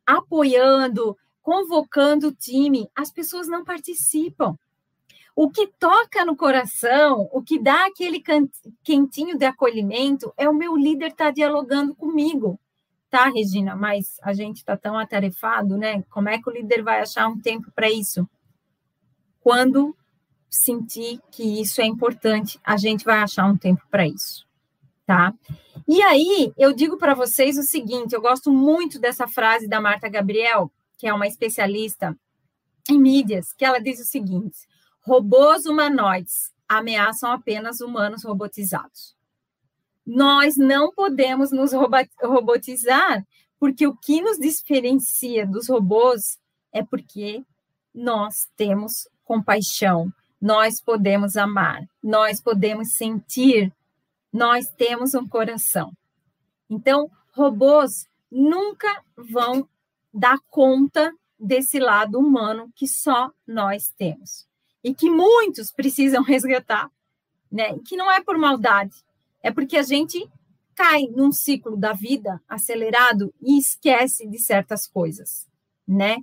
apoiando, 0.06 1.18
convocando 1.42 2.28
o 2.28 2.36
time, 2.36 2.88
as 2.96 3.12
pessoas 3.12 3.48
não 3.48 3.64
participam. 3.64 4.58
O 5.36 5.50
que 5.50 5.68
toca 5.68 6.24
no 6.24 6.36
coração, 6.36 7.28
o 7.32 7.42
que 7.42 7.60
dá 7.60 7.88
aquele 7.88 8.22
quentinho 8.84 9.38
de 9.38 9.46
acolhimento, 9.46 10.32
é 10.38 10.48
o 10.48 10.54
meu 10.54 10.76
líder 10.76 11.08
estar 11.08 11.26
tá 11.26 11.32
dialogando 11.32 11.96
comigo. 11.96 12.60
Tá, 13.10 13.30
Regina? 13.30 13.76
Mas 13.76 14.20
a 14.22 14.34
gente 14.34 14.58
está 14.58 14.78
tão 14.78 14.98
atarefado, 14.98 15.78
né? 15.78 16.04
Como 16.10 16.30
é 16.30 16.40
que 16.40 16.50
o 16.50 16.54
líder 16.54 16.84
vai 16.84 17.02
achar 17.02 17.28
um 17.28 17.40
tempo 17.40 17.72
para 17.76 17.90
isso? 17.90 18.28
Quando 19.42 19.96
sentir 20.50 21.20
que 21.32 21.62
isso 21.62 21.82
é 21.82 21.86
importante, 21.86 22.60
a 22.64 22.78
gente 22.78 23.04
vai 23.04 23.18
achar 23.18 23.46
um 23.46 23.58
tempo 23.58 23.82
para 23.90 24.08
isso, 24.08 24.46
tá? 25.06 25.34
E 25.88 26.02
aí, 26.02 26.54
eu 26.56 26.74
digo 26.74 26.98
para 26.98 27.16
vocês 27.16 27.58
o 27.58 27.64
seguinte, 27.64 28.14
eu 28.14 28.22
gosto 28.22 28.52
muito 28.52 29.00
dessa 29.00 29.28
frase 29.28 29.68
da 29.68 29.82
Marta 29.82 30.08
Gabriel, 30.08 30.72
que 30.98 31.08
é 31.08 31.14
uma 31.14 31.28
especialista 31.28 32.16
em 32.90 33.00
mídias, 33.00 33.52
que 33.54 33.66
ela 33.66 33.80
diz 33.80 34.00
o 34.00 34.06
seguinte: 34.06 34.58
robôs 35.04 35.66
humanoides 35.66 36.52
ameaçam 36.68 37.32
apenas 37.32 37.82
humanos 37.82 38.24
robotizados. 38.24 39.16
Nós 40.06 40.58
não 40.58 40.92
podemos 40.92 41.52
nos 41.52 41.72
robotizar, 42.22 43.26
porque 43.60 43.86
o 43.86 43.96
que 43.96 44.22
nos 44.22 44.38
diferencia 44.38 45.46
dos 45.46 45.70
robôs 45.70 46.40
é 46.72 46.84
porque 46.84 47.44
nós 47.94 48.50
temos 48.56 49.08
compaixão, 49.24 50.12
nós 50.42 50.82
podemos 50.82 51.38
amar, 51.38 51.88
nós 52.02 52.42
podemos 52.42 52.96
sentir, 52.96 53.72
nós 54.32 54.68
temos 54.72 55.14
um 55.14 55.28
coração. 55.28 55.94
Então, 56.70 57.10
robôs 57.34 58.08
nunca 58.32 59.04
vão 59.16 59.68
dar 60.14 60.38
conta 60.50 61.14
desse 61.40 61.80
lado 61.80 62.18
humano 62.20 62.72
que 62.76 62.88
só 62.88 63.32
nós 63.48 63.90
temos 63.98 64.48
e 64.84 64.94
que 64.94 65.10
muitos 65.10 65.72
precisam 65.72 66.22
resgatar, 66.22 66.92
né? 67.52 67.78
Que 67.86 67.96
não 67.96 68.12
é 68.12 68.22
por 68.22 68.38
maldade, 68.38 68.96
é 69.42 69.52
porque 69.52 69.78
a 69.78 69.84
gente 69.84 70.30
cai 70.76 71.04
num 71.08 71.32
ciclo 71.32 71.78
da 71.78 71.94
vida 71.94 72.42
acelerado 72.48 73.34
e 73.42 73.58
esquece 73.58 74.28
de 74.28 74.40
certas 74.40 74.88
coisas, 74.88 75.48
né? 75.88 76.18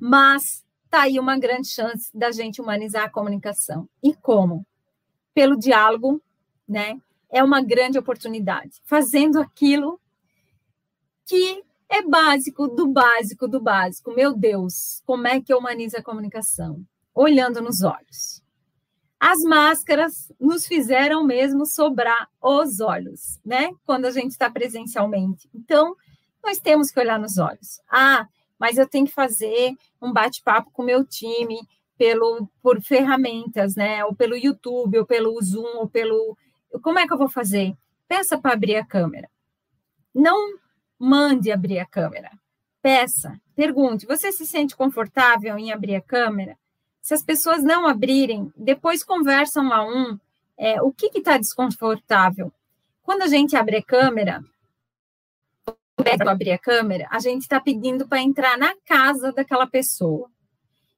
Mas 0.00 0.64
está 0.84 1.02
aí 1.02 1.18
uma 1.18 1.38
grande 1.38 1.68
chance 1.68 2.10
da 2.16 2.30
gente 2.30 2.60
humanizar 2.60 3.04
a 3.04 3.10
comunicação. 3.10 3.88
E 4.02 4.14
como? 4.14 4.66
Pelo 5.32 5.56
diálogo, 5.56 6.20
né? 6.68 7.00
É 7.30 7.42
uma 7.42 7.60
grande 7.60 7.98
oportunidade, 7.98 8.80
fazendo 8.84 9.40
aquilo 9.40 10.00
que 11.26 11.64
é 11.88 12.02
básico 12.02 12.68
do 12.68 12.86
básico 12.86 13.48
do 13.48 13.60
básico. 13.60 14.12
Meu 14.12 14.32
Deus, 14.36 15.02
como 15.04 15.26
é 15.26 15.40
que 15.40 15.52
eu 15.52 15.58
humanizo 15.58 15.96
a 15.96 16.02
comunicação? 16.02 16.84
Olhando 17.14 17.60
nos 17.60 17.82
olhos. 17.82 18.42
As 19.20 19.40
máscaras 19.40 20.30
nos 20.38 20.66
fizeram 20.66 21.24
mesmo 21.24 21.64
sobrar 21.64 22.28
os 22.42 22.80
olhos, 22.80 23.40
né? 23.44 23.70
Quando 23.86 24.04
a 24.04 24.10
gente 24.10 24.32
está 24.32 24.50
presencialmente. 24.50 25.48
Então, 25.54 25.96
nós 26.44 26.58
temos 26.58 26.90
que 26.90 27.00
olhar 27.00 27.18
nos 27.18 27.38
olhos. 27.38 27.80
Ah, 27.88 28.26
mas 28.58 28.76
eu 28.76 28.86
tenho 28.86 29.06
que 29.06 29.12
fazer 29.12 29.72
um 30.00 30.12
bate-papo 30.12 30.70
com 30.72 30.82
meu 30.82 31.04
time 31.06 31.58
pelo 31.96 32.48
por 32.62 32.82
ferramentas, 32.82 33.74
né? 33.74 34.04
Ou 34.04 34.14
pelo 34.14 34.36
YouTube, 34.36 34.98
ou 34.98 35.06
pelo 35.06 35.40
Zoom, 35.42 35.78
ou 35.78 35.88
pelo. 35.88 36.36
Como 36.82 36.98
é 36.98 37.06
que 37.06 37.12
eu 37.12 37.18
vou 37.18 37.28
fazer? 37.28 37.74
Peça 38.06 38.36
para 38.36 38.52
abrir 38.52 38.76
a 38.76 38.84
câmera. 38.84 39.28
Não 40.14 40.58
mande 40.98 41.50
abrir 41.50 41.78
a 41.78 41.86
câmera. 41.86 42.30
Peça, 42.82 43.40
pergunte: 43.54 44.06
você 44.06 44.30
se 44.32 44.44
sente 44.46 44.76
confortável 44.76 45.56
em 45.56 45.72
abrir 45.72 45.96
a 45.96 46.02
câmera? 46.02 46.58
Se 47.04 47.12
as 47.12 47.22
pessoas 47.22 47.62
não 47.62 47.86
abrirem, 47.86 48.50
depois 48.56 49.04
conversam 49.04 49.70
a 49.74 49.86
um. 49.86 50.18
É, 50.56 50.80
o 50.80 50.90
que 50.90 51.10
está 51.18 51.36
desconfortável? 51.36 52.50
Quando 53.02 53.20
a 53.20 53.26
gente 53.26 53.54
abre 53.54 53.76
a 53.76 53.82
câmera, 53.82 54.42
abrir 56.26 56.52
a 56.52 56.58
câmera, 56.58 57.06
a 57.10 57.18
gente 57.18 57.42
está 57.42 57.60
pedindo 57.60 58.08
para 58.08 58.22
entrar 58.22 58.56
na 58.56 58.74
casa 58.86 59.34
daquela 59.34 59.66
pessoa. 59.66 60.30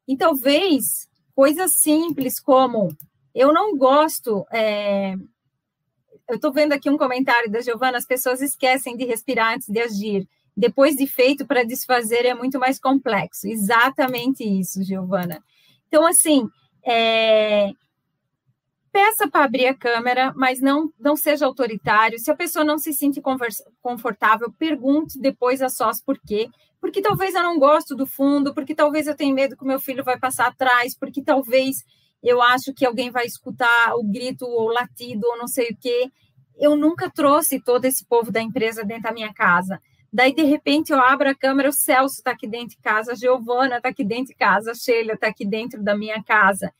E 0.07 0.17
talvez 0.17 1.09
coisas 1.35 1.75
simples 1.75 2.39
como 2.39 2.97
eu 3.35 3.53
não 3.53 3.77
gosto. 3.77 4.47
É, 4.53 5.15
eu 6.29 6.37
estou 6.37 6.53
vendo 6.53 6.73
aqui 6.73 6.89
um 6.89 6.97
comentário 6.97 7.51
da 7.51 7.61
Giovana: 7.61 7.99
as 7.99 8.07
pessoas 8.07 8.41
esquecem 8.41 8.97
de 8.97 9.05
respirar 9.05 9.55
antes 9.55 9.67
de 9.67 9.81
agir. 9.81 10.29
Depois 10.57 10.95
de 10.95 11.09
feito, 11.09 11.45
para 11.45 11.65
desfazer 11.65 12.25
é 12.25 12.33
muito 12.33 12.61
mais 12.61 12.79
complexo. 12.79 13.49
Exatamente 13.49 14.45
isso, 14.45 14.85
Giovana. 14.85 15.43
Então, 15.97 16.07
assim, 16.07 16.47
é, 16.85 17.71
peça 18.93 19.31
para 19.31 19.47
abrir 19.47 19.67
a 19.67 19.75
câmera, 19.75 20.31
mas 20.37 20.61
não, 20.61 20.93
não 21.01 21.17
seja 21.17 21.47
autoritário. 21.47 22.19
Se 22.19 22.31
a 22.31 22.37
pessoa 22.37 22.67
não 22.67 22.77
se 22.77 22.93
sente 22.93 23.19
confortável, 23.81 24.53
pergunte 24.59 25.19
depois 25.19 25.63
a 25.63 25.71
sós 25.71 25.99
por 26.03 26.21
quê. 26.21 26.51
Porque 26.83 27.01
talvez 27.01 27.35
eu 27.35 27.43
não 27.43 27.59
gosto 27.59 27.97
do 27.97 28.07
fundo, 28.07 28.53
porque 28.53 28.75
talvez 28.75 29.07
eu 29.07 29.17
tenha 29.17 29.33
medo 29.33 29.57
que 29.57 29.65
o 29.65 29.67
meu 29.67 29.81
filho 29.81 30.05
vai 30.05 30.19
passar 30.19 30.49
atrás, 30.49 30.95
porque 30.95 31.23
talvez 31.23 31.83
eu 32.23 32.43
acho 32.43 32.75
que 32.75 32.85
alguém 32.85 33.11
vai 33.11 33.25
escutar 33.25 33.95
o 33.95 34.05
grito 34.05 34.45
ou 34.45 34.67
o 34.69 34.73
latido 34.75 35.27
ou 35.27 35.39
não 35.39 35.49
sei 35.49 35.71
o 35.71 35.77
quê. 35.81 36.11
Eu 36.59 36.77
nunca 36.77 37.11
trouxe 37.11 37.59
todo 37.59 37.87
esse 37.87 38.05
povo 38.05 38.31
da 38.31 38.43
empresa 38.43 38.85
dentro 38.85 39.05
da 39.05 39.13
minha 39.13 39.33
casa. 39.33 39.81
Daí, 40.13 40.35
de 40.35 40.43
repente, 40.43 40.93
eu 40.93 41.01
abro 41.01 41.29
a 41.29 41.35
câmera, 41.35 41.69
o 41.69 41.73
Celso 41.73 42.17
está 42.17 42.31
aqui 42.31 42.47
dentro 42.47 42.71
de 42.71 42.79
casa, 42.79 43.13
a 43.13 43.15
Giovana 43.15 43.77
está 43.77 43.89
aqui 43.89 44.05
dentro 44.05 44.27
de 44.27 44.35
casa, 44.35 44.71
a 44.71 44.75
Sheila 44.75 45.13
está 45.13 45.29
aqui 45.29 45.45
dentro 45.45 45.83
da 45.83 45.97
minha 45.97 46.23
casa. 46.23 46.73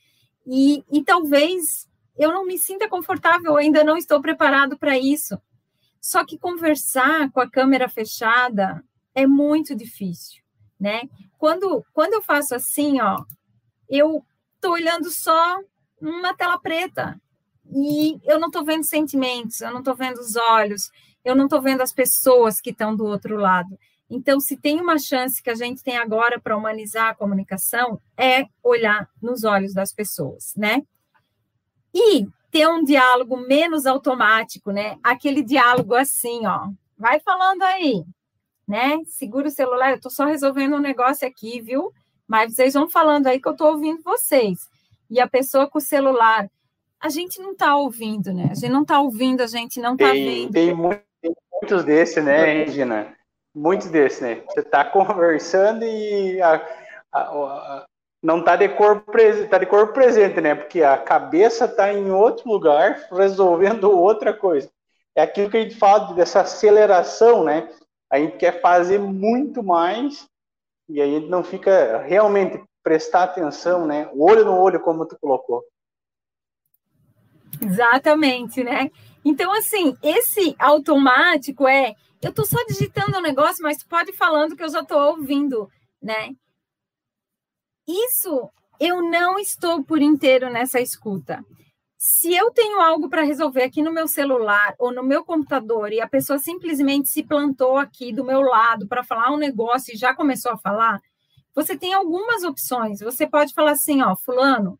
E, 0.45 0.83
e 0.91 1.03
talvez 1.03 1.87
eu 2.17 2.31
não 2.31 2.45
me 2.45 2.57
sinta 2.57 2.89
confortável, 2.89 3.57
ainda 3.57 3.83
não 3.83 3.97
estou 3.97 4.21
preparado 4.21 4.77
para 4.77 4.97
isso. 4.97 5.39
Só 6.01 6.25
que 6.25 6.37
conversar 6.37 7.31
com 7.31 7.39
a 7.39 7.49
câmera 7.49 7.89
fechada 7.89 8.83
é 9.13 9.27
muito 9.27 9.75
difícil, 9.75 10.41
né? 10.79 11.03
Quando, 11.37 11.85
quando 11.93 12.13
eu 12.13 12.21
faço 12.21 12.55
assim, 12.55 12.99
ó, 13.01 13.23
eu 13.89 14.23
tô 14.59 14.71
olhando 14.71 15.11
só 15.11 15.59
uma 16.01 16.33
tela 16.33 16.59
preta 16.59 17.19
e 17.71 18.17
eu 18.23 18.39
não 18.39 18.49
tô 18.49 18.63
vendo 18.63 18.83
sentimentos, 18.83 19.61
eu 19.61 19.71
não 19.71 19.83
tô 19.83 19.93
vendo 19.93 20.19
os 20.19 20.35
olhos, 20.35 20.89
eu 21.27 21.35
não 21.35 21.47
tô 21.47 21.61
vendo 21.61 21.81
as 21.81 21.91
pessoas 21.91 22.61
que 22.61 22.69
estão 22.69 22.95
do 22.95 23.05
outro 23.05 23.37
lado. 23.37 23.77
Então, 24.09 24.39
se 24.39 24.55
tem 24.55 24.79
uma 24.79 24.97
chance 24.97 25.43
que 25.43 25.49
a 25.49 25.55
gente 25.55 25.83
tem 25.83 25.97
agora 25.97 26.39
para 26.39 26.55
humanizar 26.55 27.09
a 27.09 27.15
comunicação, 27.15 27.99
é 28.17 28.45
olhar 28.63 29.09
nos 29.21 29.43
olhos 29.43 29.73
das 29.73 29.91
pessoas, 29.91 30.53
né? 30.55 30.81
E 31.93 32.25
ter 32.49 32.67
um 32.67 32.83
diálogo 32.83 33.35
menos 33.35 33.85
automático, 33.85 34.71
né? 34.71 34.97
Aquele 35.03 35.43
diálogo 35.43 35.93
assim, 35.93 36.45
ó. 36.45 36.69
Vai 36.97 37.19
falando 37.19 37.63
aí, 37.63 38.03
né? 38.67 38.97
Segura 39.05 39.49
o 39.49 39.51
celular, 39.51 39.91
eu 39.91 39.99
tô 39.99 40.09
só 40.09 40.25
resolvendo 40.25 40.75
um 40.75 40.81
negócio 40.81 41.27
aqui, 41.27 41.59
viu? 41.61 41.91
Mas 42.25 42.53
vocês 42.53 42.73
vão 42.73 42.89
falando 42.89 43.27
aí 43.27 43.41
que 43.41 43.47
eu 43.47 43.55
tô 43.55 43.67
ouvindo 43.71 44.01
vocês. 44.03 44.69
E 45.09 45.19
a 45.19 45.27
pessoa 45.27 45.67
com 45.67 45.77
o 45.77 45.81
celular, 45.81 46.49
a 46.99 47.09
gente 47.09 47.39
não 47.41 47.55
tá 47.55 47.75
ouvindo, 47.75 48.33
né? 48.33 48.49
A 48.51 48.55
gente 48.55 48.71
não 48.71 48.85
tá 48.85 48.99
ouvindo, 48.99 49.41
a 49.41 49.47
gente 49.47 49.79
não 49.79 49.95
tá 49.95 50.11
tem, 50.11 50.49
vendo. 50.49 51.01
Tem 51.21 51.33
muitos 51.51 51.83
desses, 51.83 52.23
né, 52.23 52.63
Regina? 52.63 53.15
Muitos 53.53 53.89
desses, 53.89 54.21
né? 54.21 54.43
Você 54.47 54.59
está 54.61 54.85
conversando 54.89 55.83
e 55.83 56.41
a, 56.41 56.55
a, 57.11 57.21
a, 57.21 57.85
não 58.21 58.39
está 58.39 58.55
de 58.55 58.69
presente, 59.11 59.49
tá 59.49 59.57
de 59.57 59.65
presente, 59.93 60.41
né? 60.41 60.55
Porque 60.55 60.83
a 60.83 60.97
cabeça 60.97 61.65
está 61.65 61.93
em 61.93 62.11
outro 62.11 62.49
lugar, 62.49 63.07
resolvendo 63.11 63.91
outra 63.91 64.33
coisa. 64.33 64.69
É 65.15 65.21
aquilo 65.21 65.49
que 65.49 65.57
a 65.57 65.61
gente 65.61 65.75
fala 65.75 66.13
dessa 66.13 66.41
aceleração, 66.41 67.43
né? 67.43 67.69
A 68.09 68.19
gente 68.19 68.37
quer 68.37 68.61
fazer 68.61 68.99
muito 68.99 69.63
mais 69.63 70.27
e 70.89 71.01
aí 71.01 71.15
a 71.15 71.19
gente 71.19 71.29
não 71.29 71.43
fica 71.43 71.97
realmente 72.03 72.63
prestar 72.81 73.23
atenção, 73.23 73.85
né? 73.85 74.09
Olho 74.15 74.45
no 74.45 74.57
olho, 74.57 74.79
como 74.79 75.05
tu 75.05 75.17
colocou. 75.19 75.63
Exatamente, 77.61 78.63
né? 78.63 78.89
Então, 79.29 79.51
assim, 79.51 79.93
esse 80.01 80.55
automático 80.57 81.67
é 81.67 81.95
eu 82.21 82.31
tô 82.31 82.45
só 82.45 82.63
digitando 82.65 83.17
o 83.17 83.19
um 83.19 83.21
negócio, 83.21 83.61
mas 83.61 83.83
pode 83.83 84.13
falando 84.13 84.55
que 84.55 84.63
eu 84.63 84.69
já 84.69 84.85
tô 84.85 84.97
ouvindo, 84.97 85.69
né? 86.01 86.33
Isso 87.85 88.49
eu 88.79 89.01
não 89.01 89.37
estou 89.37 89.83
por 89.83 90.01
inteiro 90.01 90.49
nessa 90.49 90.79
escuta. 90.79 91.43
Se 91.97 92.33
eu 92.33 92.51
tenho 92.51 92.79
algo 92.79 93.09
para 93.09 93.21
resolver 93.23 93.63
aqui 93.63 93.81
no 93.81 93.91
meu 93.91 94.07
celular 94.07 94.73
ou 94.79 94.93
no 94.93 95.03
meu 95.03 95.25
computador 95.25 95.91
e 95.91 95.99
a 95.99 96.07
pessoa 96.07 96.39
simplesmente 96.39 97.09
se 97.09 97.21
plantou 97.21 97.75
aqui 97.75 98.13
do 98.13 98.23
meu 98.23 98.39
lado 98.39 98.87
para 98.87 99.03
falar 99.03 99.33
um 99.33 99.37
negócio 99.37 99.93
e 99.93 99.97
já 99.97 100.15
começou 100.15 100.53
a 100.53 100.57
falar, 100.57 101.01
você 101.53 101.77
tem 101.77 101.93
algumas 101.93 102.45
opções. 102.45 103.01
Você 103.01 103.27
pode 103.27 103.53
falar 103.53 103.71
assim, 103.71 104.01
ó, 104.01 104.15
fulano, 104.15 104.79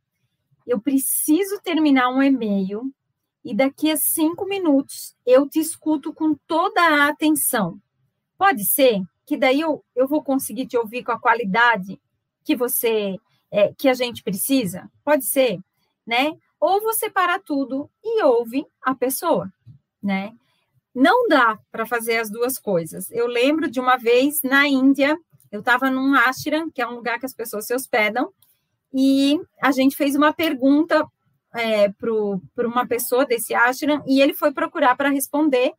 eu 0.66 0.80
preciso 0.80 1.60
terminar 1.62 2.10
um 2.12 2.24
e-mail 2.24 2.90
e 3.48 3.56
daqui 3.56 3.90
a 3.90 3.96
cinco 3.96 4.46
minutos 4.46 5.16
eu 5.26 5.48
te 5.48 5.58
escuto 5.58 6.14
com 6.14 6.36
toda 6.46 6.82
a 6.82 7.08
atenção. 7.08 7.80
Pode 8.38 8.66
ser 8.66 9.02
que 9.26 9.38
daí 9.38 9.62
eu, 9.62 9.86
eu 9.96 10.06
vou 10.06 10.22
conseguir 10.22 10.68
te 10.68 10.78
ouvir 10.78 11.02
com 11.04 11.14
a 11.14 11.20
qualidade 11.20 11.98
que 12.44 12.58
você 12.58 13.16
é, 13.50 13.74
que 13.74 13.88
a 13.88 13.94
gente 13.94 14.22
precisa? 14.22 14.92
Pode 15.02 15.24
ser, 15.24 15.60
né? 16.06 16.34
Ou 16.60 16.82
você 16.82 17.10
para 17.10 17.40
tudo 17.40 17.90
e 18.04 18.22
ouve 18.22 18.66
a 18.82 18.94
pessoa, 18.94 19.50
né? 20.04 20.34
Não 20.94 21.30
dá 21.30 21.58
para 21.72 21.86
fazer 21.86 22.18
as 22.18 22.30
duas 22.30 22.60
coisas. 22.60 23.10
Eu 23.12 23.28
lembro 23.28 23.72
de 23.72 23.80
uma 23.80 23.96
vez 23.96 24.42
na 24.44 24.68
Índia, 24.68 25.18
eu 25.50 25.62
estava 25.62 25.90
num 25.90 26.14
ashram, 26.16 26.70
que 26.70 26.82
é 26.82 26.88
um 26.88 26.96
lugar 26.96 27.18
que 27.18 27.26
as 27.26 27.34
pessoas 27.34 27.66
se 27.66 27.74
hospedam, 27.74 28.34
e 28.94 29.40
a 29.62 29.72
gente 29.72 29.96
fez 29.96 30.16
uma 30.16 30.34
pergunta 30.34 31.08
é, 31.58 31.90
para 31.90 32.68
uma 32.68 32.86
pessoa 32.88 33.26
desse 33.26 33.54
ashram 33.54 34.04
e 34.08 34.22
ele 34.22 34.34
foi 34.34 34.52
procurar 34.52 34.96
para 34.96 35.10
responder. 35.10 35.74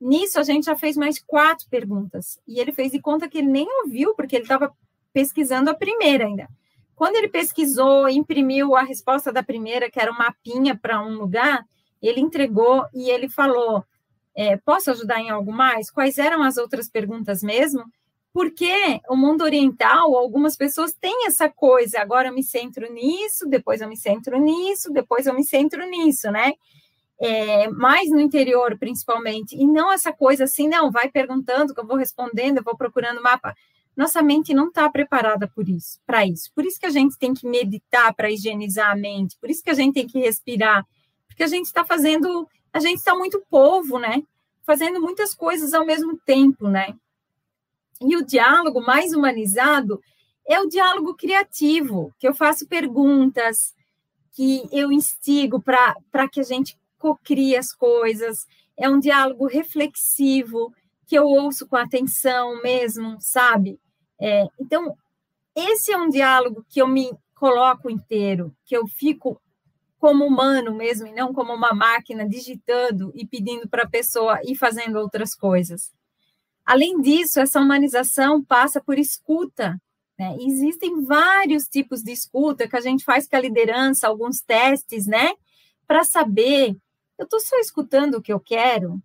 Nisso, 0.00 0.38
a 0.38 0.42
gente 0.42 0.64
já 0.64 0.76
fez 0.76 0.96
mais 0.96 1.18
quatro 1.18 1.66
perguntas. 1.68 2.38
E 2.46 2.60
ele 2.60 2.72
fez 2.72 2.92
de 2.92 3.00
conta 3.00 3.28
que 3.28 3.38
ele 3.38 3.48
nem 3.48 3.66
ouviu, 3.82 4.14
porque 4.14 4.36
ele 4.36 4.44
estava 4.44 4.72
pesquisando 5.12 5.70
a 5.70 5.74
primeira 5.74 6.24
ainda. 6.24 6.48
Quando 6.94 7.16
ele 7.16 7.28
pesquisou, 7.28 8.08
imprimiu 8.08 8.74
a 8.74 8.82
resposta 8.82 9.32
da 9.32 9.42
primeira, 9.42 9.90
que 9.90 10.00
era 10.00 10.10
um 10.10 10.18
mapinha 10.18 10.76
para 10.76 11.00
um 11.00 11.14
lugar, 11.14 11.64
ele 12.00 12.20
entregou 12.20 12.86
e 12.94 13.10
ele 13.10 13.28
falou: 13.28 13.84
é, 14.34 14.56
Posso 14.56 14.90
ajudar 14.90 15.20
em 15.20 15.30
algo 15.30 15.52
mais? 15.52 15.90
Quais 15.90 16.18
eram 16.18 16.42
as 16.42 16.56
outras 16.56 16.88
perguntas 16.88 17.42
mesmo? 17.42 17.84
Porque 18.38 19.00
o 19.08 19.16
mundo 19.16 19.42
oriental, 19.42 20.16
algumas 20.16 20.56
pessoas 20.56 20.92
têm 20.92 21.26
essa 21.26 21.48
coisa, 21.48 22.00
agora 22.00 22.28
eu 22.28 22.32
me 22.32 22.44
centro 22.44 22.88
nisso, 22.88 23.48
depois 23.48 23.80
eu 23.80 23.88
me 23.88 23.96
centro 23.96 24.38
nisso, 24.38 24.92
depois 24.92 25.26
eu 25.26 25.34
me 25.34 25.42
centro 25.42 25.84
nisso, 25.90 26.30
né? 26.30 26.52
É, 27.20 27.66
mais 27.66 28.08
no 28.08 28.20
interior, 28.20 28.78
principalmente, 28.78 29.56
e 29.56 29.66
não 29.66 29.90
essa 29.90 30.12
coisa 30.12 30.44
assim, 30.44 30.68
não, 30.68 30.88
vai 30.88 31.10
perguntando 31.10 31.74
que 31.74 31.80
eu 31.80 31.84
vou 31.84 31.96
respondendo, 31.96 32.58
eu 32.58 32.62
vou 32.62 32.76
procurando 32.76 33.20
mapa. 33.20 33.56
Nossa 33.96 34.22
mente 34.22 34.54
não 34.54 34.68
está 34.68 34.88
preparada 34.88 35.50
por 35.52 35.68
isso, 35.68 35.98
para 36.06 36.24
isso. 36.24 36.52
Por 36.54 36.64
isso 36.64 36.78
que 36.78 36.86
a 36.86 36.90
gente 36.90 37.18
tem 37.18 37.34
que 37.34 37.44
meditar 37.44 38.14
para 38.14 38.30
higienizar 38.30 38.92
a 38.92 38.96
mente, 38.96 39.36
por 39.40 39.50
isso 39.50 39.64
que 39.64 39.70
a 39.70 39.74
gente 39.74 39.94
tem 39.94 40.06
que 40.06 40.20
respirar, 40.20 40.86
porque 41.26 41.42
a 41.42 41.48
gente 41.48 41.66
está 41.66 41.84
fazendo, 41.84 42.46
a 42.72 42.78
gente 42.78 42.98
está 42.98 43.16
muito 43.16 43.44
povo, 43.50 43.98
né? 43.98 44.22
Fazendo 44.64 45.00
muitas 45.00 45.34
coisas 45.34 45.74
ao 45.74 45.84
mesmo 45.84 46.16
tempo, 46.24 46.68
né? 46.68 46.94
E 48.00 48.16
o 48.16 48.24
diálogo 48.24 48.80
mais 48.80 49.12
humanizado 49.12 50.00
é 50.46 50.60
o 50.60 50.68
diálogo 50.68 51.14
criativo, 51.14 52.12
que 52.18 52.26
eu 52.26 52.34
faço 52.34 52.66
perguntas, 52.66 53.74
que 54.32 54.62
eu 54.72 54.92
instigo 54.92 55.60
para 55.60 56.28
que 56.30 56.40
a 56.40 56.44
gente 56.44 56.78
cocrie 56.98 57.56
as 57.56 57.72
coisas. 57.72 58.46
É 58.76 58.88
um 58.88 59.00
diálogo 59.00 59.46
reflexivo, 59.46 60.72
que 61.06 61.16
eu 61.18 61.24
ouço 61.24 61.66
com 61.66 61.76
atenção 61.76 62.62
mesmo, 62.62 63.16
sabe? 63.20 63.80
É, 64.20 64.46
então, 64.60 64.96
esse 65.56 65.90
é 65.92 65.96
um 65.96 66.08
diálogo 66.08 66.64
que 66.68 66.80
eu 66.80 66.86
me 66.86 67.10
coloco 67.34 67.90
inteiro, 67.90 68.54
que 68.64 68.76
eu 68.76 68.86
fico 68.86 69.40
como 69.98 70.24
humano 70.24 70.74
mesmo, 70.74 71.06
e 71.06 71.12
não 71.12 71.32
como 71.32 71.52
uma 71.52 71.72
máquina 71.74 72.28
digitando 72.28 73.10
e 73.14 73.26
pedindo 73.26 73.68
para 73.68 73.82
a 73.82 73.88
pessoa 73.88 74.40
ir 74.44 74.54
fazendo 74.54 74.98
outras 74.98 75.34
coisas. 75.34 75.92
Além 76.68 77.00
disso, 77.00 77.40
essa 77.40 77.58
humanização 77.58 78.44
passa 78.44 78.78
por 78.78 78.98
escuta. 78.98 79.80
Né? 80.18 80.36
Existem 80.38 81.02
vários 81.02 81.66
tipos 81.66 82.02
de 82.02 82.12
escuta 82.12 82.68
que 82.68 82.76
a 82.76 82.80
gente 82.82 83.06
faz 83.06 83.26
com 83.26 83.36
a 83.36 83.40
liderança, 83.40 84.06
alguns 84.06 84.42
testes, 84.42 85.06
né? 85.06 85.30
Para 85.86 86.04
saber, 86.04 86.76
eu 87.16 87.24
estou 87.24 87.40
só 87.40 87.56
escutando 87.56 88.16
o 88.16 88.20
que 88.20 88.30
eu 88.30 88.38
quero? 88.38 89.02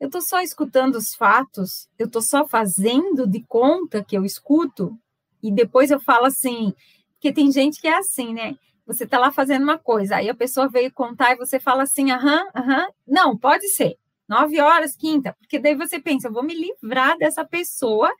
Eu 0.00 0.06
estou 0.06 0.20
só 0.20 0.40
escutando 0.40 0.96
os 0.96 1.14
fatos? 1.14 1.88
Eu 1.96 2.06
estou 2.06 2.20
só 2.20 2.48
fazendo 2.48 3.28
de 3.28 3.44
conta 3.46 4.02
que 4.02 4.16
eu 4.18 4.24
escuto? 4.24 4.98
E 5.40 5.52
depois 5.52 5.92
eu 5.92 6.00
falo 6.00 6.26
assim, 6.26 6.74
porque 7.12 7.32
tem 7.32 7.52
gente 7.52 7.80
que 7.80 7.86
é 7.86 7.96
assim, 7.96 8.34
né? 8.34 8.56
Você 8.88 9.04
está 9.04 9.20
lá 9.20 9.30
fazendo 9.30 9.62
uma 9.62 9.78
coisa, 9.78 10.16
aí 10.16 10.28
a 10.28 10.34
pessoa 10.34 10.68
veio 10.68 10.92
contar 10.92 11.30
e 11.30 11.36
você 11.36 11.60
fala 11.60 11.84
assim, 11.84 12.10
aham, 12.10 12.44
aham, 12.56 12.88
não, 13.06 13.38
pode 13.38 13.68
ser. 13.68 13.96
Nove 14.32 14.62
horas, 14.62 14.96
quinta, 14.96 15.34
porque 15.34 15.58
daí 15.58 15.74
você 15.74 16.00
pensa, 16.00 16.28
eu 16.28 16.32
vou 16.32 16.42
me 16.42 16.54
livrar 16.54 17.18
dessa 17.18 17.44
pessoa 17.44 18.10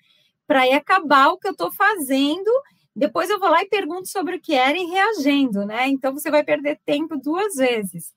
para 0.46 0.66
ir 0.66 0.74
acabar 0.74 1.28
o 1.28 1.38
que 1.38 1.48
eu 1.48 1.52
estou 1.52 1.72
fazendo. 1.72 2.50
Depois 2.94 3.30
eu 3.30 3.40
vou 3.40 3.48
lá 3.48 3.62
e 3.62 3.68
pergunto 3.70 4.06
sobre 4.10 4.36
o 4.36 4.40
que 4.40 4.54
era 4.54 4.76
e 4.76 4.84
reagendo, 4.84 5.64
né? 5.64 5.88
Então 5.88 6.12
você 6.12 6.30
vai 6.30 6.44
perder 6.44 6.78
tempo 6.84 7.16
duas 7.16 7.54
vezes. 7.54 8.12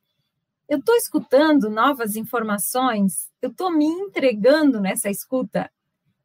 Eu 0.68 0.80
estou 0.80 0.93
escutando 0.98 1.70
novas 1.70 2.18
informações, 2.18 3.32
eu 3.41 3.50
estou 3.50 3.72
me 3.72 3.86
entregando 3.86 4.82
nessa 4.82 5.10
escuta. 5.10 5.72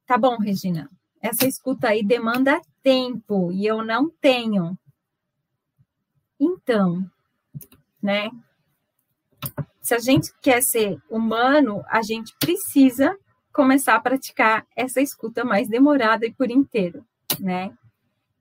Tá 0.04 0.18
bom, 0.18 0.38
Regina, 0.38 0.90
essa 1.22 1.46
escuta 1.46 1.90
aí 1.90 2.02
demanda 2.02 2.60
tempo 2.82 3.52
e 3.52 3.64
eu 3.64 3.84
não 3.84 4.10
tenho. 4.10 4.76
Então, 6.40 7.08
né? 8.02 8.28
Se 9.80 9.94
a 9.94 9.98
gente 9.98 10.32
quer 10.40 10.62
ser 10.62 11.00
humano, 11.08 11.82
a 11.88 12.02
gente 12.02 12.34
precisa 12.38 13.16
começar 13.52 13.94
a 13.94 14.00
praticar 14.00 14.66
essa 14.76 15.00
escuta 15.00 15.44
mais 15.44 15.68
demorada 15.68 16.26
e 16.26 16.32
por 16.32 16.50
inteiro, 16.50 17.04
né? 17.38 17.76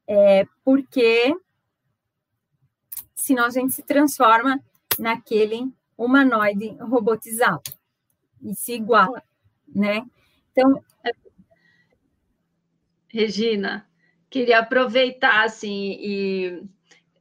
É 0.08 0.46
porque 0.64 1.36
senão 3.16 3.46
a 3.46 3.50
gente 3.50 3.74
se 3.74 3.84
transforma 3.84 4.60
naquele 4.98 5.72
humanoide 5.98 6.70
robotizado 6.80 7.62
e 8.42 8.56
se 8.56 8.74
iguala, 8.74 9.24
né? 9.68 10.06
Então, 10.52 10.84
Regina, 13.08 13.88
queria 14.30 14.60
aproveitar 14.60 15.44
assim 15.44 15.98
e 16.00 16.64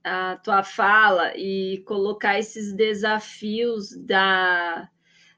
a 0.09 0.37
tua 0.37 0.63
fala 0.63 1.37
e 1.37 1.83
colocar 1.87 2.39
esses 2.39 2.73
desafios 2.73 3.97
da 3.97 4.89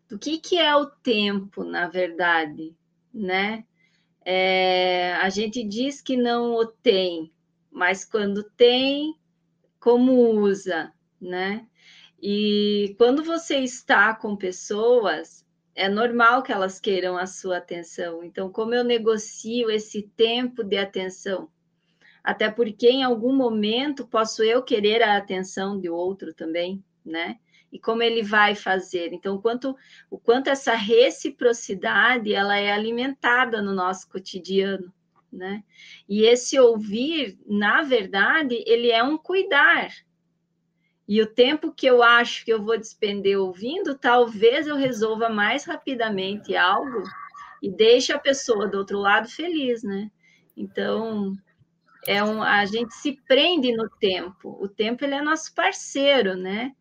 do 0.08 0.18
que, 0.18 0.38
que 0.38 0.58
é 0.58 0.74
o 0.74 0.86
tempo, 0.86 1.62
na 1.62 1.88
verdade, 1.88 2.74
né? 3.14 3.64
É, 4.24 5.14
a 5.14 5.28
gente 5.28 5.62
diz 5.62 6.00
que 6.00 6.16
não 6.16 6.54
o 6.54 6.66
tem, 6.66 7.32
mas 7.70 8.04
quando 8.04 8.42
tem, 8.42 9.14
como 9.78 10.12
usa, 10.40 10.92
né? 11.20 11.66
E 12.20 12.94
quando 12.98 13.22
você 13.22 13.58
está 13.60 14.14
com 14.14 14.36
pessoas, 14.36 15.46
é 15.74 15.88
normal 15.88 16.42
que 16.42 16.52
elas 16.52 16.78
queiram 16.80 17.16
a 17.16 17.26
sua 17.26 17.58
atenção. 17.58 18.22
Então, 18.22 18.50
como 18.50 18.74
eu 18.74 18.84
negocio 18.84 19.70
esse 19.70 20.02
tempo 20.16 20.62
de 20.62 20.76
atenção? 20.76 21.48
Até 22.30 22.48
porque 22.48 22.88
em 22.88 23.02
algum 23.02 23.34
momento 23.34 24.06
posso 24.06 24.44
eu 24.44 24.62
querer 24.62 25.02
a 25.02 25.16
atenção 25.16 25.80
de 25.80 25.90
outro 25.90 26.32
também, 26.32 26.80
né? 27.04 27.40
E 27.72 27.78
como 27.78 28.04
ele 28.04 28.22
vai 28.22 28.54
fazer? 28.54 29.12
Então, 29.12 29.40
quanto, 29.40 29.76
o 30.08 30.16
quanto 30.16 30.48
essa 30.48 30.74
reciprocidade 30.74 32.32
ela 32.32 32.56
é 32.56 32.70
alimentada 32.70 33.60
no 33.60 33.74
nosso 33.74 34.08
cotidiano, 34.08 34.94
né? 35.32 35.64
E 36.08 36.22
esse 36.22 36.56
ouvir, 36.56 37.36
na 37.44 37.82
verdade, 37.82 38.62
ele 38.64 38.92
é 38.92 39.02
um 39.02 39.18
cuidar, 39.18 39.90
e 41.08 41.20
o 41.20 41.26
tempo 41.26 41.72
que 41.72 41.86
eu 41.86 42.04
acho 42.04 42.44
que 42.44 42.52
eu 42.52 42.62
vou 42.62 42.78
despender 42.78 43.36
ouvindo, 43.36 43.98
talvez 43.98 44.68
eu 44.68 44.76
resolva 44.76 45.28
mais 45.28 45.64
rapidamente 45.64 46.54
algo 46.54 47.02
e 47.60 47.68
deixe 47.68 48.12
a 48.12 48.18
pessoa 48.20 48.68
do 48.68 48.78
outro 48.78 49.00
lado 49.00 49.28
feliz, 49.28 49.82
né? 49.82 50.08
Então, 50.56 51.36
é 52.06 52.22
um, 52.22 52.42
a 52.42 52.64
gente 52.64 52.94
se 52.94 53.20
prende 53.26 53.72
no 53.72 53.88
tempo. 53.88 54.56
O 54.60 54.68
tempo 54.68 55.04
ele 55.04 55.14
é 55.14 55.22
nosso 55.22 55.54
parceiro, 55.54 56.36
né? 56.36 56.74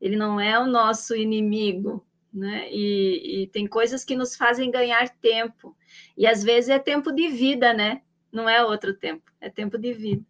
Ele 0.00 0.16
não 0.16 0.40
é 0.40 0.58
o 0.58 0.66
nosso 0.66 1.14
inimigo, 1.14 2.04
né? 2.32 2.68
E, 2.70 3.42
e 3.42 3.46
tem 3.48 3.66
coisas 3.66 4.04
que 4.04 4.16
nos 4.16 4.36
fazem 4.36 4.70
ganhar 4.70 5.08
tempo. 5.08 5.76
E 6.16 6.26
às 6.26 6.42
vezes 6.42 6.70
é 6.70 6.78
tempo 6.78 7.12
de 7.12 7.28
vida, 7.28 7.72
né? 7.72 8.02
Não 8.30 8.48
é 8.48 8.62
outro 8.62 8.94
tempo, 8.94 9.24
é 9.40 9.48
tempo 9.48 9.78
de 9.78 9.92
vida. 9.92 10.24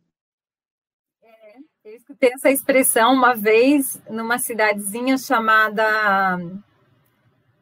Eu 1.86 1.94
escutei 1.94 2.32
essa 2.32 2.50
expressão 2.50 3.14
uma 3.14 3.32
vez 3.32 4.02
numa 4.10 4.38
cidadezinha 4.38 5.16
chamada 5.16 6.36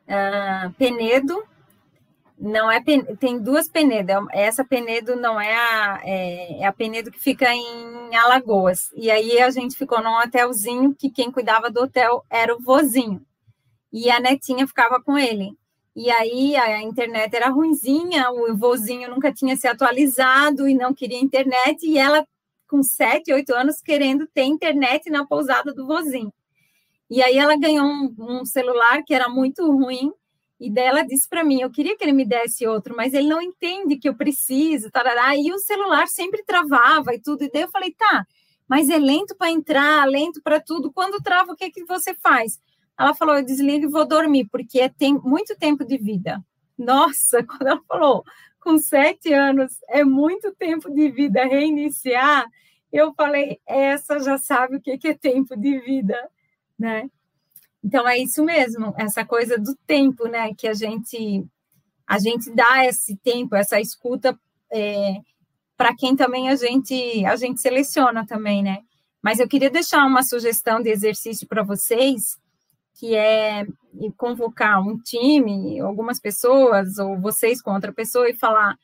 uh, 0.09 0.73
Penedo. 0.79 1.45
Não 2.45 2.71
é 2.71 2.79
tem 3.19 3.39
duas 3.39 3.71
Penedo. 3.71 4.29
Essa 4.31 4.63
Penedo 4.63 5.17
não 5.17 5.41
é 5.41 5.55
a 5.55 6.01
é, 6.05 6.61
é, 6.61 6.67
a 6.67 6.73
Penedo 6.73 7.11
que 7.11 7.19
fica 7.19 7.51
em 7.55 8.15
Alagoas. 8.15 8.93
E 8.95 9.11
aí 9.11 9.41
a 9.41 9.49
gente 9.49 9.75
ficou 9.75 10.03
num 10.03 10.19
hotelzinho 10.19 10.95
que 10.95 11.09
quem 11.09 11.33
cuidava 11.33 11.71
do 11.71 11.81
hotel 11.81 12.23
era 12.29 12.55
o 12.55 12.61
vozinho 12.61 13.25
e 13.91 14.11
a 14.11 14.21
netinha 14.21 14.67
ficava 14.67 15.01
com 15.01 15.17
ele. 15.17 15.57
E 15.97 16.11
aí 16.11 16.55
a 16.55 16.83
internet 16.83 17.35
era 17.35 17.49
ruinzinha, 17.49 18.31
o 18.31 18.55
vozinho 18.55 19.09
nunca 19.09 19.33
tinha 19.33 19.57
se 19.57 19.67
atualizado 19.67 20.69
e 20.69 20.75
não 20.75 20.93
queria 20.93 21.21
internet, 21.21 21.87
e 21.87 21.97
ela 21.97 22.27
com 22.69 22.83
7, 22.83 23.33
8 23.33 23.55
anos 23.55 23.81
querendo 23.81 24.27
ter 24.27 24.43
internet 24.43 25.09
na 25.09 25.25
pousada 25.25 25.73
do 25.73 25.87
vozinho. 25.87 26.33
E 27.09 27.23
aí 27.23 27.39
ela 27.39 27.57
ganhou 27.57 27.87
um, 27.87 28.15
um 28.19 28.45
celular 28.45 29.03
que 29.05 29.15
era 29.15 29.29
muito 29.29 29.65
ruim, 29.71 30.13
e 30.59 30.71
daí 30.71 30.87
ela 30.87 31.03
disse 31.03 31.29
para 31.29 31.45
mim, 31.45 31.61
eu 31.61 31.71
queria 31.71 31.97
que 31.97 32.05
ele 32.05 32.13
me 32.13 32.25
desse 32.25 32.67
outro, 32.67 32.95
mas 32.97 33.13
ele 33.13 33.29
não 33.29 33.43
entende 33.43 33.97
que 33.97 34.09
eu 34.09 34.15
preciso, 34.15 34.91
tarará, 34.91 35.37
e 35.37 35.53
o 35.53 35.59
celular 35.59 36.07
sempre 36.07 36.43
travava 36.45 37.15
e 37.15 37.21
tudo, 37.21 37.45
e 37.45 37.51
daí 37.51 37.63
eu 37.63 37.71
falei, 37.71 37.93
tá, 37.93 38.27
mas 38.69 38.89
é 38.89 38.99
lento 38.99 39.35
para 39.37 39.51
entrar, 39.51 40.07
lento 40.07 40.41
para 40.43 40.61
tudo, 40.61 40.93
quando 40.93 41.23
trava, 41.23 41.53
o 41.53 41.57
que, 41.57 41.71
que 41.71 41.85
você 41.85 42.15
faz? 42.15 42.61
Ela 42.99 43.15
falou, 43.15 43.37
eu 43.37 43.45
desligo 43.45 43.87
e 43.87 43.91
vou 43.91 44.07
dormir, 44.07 44.47
porque 44.51 44.81
é 44.81 44.89
tem 44.89 45.15
muito 45.15 45.57
tempo 45.57 45.85
de 45.85 45.99
vida. 45.99 46.43
Nossa, 46.79 47.43
quando 47.45 47.67
ela 47.67 47.83
falou, 47.89 48.25
com 48.61 48.79
sete 48.79 49.33
anos, 49.33 49.79
é 49.89 50.05
muito 50.05 50.55
tempo 50.55 50.91
de 50.91 51.11
vida 51.11 51.45
reiniciar. 51.45 52.47
Eu 52.93 53.13
falei, 53.15 53.61
essa 53.67 54.19
já 54.21 54.39
sabe 54.39 54.77
o 54.77 54.81
que 54.81 54.99
é 55.09 55.15
tempo 55.15 55.57
de 55.57 55.79
vida, 55.81 56.17
né? 56.79 57.11
Então 57.85 58.09
é 58.09 58.17
isso 58.19 58.43
mesmo, 58.43 58.95
essa 58.97 59.27
coisa 59.27 59.59
do 59.59 59.77
tempo, 59.87 60.27
né? 60.27 60.55
Que 60.55 60.67
a 60.67 60.75
gente 60.75 61.45
a 62.07 62.19
gente 62.19 62.51
dá 62.55 62.87
esse 62.87 63.17
tempo, 63.19 63.55
essa 63.55 63.81
escuta 63.81 64.39
é, 64.73 65.17
para 65.77 65.95
quem 65.95 66.17
também 66.17 66.49
a 66.49 66.57
gente 66.57 67.25
a 67.27 67.37
gente 67.37 67.61
seleciona 67.61 68.27
também, 68.27 68.63
né? 68.63 68.79
Mas 69.23 69.39
eu 69.39 69.49
queria 69.49 69.71
deixar 69.71 70.07
uma 70.07 70.23
sugestão 70.23 70.81
de 70.81 70.91
exercício 70.91 71.47
para 71.47 71.63
vocês 71.63 72.39
que 72.95 73.15
é 73.15 73.67
convocar 74.17 74.81
um 74.81 74.97
time, 74.99 75.81
algumas 75.81 76.21
pessoas, 76.21 76.99
ou 76.99 77.21
vocês 77.21 77.61
com 77.61 77.73
outra 77.73 77.93
pessoa, 77.93 78.31
e 78.31 78.35
falar: 78.35 78.77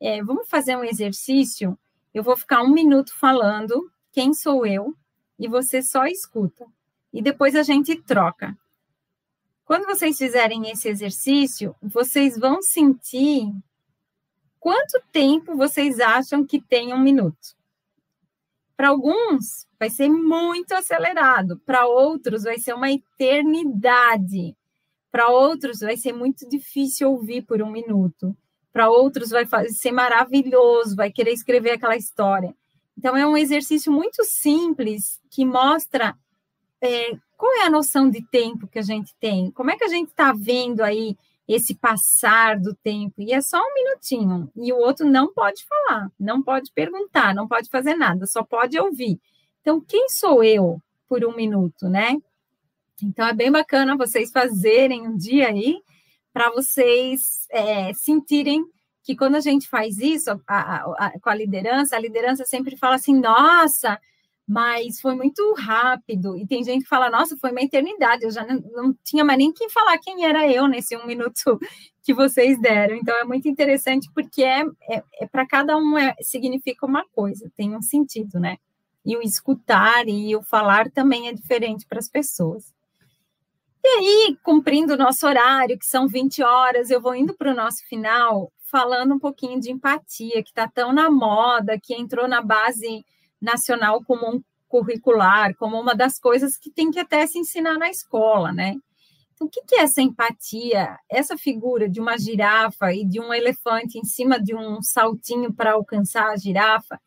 é, 0.00 0.22
vamos 0.22 0.48
fazer 0.48 0.76
um 0.76 0.84
exercício. 0.84 1.76
Eu 2.12 2.22
vou 2.22 2.36
ficar 2.36 2.62
um 2.62 2.72
minuto 2.72 3.12
falando 3.18 3.90
quem 4.12 4.32
sou 4.32 4.64
eu, 4.66 4.94
e 5.38 5.48
você 5.48 5.82
só 5.82 6.06
escuta. 6.06 6.66
E 7.14 7.22
depois 7.22 7.54
a 7.54 7.62
gente 7.62 7.94
troca. 7.94 8.58
Quando 9.64 9.86
vocês 9.86 10.18
fizerem 10.18 10.68
esse 10.68 10.88
exercício, 10.88 11.74
vocês 11.80 12.36
vão 12.36 12.60
sentir 12.60 13.54
quanto 14.58 15.00
tempo 15.12 15.56
vocês 15.56 16.00
acham 16.00 16.44
que 16.44 16.60
tem 16.60 16.92
um 16.92 16.98
minuto. 16.98 17.54
Para 18.76 18.88
alguns, 18.88 19.68
vai 19.78 19.88
ser 19.88 20.08
muito 20.08 20.72
acelerado, 20.72 21.56
para 21.64 21.86
outros, 21.86 22.42
vai 22.42 22.58
ser 22.58 22.74
uma 22.74 22.90
eternidade, 22.90 24.56
para 25.12 25.28
outros, 25.28 25.78
vai 25.78 25.96
ser 25.96 26.12
muito 26.12 26.48
difícil 26.48 27.12
ouvir 27.12 27.42
por 27.42 27.62
um 27.62 27.70
minuto, 27.70 28.36
para 28.72 28.90
outros, 28.90 29.30
vai 29.30 29.46
ser 29.68 29.92
maravilhoso, 29.92 30.96
vai 30.96 31.12
querer 31.12 31.32
escrever 31.32 31.70
aquela 31.70 31.96
história. 31.96 32.52
Então, 32.98 33.16
é 33.16 33.24
um 33.24 33.36
exercício 33.36 33.92
muito 33.92 34.24
simples 34.24 35.20
que 35.30 35.44
mostra 35.44 36.18
é, 36.84 37.16
qual 37.36 37.52
é 37.54 37.66
a 37.66 37.70
noção 37.70 38.10
de 38.10 38.22
tempo 38.22 38.68
que 38.68 38.78
a 38.78 38.82
gente 38.82 39.14
tem, 39.18 39.50
como 39.50 39.70
é 39.70 39.76
que 39.76 39.84
a 39.84 39.88
gente 39.88 40.08
está 40.08 40.32
vendo 40.32 40.82
aí 40.82 41.16
esse 41.48 41.74
passar 41.74 42.58
do 42.58 42.74
tempo, 42.74 43.20
e 43.20 43.32
é 43.32 43.40
só 43.40 43.58
um 43.58 43.74
minutinho, 43.74 44.50
e 44.56 44.72
o 44.72 44.76
outro 44.76 45.06
não 45.06 45.32
pode 45.32 45.64
falar, 45.64 46.10
não 46.18 46.42
pode 46.42 46.72
perguntar, 46.72 47.34
não 47.34 47.46
pode 47.46 47.68
fazer 47.68 47.94
nada, 47.94 48.26
só 48.26 48.42
pode 48.42 48.78
ouvir. 48.78 49.20
Então, 49.60 49.80
quem 49.80 50.08
sou 50.08 50.42
eu 50.42 50.80
por 51.08 51.24
um 51.24 51.34
minuto, 51.34 51.88
né? 51.88 52.16
Então, 53.02 53.26
é 53.26 53.34
bem 53.34 53.50
bacana 53.50 53.96
vocês 53.96 54.30
fazerem 54.30 55.06
um 55.06 55.16
dia 55.16 55.48
aí, 55.48 55.82
para 56.32 56.50
vocês 56.50 57.46
é, 57.50 57.92
sentirem 57.94 58.64
que 59.02 59.14
quando 59.14 59.36
a 59.36 59.40
gente 59.40 59.68
faz 59.68 59.98
isso 59.98 60.30
a, 60.30 60.38
a, 60.48 61.06
a, 61.06 61.20
com 61.20 61.28
a 61.28 61.34
liderança, 61.34 61.94
a 61.94 62.00
liderança 62.00 62.44
sempre 62.44 62.76
fala 62.76 62.94
assim: 62.94 63.14
nossa, 63.18 64.00
mas 64.46 65.00
foi 65.00 65.14
muito 65.14 65.54
rápido. 65.54 66.36
E 66.36 66.46
tem 66.46 66.62
gente 66.62 66.82
que 66.82 66.88
fala, 66.88 67.10
nossa, 67.10 67.36
foi 67.36 67.50
uma 67.50 67.62
eternidade, 67.62 68.24
eu 68.24 68.30
já 68.30 68.46
não, 68.46 68.60
não 68.72 68.96
tinha 69.02 69.24
mais 69.24 69.38
nem 69.38 69.52
quem 69.52 69.70
falar 69.70 69.98
quem 69.98 70.24
era 70.24 70.50
eu 70.50 70.66
nesse 70.68 70.96
um 70.96 71.06
minuto 71.06 71.58
que 72.02 72.12
vocês 72.12 72.60
deram. 72.60 72.96
Então 72.96 73.16
é 73.16 73.24
muito 73.24 73.48
interessante 73.48 74.10
porque 74.14 74.42
é, 74.42 74.64
é, 74.90 75.02
é 75.20 75.26
para 75.26 75.46
cada 75.46 75.76
um 75.76 75.96
é, 75.96 76.14
significa 76.20 76.86
uma 76.86 77.04
coisa, 77.08 77.50
tem 77.56 77.74
um 77.74 77.82
sentido, 77.82 78.38
né? 78.38 78.58
E 79.04 79.16
o 79.16 79.22
escutar 79.22 80.08
e 80.08 80.34
o 80.34 80.42
falar 80.42 80.90
também 80.90 81.28
é 81.28 81.32
diferente 81.32 81.86
para 81.86 81.98
as 81.98 82.08
pessoas. 82.08 82.72
E 83.82 83.86
aí, 83.86 84.38
cumprindo 84.42 84.94
o 84.94 84.96
nosso 84.96 85.26
horário, 85.26 85.78
que 85.78 85.84
são 85.84 86.08
20 86.08 86.42
horas, 86.42 86.90
eu 86.90 87.02
vou 87.02 87.14
indo 87.14 87.34
para 87.34 87.52
o 87.52 87.54
nosso 87.54 87.86
final 87.86 88.50
falando 88.74 89.14
um 89.14 89.18
pouquinho 89.18 89.60
de 89.60 89.70
empatia, 89.70 90.42
que 90.42 90.48
está 90.48 90.66
tão 90.66 90.92
na 90.92 91.10
moda, 91.10 91.78
que 91.78 91.94
entrou 91.94 92.26
na 92.26 92.40
base 92.42 93.04
nacional 93.44 94.02
comum 94.02 94.42
curricular, 94.68 95.54
como 95.56 95.80
uma 95.80 95.94
das 95.94 96.18
coisas 96.18 96.56
que 96.56 96.70
tem 96.70 96.90
que 96.90 96.98
até 96.98 97.26
se 97.26 97.38
ensinar 97.38 97.78
na 97.78 97.88
escola, 97.88 98.52
né? 98.52 98.74
Então, 99.34 99.46
o 99.46 99.50
que 99.50 99.76
é 99.76 99.80
essa 99.80 100.00
empatia? 100.00 100.96
Essa 101.08 101.36
figura 101.36 101.88
de 101.88 102.00
uma 102.00 102.16
girafa 102.18 102.92
e 102.92 103.04
de 103.04 103.20
um 103.20 103.32
elefante 103.32 103.98
em 103.98 104.04
cima 104.04 104.40
de 104.40 104.54
um 104.54 104.80
saltinho 104.82 105.52
para 105.52 105.72
alcançar 105.72 106.30
a 106.30 106.36
girafa 106.36 107.00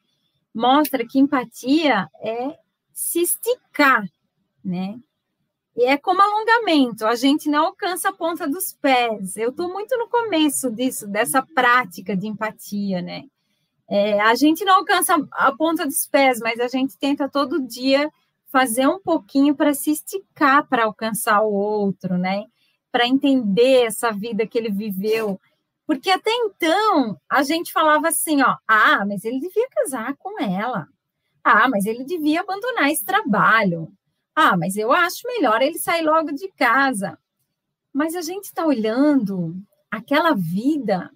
mostra 0.54 1.06
que 1.06 1.20
empatia 1.20 2.08
é 2.22 2.58
se 2.94 3.22
esticar, 3.22 4.06
né? 4.64 4.98
E 5.76 5.86
é 5.86 5.98
como 5.98 6.22
alongamento, 6.22 7.06
a 7.06 7.16
gente 7.16 7.48
não 7.48 7.68
alcança 7.68 8.10
a 8.10 8.14
ponta 8.14 8.48
dos 8.48 8.74
pés. 8.74 9.38
Eu 9.38 9.52
estou 9.52 9.72
muito 9.72 9.96
no 9.96 10.10
começo 10.10 10.72
disso, 10.72 11.08
dessa 11.08 11.44
prática 11.44 12.18
de 12.18 12.28
empatia, 12.28 13.02
né? 13.02 13.26
É, 13.90 14.20
a 14.20 14.36
gente 14.36 14.66
não 14.66 14.76
alcança 14.76 15.16
a 15.32 15.52
ponta 15.54 15.86
dos 15.86 16.06
pés, 16.06 16.40
mas 16.40 16.60
a 16.60 16.68
gente 16.68 16.98
tenta 16.98 17.30
todo 17.30 17.66
dia 17.66 18.12
fazer 18.48 18.88
um 18.88 19.00
pouquinho 19.00 19.56
para 19.56 19.74
se 19.74 19.92
esticar 19.92 20.68
para 20.68 20.86
alcançar 20.86 21.42
o 21.42 21.54
outro, 21.54 22.18
né? 22.18 22.46
Para 22.92 23.08
entender 23.08 23.86
essa 23.86 24.12
vida 24.12 24.46
que 24.48 24.58
ele 24.58 24.72
viveu. 24.72 25.40
Porque 25.86 26.10
até 26.10 26.32
então 26.32 27.18
a 27.30 27.44
gente 27.44 27.72
falava 27.72 28.10
assim, 28.10 28.42
ó, 28.42 28.58
ah, 28.68 29.06
mas 29.06 29.24
ele 29.24 29.40
devia 29.40 29.68
casar 29.70 30.16
com 30.18 30.42
ela. 30.42 30.88
Ah, 31.44 31.70
mas 31.70 31.86
ele 31.86 32.04
devia 32.04 32.42
abandonar 32.42 32.92
esse 32.92 33.06
trabalho. 33.06 33.90
Ah, 34.36 34.58
mas 34.58 34.76
eu 34.76 34.92
acho 34.92 35.26
melhor 35.26 35.62
ele 35.62 35.80
sair 35.80 36.04
logo 36.04 36.32
de 36.34 36.50
casa. 36.50 37.18
Mas 37.94 38.16
a 38.16 38.22
gente 38.22 38.46
está 38.46 38.66
olhando 38.66 39.56
aquela 39.90 40.34
vida 40.34 41.10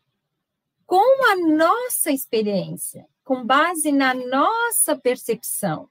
com 0.91 1.31
a 1.31 1.37
nossa 1.55 2.11
experiência, 2.11 3.07
com 3.23 3.45
base 3.45 3.93
na 3.93 4.13
nossa 4.13 4.93
percepção. 4.93 5.89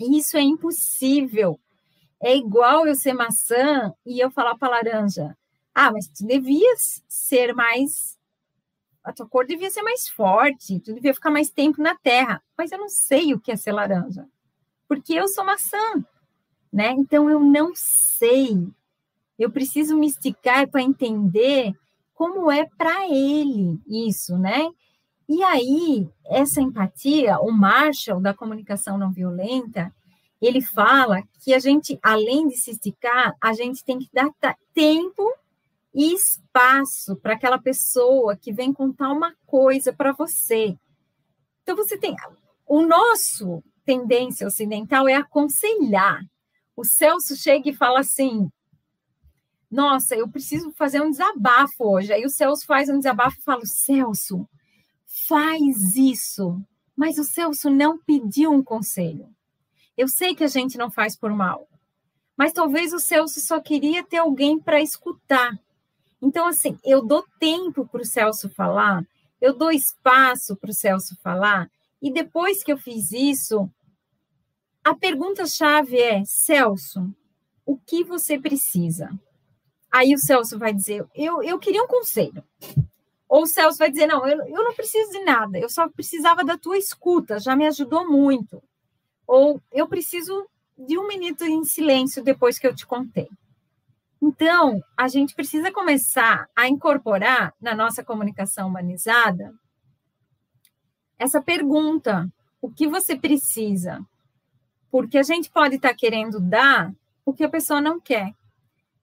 Isso 0.00 0.38
é 0.38 0.40
impossível. 0.40 1.60
É 2.18 2.34
igual 2.34 2.86
eu 2.86 2.94
ser 2.94 3.12
maçã 3.12 3.92
e 4.06 4.18
eu 4.18 4.30
falar 4.30 4.56
para 4.56 4.70
laranja: 4.70 5.36
ah, 5.74 5.92
mas 5.92 6.08
tu 6.08 6.26
devias 6.26 7.04
ser 7.06 7.54
mais. 7.54 8.18
A 9.04 9.12
tua 9.12 9.28
cor 9.28 9.44
devia 9.44 9.68
ser 9.68 9.82
mais 9.82 10.08
forte, 10.08 10.80
tu 10.80 10.94
devia 10.94 11.12
ficar 11.12 11.30
mais 11.30 11.50
tempo 11.50 11.82
na 11.82 11.94
terra. 11.94 12.42
Mas 12.56 12.72
eu 12.72 12.78
não 12.78 12.88
sei 12.88 13.34
o 13.34 13.38
que 13.38 13.52
é 13.52 13.56
ser 13.56 13.72
laranja, 13.72 14.26
porque 14.88 15.12
eu 15.12 15.28
sou 15.28 15.44
maçã, 15.44 16.02
né? 16.72 16.92
Então 16.92 17.28
eu 17.28 17.38
não 17.38 17.74
sei. 17.74 18.66
Eu 19.38 19.50
preciso 19.50 19.94
me 19.94 20.06
esticar 20.06 20.66
para 20.70 20.80
entender 20.80 21.74
como 22.16 22.50
é 22.50 22.66
para 22.76 23.06
ele 23.06 23.78
isso, 23.86 24.38
né? 24.38 24.68
E 25.28 25.42
aí, 25.44 26.08
essa 26.24 26.62
empatia, 26.62 27.38
o 27.40 27.52
Marshall 27.52 28.20
da 28.20 28.32
comunicação 28.32 28.96
não 28.96 29.12
violenta, 29.12 29.94
ele 30.40 30.62
fala 30.62 31.22
que 31.44 31.52
a 31.52 31.58
gente, 31.58 31.98
além 32.02 32.48
de 32.48 32.56
se 32.56 32.70
esticar, 32.70 33.36
a 33.40 33.52
gente 33.52 33.84
tem 33.84 33.98
que 33.98 34.08
dar 34.12 34.30
tempo 34.72 35.30
e 35.94 36.14
espaço 36.14 37.16
para 37.16 37.34
aquela 37.34 37.58
pessoa 37.58 38.36
que 38.36 38.52
vem 38.52 38.72
contar 38.72 39.10
uma 39.10 39.34
coisa 39.44 39.92
para 39.92 40.12
você. 40.12 40.76
Então, 41.62 41.76
você 41.76 41.98
tem. 41.98 42.16
O 42.66 42.82
nosso 42.82 43.62
tendência 43.84 44.46
ocidental 44.46 45.06
é 45.06 45.14
aconselhar. 45.14 46.20
O 46.74 46.84
Celso 46.84 47.36
chega 47.36 47.68
e 47.68 47.74
fala 47.74 48.00
assim: 48.00 48.50
Nossa, 49.70 50.14
eu 50.14 50.28
preciso 50.28 50.70
fazer 50.72 51.00
um 51.02 51.10
desabafo 51.10 51.84
hoje. 51.84 52.12
Aí 52.12 52.24
o 52.24 52.30
Celso 52.30 52.64
faz 52.64 52.88
um 52.88 52.98
desabafo 52.98 53.38
e 53.38 53.42
fala: 53.42 53.64
Celso, 53.64 54.48
faz 55.26 55.96
isso. 55.96 56.60
Mas 56.96 57.18
o 57.18 57.24
Celso 57.24 57.68
não 57.68 57.98
pediu 57.98 58.52
um 58.52 58.62
conselho. 58.62 59.28
Eu 59.96 60.08
sei 60.08 60.34
que 60.34 60.44
a 60.44 60.48
gente 60.48 60.78
não 60.78 60.90
faz 60.90 61.16
por 61.16 61.32
mal, 61.32 61.68
mas 62.36 62.52
talvez 62.52 62.92
o 62.92 63.00
Celso 63.00 63.40
só 63.40 63.60
queria 63.60 64.04
ter 64.04 64.18
alguém 64.18 64.58
para 64.58 64.80
escutar. 64.80 65.58
Então, 66.20 66.46
assim, 66.46 66.78
eu 66.84 67.04
dou 67.04 67.24
tempo 67.38 67.86
para 67.86 68.02
o 68.02 68.04
Celso 68.04 68.48
falar, 68.50 69.06
eu 69.40 69.54
dou 69.54 69.70
espaço 69.70 70.56
para 70.56 70.70
o 70.70 70.74
Celso 70.74 71.16
falar, 71.22 71.70
e 72.00 72.12
depois 72.12 72.62
que 72.62 72.72
eu 72.72 72.76
fiz 72.76 73.10
isso, 73.12 73.70
a 74.84 74.94
pergunta-chave 74.94 75.98
é: 75.98 76.24
Celso, 76.24 77.14
o 77.64 77.76
que 77.76 78.04
você 78.04 78.38
precisa? 78.38 79.10
Aí 79.96 80.14
o 80.14 80.18
Celso 80.18 80.58
vai 80.58 80.72
dizer: 80.72 81.04
eu, 81.14 81.42
eu 81.42 81.58
queria 81.58 81.82
um 81.82 81.88
conselho. 81.88 82.42
Ou 83.28 83.42
o 83.42 83.46
Celso 83.46 83.78
vai 83.78 83.90
dizer: 83.90 84.06
não, 84.06 84.26
eu, 84.26 84.38
eu 84.46 84.64
não 84.64 84.74
preciso 84.74 85.10
de 85.12 85.24
nada, 85.24 85.58
eu 85.58 85.68
só 85.68 85.88
precisava 85.88 86.44
da 86.44 86.58
tua 86.58 86.78
escuta, 86.78 87.38
já 87.38 87.56
me 87.56 87.66
ajudou 87.66 88.08
muito 88.08 88.62
ou 89.26 89.60
eu 89.72 89.88
preciso 89.88 90.48
de 90.78 90.96
um 90.98 91.08
minuto 91.08 91.44
em 91.44 91.64
silêncio 91.64 92.22
depois 92.22 92.58
que 92.58 92.66
eu 92.66 92.74
te 92.74 92.86
contei. 92.86 93.28
Então, 94.22 94.82
a 94.96 95.08
gente 95.08 95.34
precisa 95.34 95.72
começar 95.72 96.48
a 96.54 96.68
incorporar 96.68 97.52
na 97.60 97.74
nossa 97.74 98.04
comunicação 98.04 98.68
humanizada 98.68 99.54
essa 101.18 101.42
pergunta: 101.42 102.30
o 102.60 102.70
que 102.70 102.86
você 102.86 103.16
precisa? 103.16 104.04
Porque 104.90 105.18
a 105.18 105.22
gente 105.22 105.50
pode 105.50 105.76
estar 105.76 105.94
querendo 105.94 106.40
dar 106.40 106.94
o 107.24 107.32
que 107.32 107.44
a 107.44 107.48
pessoa 107.48 107.80
não 107.80 108.00
quer. 108.00 108.34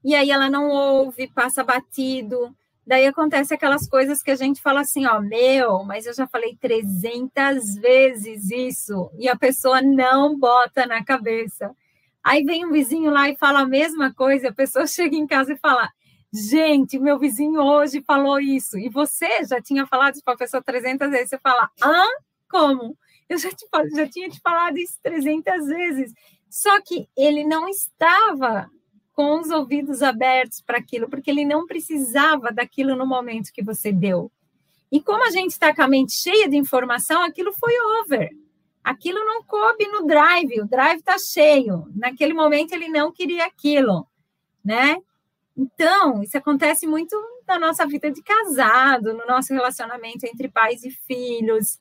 E 0.04 0.16
aí 0.16 0.32
ela 0.32 0.49
não 0.49 0.70
ouve, 0.70 1.28
passa 1.28 1.64
batido, 1.64 2.56
Daí 2.86 3.08
acontece 3.08 3.54
aquelas 3.54 3.88
coisas 3.88 4.22
que 4.22 4.30
a 4.30 4.36
gente 4.36 4.62
fala 4.62 4.82
assim, 4.82 5.06
ó, 5.06 5.20
meu, 5.22 5.84
mas 5.86 6.06
eu 6.06 6.14
já 6.14 6.28
falei 6.28 6.58
300 6.60 7.76
vezes 7.76 8.51
isso 8.51 9.10
e 9.18 9.30
a 9.30 9.38
pessoa 9.38 9.82
não 9.82 10.38
bota 10.38 10.86
na 10.86 11.04
cabeça. 11.04 11.74
Aí 12.22 12.43
vem 12.43 12.66
um 12.66 12.72
vizinho 12.72 13.10
lá 13.10 13.30
e 13.30 13.38
fala 13.38 13.62
a 13.62 13.66
mesma 13.66 14.14
coisa, 14.14 14.49
a 14.49 14.54
pessoa 14.54 14.86
chega 14.88 15.16
em 15.16 15.26
casa 15.26 15.54
e 15.54 15.58
fala: 15.58 15.89
"Gente, 16.34 16.99
meu 16.99 17.18
vizinho 17.18 17.62
hoje 17.62 18.04
falou 18.06 18.38
isso". 18.39 18.78
E 18.78 18.89
você 18.89 19.45
já 19.45 19.62
tinha 19.62 19.88
falado 19.88 20.22
para 20.24 20.34
a 20.34 20.38
pessoa 20.38 20.62
300 20.62 21.10
vezes, 21.10 21.30
você 21.30 21.38
fala: 21.38 21.70
"Hã? 21.82 22.04
Como? 22.49 22.97
Eu 23.30 23.38
já, 23.38 23.49
te, 23.49 23.66
já 23.95 24.08
tinha 24.10 24.30
te 24.30 24.41
falado 24.41 24.78
isso 24.78 24.99
300 25.01 25.68
vezes". 25.68 26.14
Só 26.49 26.82
que 26.82 27.08
ele 27.16 27.45
não 27.45 27.68
estava 27.70 28.70
com 29.14 29.39
os 29.39 29.49
ouvidos 29.49 30.01
abertos 30.01 30.61
para 30.61 30.80
aquilo, 30.80 31.07
porque 31.07 31.30
ele 31.30 31.45
não 31.45 31.66
precisava 31.66 32.51
daquilo 32.51 32.95
no 32.95 33.05
momento 33.05 33.53
que 33.53 33.64
você 33.64 33.91
deu. 33.91 34.32
E 34.91 35.01
como 35.01 35.24
a 35.24 35.32
gente 35.32 35.51
está 35.51 35.74
com 35.74 35.82
a 35.82 35.88
mente 35.88 36.14
cheia 36.14 36.49
de 36.49 36.57
informação, 36.57 37.22
aquilo 37.22 37.53
foi 37.53 37.74
over. 38.01 38.30
Aquilo 38.84 39.24
não 39.24 39.43
coube 39.43 39.88
no 39.88 40.05
drive, 40.05 40.59
o 40.59 40.68
drive 40.68 40.99
está 40.99 41.18
cheio. 41.18 41.88
Naquele 41.95 42.34
momento 42.34 42.74
ele 42.74 42.89
não 42.89 43.11
queria 43.11 43.45
aquilo, 43.45 44.05
né? 44.64 44.97
Então, 45.55 46.22
isso 46.22 46.38
acontece 46.38 46.86
muito 46.86 47.16
na 47.47 47.59
nossa 47.59 47.86
vida 47.86 48.11
de 48.11 48.22
casado, 48.22 49.14
no 49.14 49.26
nosso 49.26 49.53
relacionamento 49.53 50.26
entre 50.26 50.49
pais 50.49 50.84
e 50.84 50.89
filhos, 50.89 51.80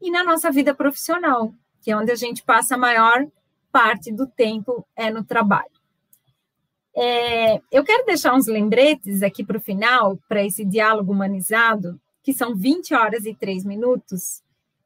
e 0.00 0.10
na 0.10 0.22
nossa 0.22 0.50
vida 0.50 0.74
profissional, 0.74 1.52
que 1.80 1.90
é 1.90 1.96
onde 1.96 2.12
a 2.12 2.16
gente 2.16 2.42
passa 2.44 2.74
a 2.74 2.78
maior 2.78 3.26
parte 3.72 4.12
do 4.12 4.26
tempo 4.26 4.86
é 4.94 5.10
no 5.10 5.24
trabalho. 5.24 5.73
É, 6.96 7.60
eu 7.72 7.82
quero 7.82 8.06
deixar 8.06 8.34
uns 8.34 8.46
lembretes 8.46 9.22
aqui 9.22 9.42
para 9.42 9.58
o 9.58 9.60
final, 9.60 10.16
para 10.28 10.44
esse 10.44 10.64
diálogo 10.64 11.12
humanizado, 11.12 12.00
que 12.22 12.32
são 12.32 12.54
20 12.54 12.94
horas 12.94 13.24
e 13.26 13.34
3 13.34 13.64
minutos. 13.64 14.42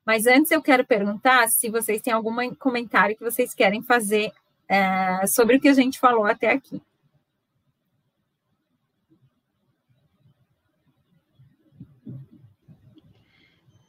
Mas 0.07 0.27
antes 0.27 0.51
eu 0.51 0.63
quero 0.63 0.87
perguntar 0.87 1.49
se 1.49 1.69
vocês 1.69 2.01
têm 2.01 2.13
algum 2.13 2.55
comentário 2.55 3.15
que 3.15 3.23
vocês 3.23 3.53
querem 3.53 3.83
fazer 3.83 4.33
é, 4.67 5.27
sobre 5.27 5.57
o 5.57 5.61
que 5.61 5.69
a 5.69 5.75
gente 5.75 5.99
falou 5.99 6.25
até 6.25 6.51
aqui. 6.51 6.81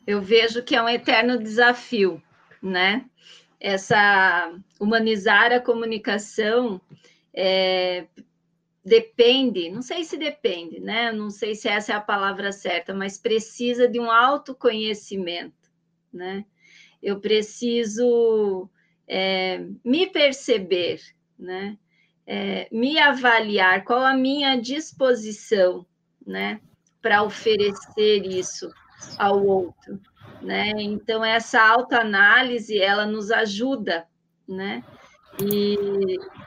Eu 0.05 0.21
vejo 0.21 0.63
que 0.63 0.75
é 0.75 0.81
um 0.81 0.89
eterno 0.89 1.37
desafio, 1.37 2.21
né? 2.61 3.05
Essa 3.59 4.51
humanizar 4.79 5.53
a 5.53 5.59
comunicação 5.61 6.81
é, 7.33 8.07
depende, 8.83 9.69
não 9.69 9.81
sei 9.81 10.03
se 10.03 10.17
depende, 10.17 10.79
né? 10.79 11.11
Não 11.11 11.29
sei 11.29 11.55
se 11.55 11.67
essa 11.67 11.93
é 11.93 11.95
a 11.95 12.01
palavra 12.01 12.51
certa, 12.51 12.93
mas 12.93 13.17
precisa 13.17 13.87
de 13.87 13.99
um 13.99 14.09
autoconhecimento, 14.09 15.69
né? 16.11 16.45
Eu 17.01 17.19
preciso 17.19 18.69
é, 19.07 19.65
me 19.83 20.07
perceber, 20.07 21.01
né? 21.37 21.77
É, 22.25 22.67
me 22.71 22.99
avaliar, 22.99 23.83
qual 23.83 24.01
a 24.01 24.13
minha 24.13 24.55
disposição, 24.55 25.85
né? 26.25 26.59
Para 27.01 27.23
oferecer 27.23 28.25
isso 28.25 28.71
ao 29.17 29.43
outro, 29.45 29.99
né? 30.41 30.71
Então, 30.77 31.23
essa 31.23 31.61
autoanálise, 31.61 32.79
ela 32.79 33.05
nos 33.05 33.31
ajuda, 33.31 34.07
né? 34.47 34.83
E, 35.41 35.77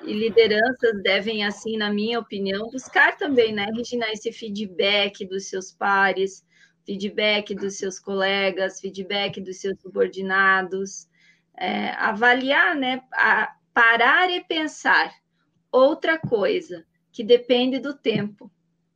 e, 0.02 0.12
lideranças 0.12 1.02
devem, 1.02 1.44
assim, 1.44 1.78
na 1.78 1.90
minha 1.90 2.18
opinião, 2.18 2.70
buscar 2.70 3.16
também, 3.16 3.52
né, 3.52 3.66
Regina, 3.74 4.10
esse 4.10 4.30
feedback 4.32 5.24
dos 5.24 5.48
seus 5.48 5.72
pares, 5.72 6.44
feedback 6.84 7.54
dos 7.54 7.76
seus 7.76 7.98
colegas, 7.98 8.80
feedback 8.80 9.40
dos 9.40 9.60
seus 9.60 9.80
subordinados, 9.80 11.08
é, 11.56 11.90
avaliar, 11.92 12.76
né, 12.76 13.02
a, 13.14 13.54
parar 13.72 14.30
e 14.30 14.44
pensar. 14.44 15.12
Outra 15.70 16.18
coisa 16.18 16.84
que 17.10 17.24
depende 17.24 17.78
do 17.78 17.94
tempo, 17.94 18.50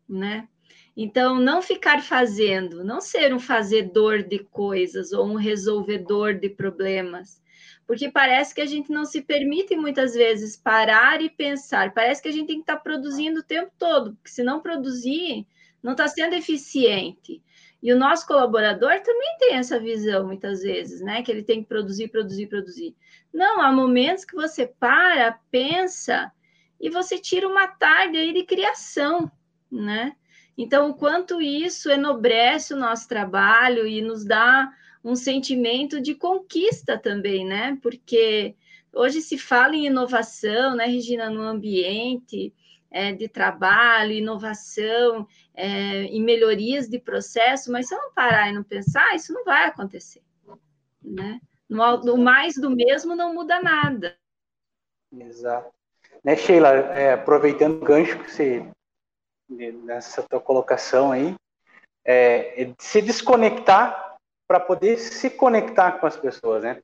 né? 0.07 0.47
Então, 0.95 1.39
não 1.39 1.61
ficar 1.61 2.03
fazendo, 2.03 2.83
não 2.83 3.01
ser 3.01 3.33
um 3.35 3.39
fazedor 3.39 4.23
de 4.23 4.39
coisas 4.39 5.13
ou 5.13 5.27
um 5.27 5.35
resolvedor 5.35 6.35
de 6.35 6.49
problemas, 6.49 7.43
porque 7.87 8.11
parece 8.11 8.55
que 8.55 8.61
a 8.61 8.67
gente 8.67 8.91
não 8.91 9.05
se 9.05 9.23
permite 9.23 9.77
muitas 9.77 10.15
vezes 10.15 10.57
parar 10.57 11.23
e 11.23 11.31
pensar. 11.31 11.95
Parece 11.95 12.21
que 12.21 12.29
a 12.29 12.33
gente 12.33 12.49
tem 12.49 12.57
que 12.57 12.63
estar 12.63 12.79
produzindo 12.79 13.41
o 13.41 13.45
tempo 13.45 13.71
todo, 13.79 14.15
porque 14.15 14.31
se 14.31 14.43
não 14.43 14.61
produzir, 14.61 15.47
não 15.83 15.93
está 15.93 16.09
sendo 16.09 16.35
eficiente. 16.35 17.41
E 17.81 17.93
o 17.93 17.99
nosso 17.99 18.27
colaborador 18.27 19.01
também 19.03 19.37
tem 19.39 19.55
essa 19.55 19.79
visão, 19.79 20.27
muitas 20.27 20.63
vezes, 20.63 21.01
né? 21.01 21.23
Que 21.23 21.31
ele 21.31 21.45
tem 21.45 21.63
que 21.63 21.69
produzir, 21.69 22.09
produzir, 22.09 22.49
produzir. 22.49 22.97
Não, 23.33 23.61
há 23.61 23.71
momentos 23.71 24.25
que 24.25 24.35
você 24.35 24.67
para, 24.67 25.39
pensa 25.51 26.33
e 26.81 26.91
você 26.91 27.19
tira 27.19 27.47
uma 27.47 27.69
tarde 27.69 28.17
aí 28.17 28.33
de 28.33 28.43
criação, 28.43 29.31
né? 29.71 30.17
Então, 30.59 30.91
o 30.91 30.95
quanto 30.95 31.41
isso 31.41 31.91
enobrece 31.91 32.75
o 32.75 32.79
nosso 32.79 33.07
trabalho 33.07 33.87
e 33.87 34.01
nos 34.01 34.25
dá 34.25 34.73
um 35.07 35.15
sentimento 35.15 36.01
de 36.01 36.17
conquista 36.17 36.99
também, 36.99 37.47
né? 37.47 37.79
Porque 37.81 38.57
hoje 38.93 39.23
se 39.23 39.39
fala 39.39 39.77
em 39.77 39.87
inovação, 39.87 40.75
né, 40.75 40.85
Regina, 40.87 41.31
no 41.31 41.43
ambiente 41.43 42.53
é, 42.91 43.13
de 43.13 43.29
trabalho, 43.29 44.11
inovação, 44.11 45.29
é, 45.55 46.09
melhorias 46.19 46.89
de 46.89 46.99
processo, 46.99 47.71
mas 47.71 47.87
se 47.87 47.95
eu 47.95 48.03
não 48.03 48.13
parar 48.13 48.49
e 48.49 48.53
não 48.53 48.65
pensar, 48.65 49.15
isso 49.15 49.33
não 49.33 49.45
vai 49.45 49.67
acontecer, 49.67 50.23
né? 51.01 51.41
No, 51.69 52.17
mais 52.17 52.57
do 52.57 52.69
mesmo 52.69 53.15
não 53.15 53.33
muda 53.33 53.61
nada. 53.63 54.17
Exato. 55.17 55.73
Né, 56.25 56.37
Sheila, 56.37 56.69
é, 56.69 57.13
aproveitando 57.13 57.81
o 57.81 57.85
gancho 57.85 58.19
que 58.19 58.31
você, 58.31 58.69
nessa 59.49 60.25
tua 60.25 60.41
colocação 60.41 61.13
aí, 61.13 61.33
é, 62.05 62.63
é 62.63 62.75
se 62.79 63.01
desconectar 63.01 64.06
para 64.47 64.61
poder 64.61 64.99
se 64.99 65.31
conectar 65.31 65.93
com 65.93 66.07
as 66.07 66.17
pessoas, 66.17 66.63
né? 66.63 66.81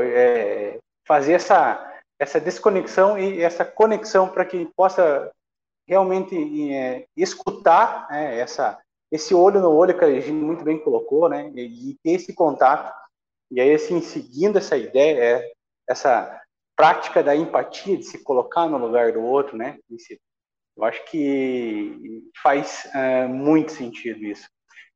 É, 0.00 0.78
fazer 1.06 1.34
essa, 1.34 2.00
essa 2.18 2.40
desconexão 2.40 3.18
e 3.18 3.42
essa 3.42 3.64
conexão 3.64 4.28
para 4.28 4.44
que 4.44 4.66
possa 4.76 5.30
realmente 5.86 6.72
é, 6.72 7.06
escutar 7.16 8.08
é, 8.10 8.38
essa, 8.38 8.78
esse 9.12 9.34
olho 9.34 9.60
no 9.60 9.70
olho 9.70 9.96
que 9.96 10.04
a 10.04 10.10
gente 10.10 10.32
muito 10.32 10.64
bem 10.64 10.78
colocou, 10.78 11.28
né? 11.28 11.50
E, 11.54 11.90
e 11.90 11.98
ter 12.02 12.12
esse 12.12 12.32
contato. 12.32 12.92
E 13.50 13.60
aí, 13.60 13.74
assim, 13.74 14.00
seguindo 14.00 14.58
essa 14.58 14.76
ideia, 14.76 15.22
é, 15.22 15.52
essa 15.88 16.40
prática 16.76 17.22
da 17.22 17.36
empatia, 17.36 17.96
de 17.96 18.04
se 18.04 18.22
colocar 18.22 18.66
no 18.68 18.78
lugar 18.78 19.12
do 19.12 19.22
outro, 19.22 19.56
né? 19.56 19.78
Eu 20.76 20.84
acho 20.84 21.04
que 21.04 22.24
faz 22.42 22.88
é, 22.94 23.26
muito 23.26 23.72
sentido 23.72 24.24
isso. 24.24 24.48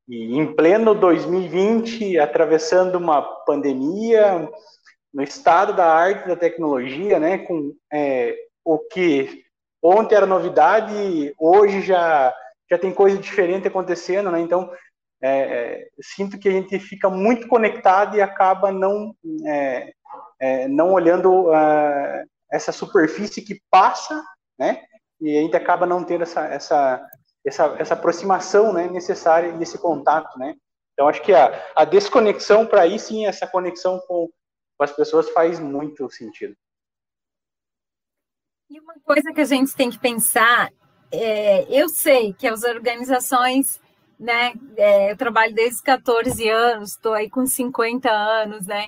E 0.09 0.39
em 0.39 0.55
pleno 0.55 0.95
2020, 0.95 2.17
atravessando 2.17 2.95
uma 2.95 3.21
pandemia, 3.21 4.49
no 5.13 5.21
estado 5.21 5.71
da 5.71 5.85
arte 5.85 6.27
da 6.27 6.35
tecnologia, 6.35 7.19
né, 7.19 7.37
com 7.37 7.75
é, 7.93 8.35
o 8.65 8.79
que 8.79 9.43
ontem 9.83 10.15
era 10.15 10.25
novidade, 10.25 11.33
hoje 11.37 11.81
já 11.81 12.33
já 12.69 12.77
tem 12.77 12.93
coisa 12.93 13.17
diferente 13.17 13.67
acontecendo, 13.67 14.29
né? 14.29 14.39
Então 14.39 14.71
é, 15.21 15.29
é, 15.31 15.87
sinto 16.01 16.37
que 16.37 16.47
a 16.47 16.51
gente 16.51 16.77
fica 16.79 17.09
muito 17.09 17.47
conectado 17.47 18.15
e 18.15 18.21
acaba 18.21 18.71
não 18.71 19.15
é, 19.45 19.91
é, 20.39 20.67
não 20.67 20.93
olhando 20.93 21.49
uh, 21.49 22.23
essa 22.51 22.71
superfície 22.71 23.41
que 23.41 23.59
passa, 23.71 24.23
né? 24.57 24.83
E 25.19 25.37
a 25.37 25.41
gente 25.41 25.55
acaba 25.57 25.85
não 25.85 26.03
tendo 26.03 26.23
essa 26.23 26.45
essa 26.45 27.09
essa, 27.49 27.75
essa 27.77 27.93
aproximação, 27.93 28.71
né, 28.71 28.87
necessária 28.87 29.55
esse 29.61 29.77
contato, 29.77 30.37
né? 30.39 30.55
Então 30.93 31.07
acho 31.07 31.21
que 31.21 31.33
a, 31.33 31.71
a 31.75 31.85
desconexão 31.85 32.65
para 32.65 32.81
aí 32.81 32.97
sim 32.97 33.25
essa 33.25 33.47
conexão 33.47 33.99
com 34.07 34.29
com 34.79 34.83
as 34.85 34.93
pessoas 34.93 35.29
faz 35.31 35.59
muito 35.59 36.09
sentido. 36.09 36.55
E 38.69 38.79
uma 38.79 38.93
coisa 39.03 39.33
que 39.33 39.41
a 39.41 39.45
gente 39.45 39.75
tem 39.75 39.89
que 39.89 39.99
pensar, 39.99 40.71
é, 41.11 41.65
eu 41.69 41.89
sei 41.89 42.33
que 42.33 42.47
as 42.47 42.63
organizações, 42.63 43.81
né, 44.17 44.53
é, 44.77 45.11
eu 45.11 45.17
trabalho 45.17 45.53
desde 45.53 45.83
14 45.83 46.47
anos, 46.47 46.91
estou 46.91 47.13
aí 47.13 47.29
com 47.29 47.45
50 47.45 48.09
anos, 48.09 48.67
né, 48.67 48.87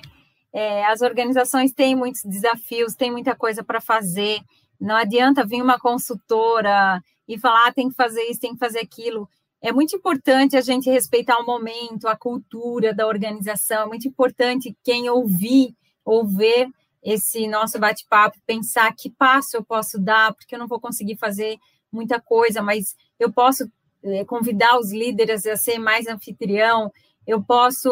é, 0.50 0.86
as 0.86 1.02
organizações 1.02 1.72
têm 1.72 1.94
muitos 1.94 2.22
desafios, 2.24 2.94
têm 2.94 3.10
muita 3.10 3.36
coisa 3.36 3.62
para 3.62 3.80
fazer, 3.80 4.40
não 4.80 4.96
adianta 4.96 5.46
vir 5.46 5.60
uma 5.60 5.78
consultora 5.78 7.02
e 7.28 7.38
falar, 7.38 7.68
ah, 7.68 7.72
tem 7.72 7.88
que 7.88 7.94
fazer 7.94 8.22
isso, 8.24 8.40
tem 8.40 8.52
que 8.52 8.58
fazer 8.58 8.80
aquilo, 8.80 9.28
é 9.62 9.72
muito 9.72 9.94
importante 9.94 10.56
a 10.56 10.60
gente 10.60 10.90
respeitar 10.90 11.38
o 11.38 11.46
momento, 11.46 12.08
a 12.08 12.16
cultura 12.16 12.92
da 12.92 13.06
organização, 13.06 13.84
é 13.84 13.86
muito 13.86 14.08
importante 14.08 14.76
quem 14.82 15.08
ouvir 15.08 15.74
ou 16.04 16.26
ver 16.26 16.68
esse 17.02 17.46
nosso 17.46 17.78
bate-papo, 17.78 18.38
pensar 18.44 18.92
que 18.94 19.08
passo 19.08 19.56
eu 19.56 19.64
posso 19.64 20.00
dar, 20.00 20.34
porque 20.34 20.54
eu 20.54 20.58
não 20.58 20.66
vou 20.66 20.80
conseguir 20.80 21.16
fazer 21.16 21.58
muita 21.92 22.20
coisa, 22.20 22.60
mas 22.60 22.96
eu 23.18 23.32
posso 23.32 23.70
é, 24.02 24.24
convidar 24.24 24.78
os 24.78 24.92
líderes 24.92 25.46
a 25.46 25.56
ser 25.56 25.78
mais 25.78 26.08
anfitrião, 26.08 26.92
eu 27.26 27.42
posso 27.42 27.90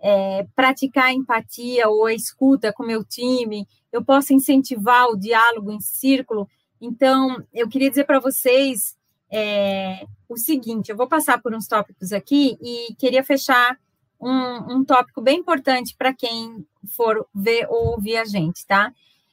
é, 0.00 0.46
praticar 0.54 1.12
empatia 1.12 1.88
ou 1.88 2.06
a 2.06 2.14
escuta 2.14 2.72
com 2.72 2.84
meu 2.84 3.04
time, 3.04 3.66
eu 3.92 4.04
posso 4.04 4.32
incentivar 4.32 5.06
o 5.06 5.16
diálogo 5.16 5.70
em 5.70 5.80
círculo. 5.80 6.48
Então, 6.84 7.42
eu 7.52 7.66
queria 7.66 7.88
dizer 7.88 8.04
para 8.04 8.20
vocês 8.20 8.94
é, 9.32 10.04
o 10.28 10.36
seguinte: 10.36 10.90
eu 10.90 10.96
vou 10.96 11.08
passar 11.08 11.40
por 11.40 11.54
uns 11.54 11.66
tópicos 11.66 12.12
aqui 12.12 12.58
e 12.60 12.94
queria 12.96 13.24
fechar 13.24 13.78
um, 14.20 14.76
um 14.76 14.84
tópico 14.84 15.22
bem 15.22 15.38
importante 15.38 15.94
para 15.96 16.12
quem 16.12 16.64
for 16.94 17.26
ver 17.34 17.66
ou 17.70 17.92
ouvir 17.92 18.18
a 18.18 18.24
gente, 18.24 18.66
tá? 18.66 18.92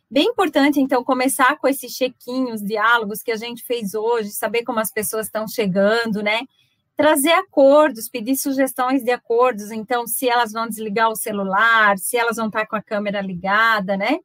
Bem 0.09 0.27
importante, 0.27 0.79
então, 0.79 1.03
começar 1.03 1.57
com 1.57 1.67
esses 1.67 1.93
chequinhos, 1.93 2.61
diálogos 2.61 3.21
que 3.21 3.31
a 3.31 3.37
gente 3.37 3.63
fez 3.63 3.93
hoje, 3.93 4.31
saber 4.31 4.63
como 4.63 4.79
as 4.79 4.91
pessoas 4.91 5.27
estão 5.27 5.47
chegando, 5.47 6.21
né? 6.21 6.41
Trazer 6.97 7.31
acordos, 7.31 8.09
pedir 8.09 8.35
sugestões 8.35 9.03
de 9.03 9.11
acordos, 9.11 9.71
então, 9.71 10.05
se 10.07 10.29
elas 10.29 10.51
vão 10.51 10.67
desligar 10.67 11.09
o 11.09 11.15
celular, 11.15 11.97
se 11.97 12.17
elas 12.17 12.37
vão 12.37 12.47
estar 12.47 12.65
com 12.65 12.75
a 12.75 12.81
câmera 12.81 13.21
ligada, 13.21 13.95
né? 13.95 14.19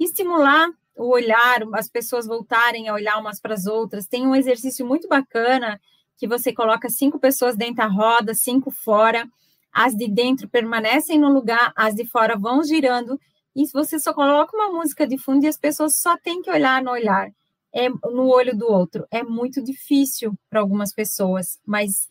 Estimular 0.00 0.68
o 0.98 1.08
olhar, 1.08 1.62
as 1.74 1.88
pessoas 1.88 2.26
voltarem 2.26 2.88
a 2.88 2.94
olhar 2.94 3.18
umas 3.18 3.40
para 3.40 3.54
as 3.54 3.66
outras. 3.66 4.06
Tem 4.06 4.26
um 4.26 4.34
exercício 4.34 4.86
muito 4.86 5.08
bacana 5.08 5.80
que 6.16 6.26
você 6.26 6.52
coloca 6.52 6.90
cinco 6.90 7.18
pessoas 7.18 7.56
dentro 7.56 7.76
da 7.76 7.86
roda, 7.86 8.34
cinco 8.34 8.70
fora 8.70 9.28
as 9.72 9.94
de 9.94 10.08
dentro 10.08 10.48
permanecem 10.48 11.18
no 11.18 11.32
lugar, 11.32 11.72
as 11.76 11.94
de 11.94 12.04
fora 12.04 12.36
vão 12.36 12.62
girando, 12.64 13.18
e 13.54 13.66
você 13.66 13.98
só 13.98 14.12
coloca 14.12 14.56
uma 14.56 14.72
música 14.72 15.06
de 15.06 15.18
fundo 15.18 15.44
e 15.44 15.48
as 15.48 15.56
pessoas 15.56 15.96
só 15.96 16.16
têm 16.16 16.42
que 16.42 16.50
olhar 16.50 16.82
no 16.82 16.90
olhar, 16.90 17.30
é 17.72 17.88
no 17.88 18.26
olho 18.26 18.56
do 18.56 18.66
outro. 18.66 19.06
É 19.10 19.22
muito 19.22 19.62
difícil 19.62 20.34
para 20.48 20.60
algumas 20.60 20.92
pessoas, 20.92 21.58
mas 21.64 22.08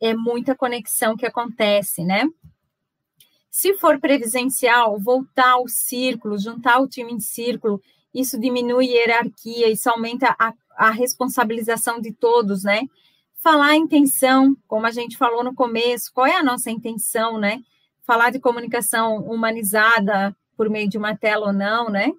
é 0.00 0.14
muita 0.14 0.54
conexão 0.54 1.16
que 1.16 1.26
acontece, 1.26 2.04
né? 2.04 2.26
Se 3.50 3.74
for 3.78 3.98
presencial, 3.98 4.98
voltar 4.98 5.52
ao 5.52 5.68
círculo, 5.68 6.38
juntar 6.38 6.80
o 6.80 6.88
time 6.88 7.12
em 7.12 7.20
círculo, 7.20 7.80
isso 8.18 8.38
diminui 8.40 8.86
hierarquia, 8.86 9.68
isso 9.70 9.90
aumenta 9.90 10.34
a, 10.38 10.52
a 10.76 10.90
responsabilização 10.90 12.00
de 12.00 12.12
todos, 12.12 12.64
né? 12.64 12.82
falar 13.46 13.66
a 13.66 13.76
intenção, 13.76 14.56
como 14.66 14.86
a 14.86 14.90
gente 14.90 15.16
falou 15.16 15.44
no 15.44 15.54
começo, 15.54 16.10
qual 16.12 16.26
é 16.26 16.34
a 16.34 16.42
nossa 16.42 16.68
intenção, 16.68 17.38
né? 17.38 17.60
Falar 18.04 18.30
de 18.30 18.40
comunicação 18.40 19.18
humanizada 19.18 20.36
por 20.56 20.68
meio 20.68 20.88
de 20.88 20.98
uma 20.98 21.16
tela 21.16 21.46
ou 21.46 21.52
não, 21.52 21.88
né? 21.88 22.10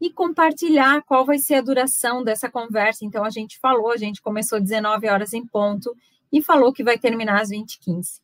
E 0.00 0.12
compartilhar 0.12 1.02
qual 1.02 1.26
vai 1.26 1.38
ser 1.38 1.56
a 1.56 1.60
duração 1.60 2.22
dessa 2.22 2.48
conversa. 2.48 3.04
Então, 3.04 3.24
a 3.24 3.30
gente 3.30 3.58
falou, 3.58 3.90
a 3.90 3.96
gente 3.96 4.22
começou 4.22 4.60
19 4.60 5.08
horas 5.08 5.32
em 5.32 5.44
ponto 5.44 5.92
e 6.30 6.40
falou 6.40 6.72
que 6.72 6.84
vai 6.84 6.96
terminar 6.96 7.40
às 7.40 7.50
20h15. 7.50 8.20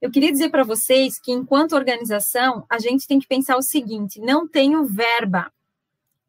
Eu 0.00 0.08
queria 0.08 0.30
dizer 0.30 0.50
para 0.50 0.62
vocês 0.62 1.18
que, 1.18 1.32
enquanto 1.32 1.74
organização, 1.74 2.64
a 2.70 2.78
gente 2.78 3.08
tem 3.08 3.18
que 3.18 3.26
pensar 3.26 3.56
o 3.56 3.62
seguinte: 3.62 4.20
não 4.20 4.46
tenho 4.46 4.84
verba. 4.84 5.50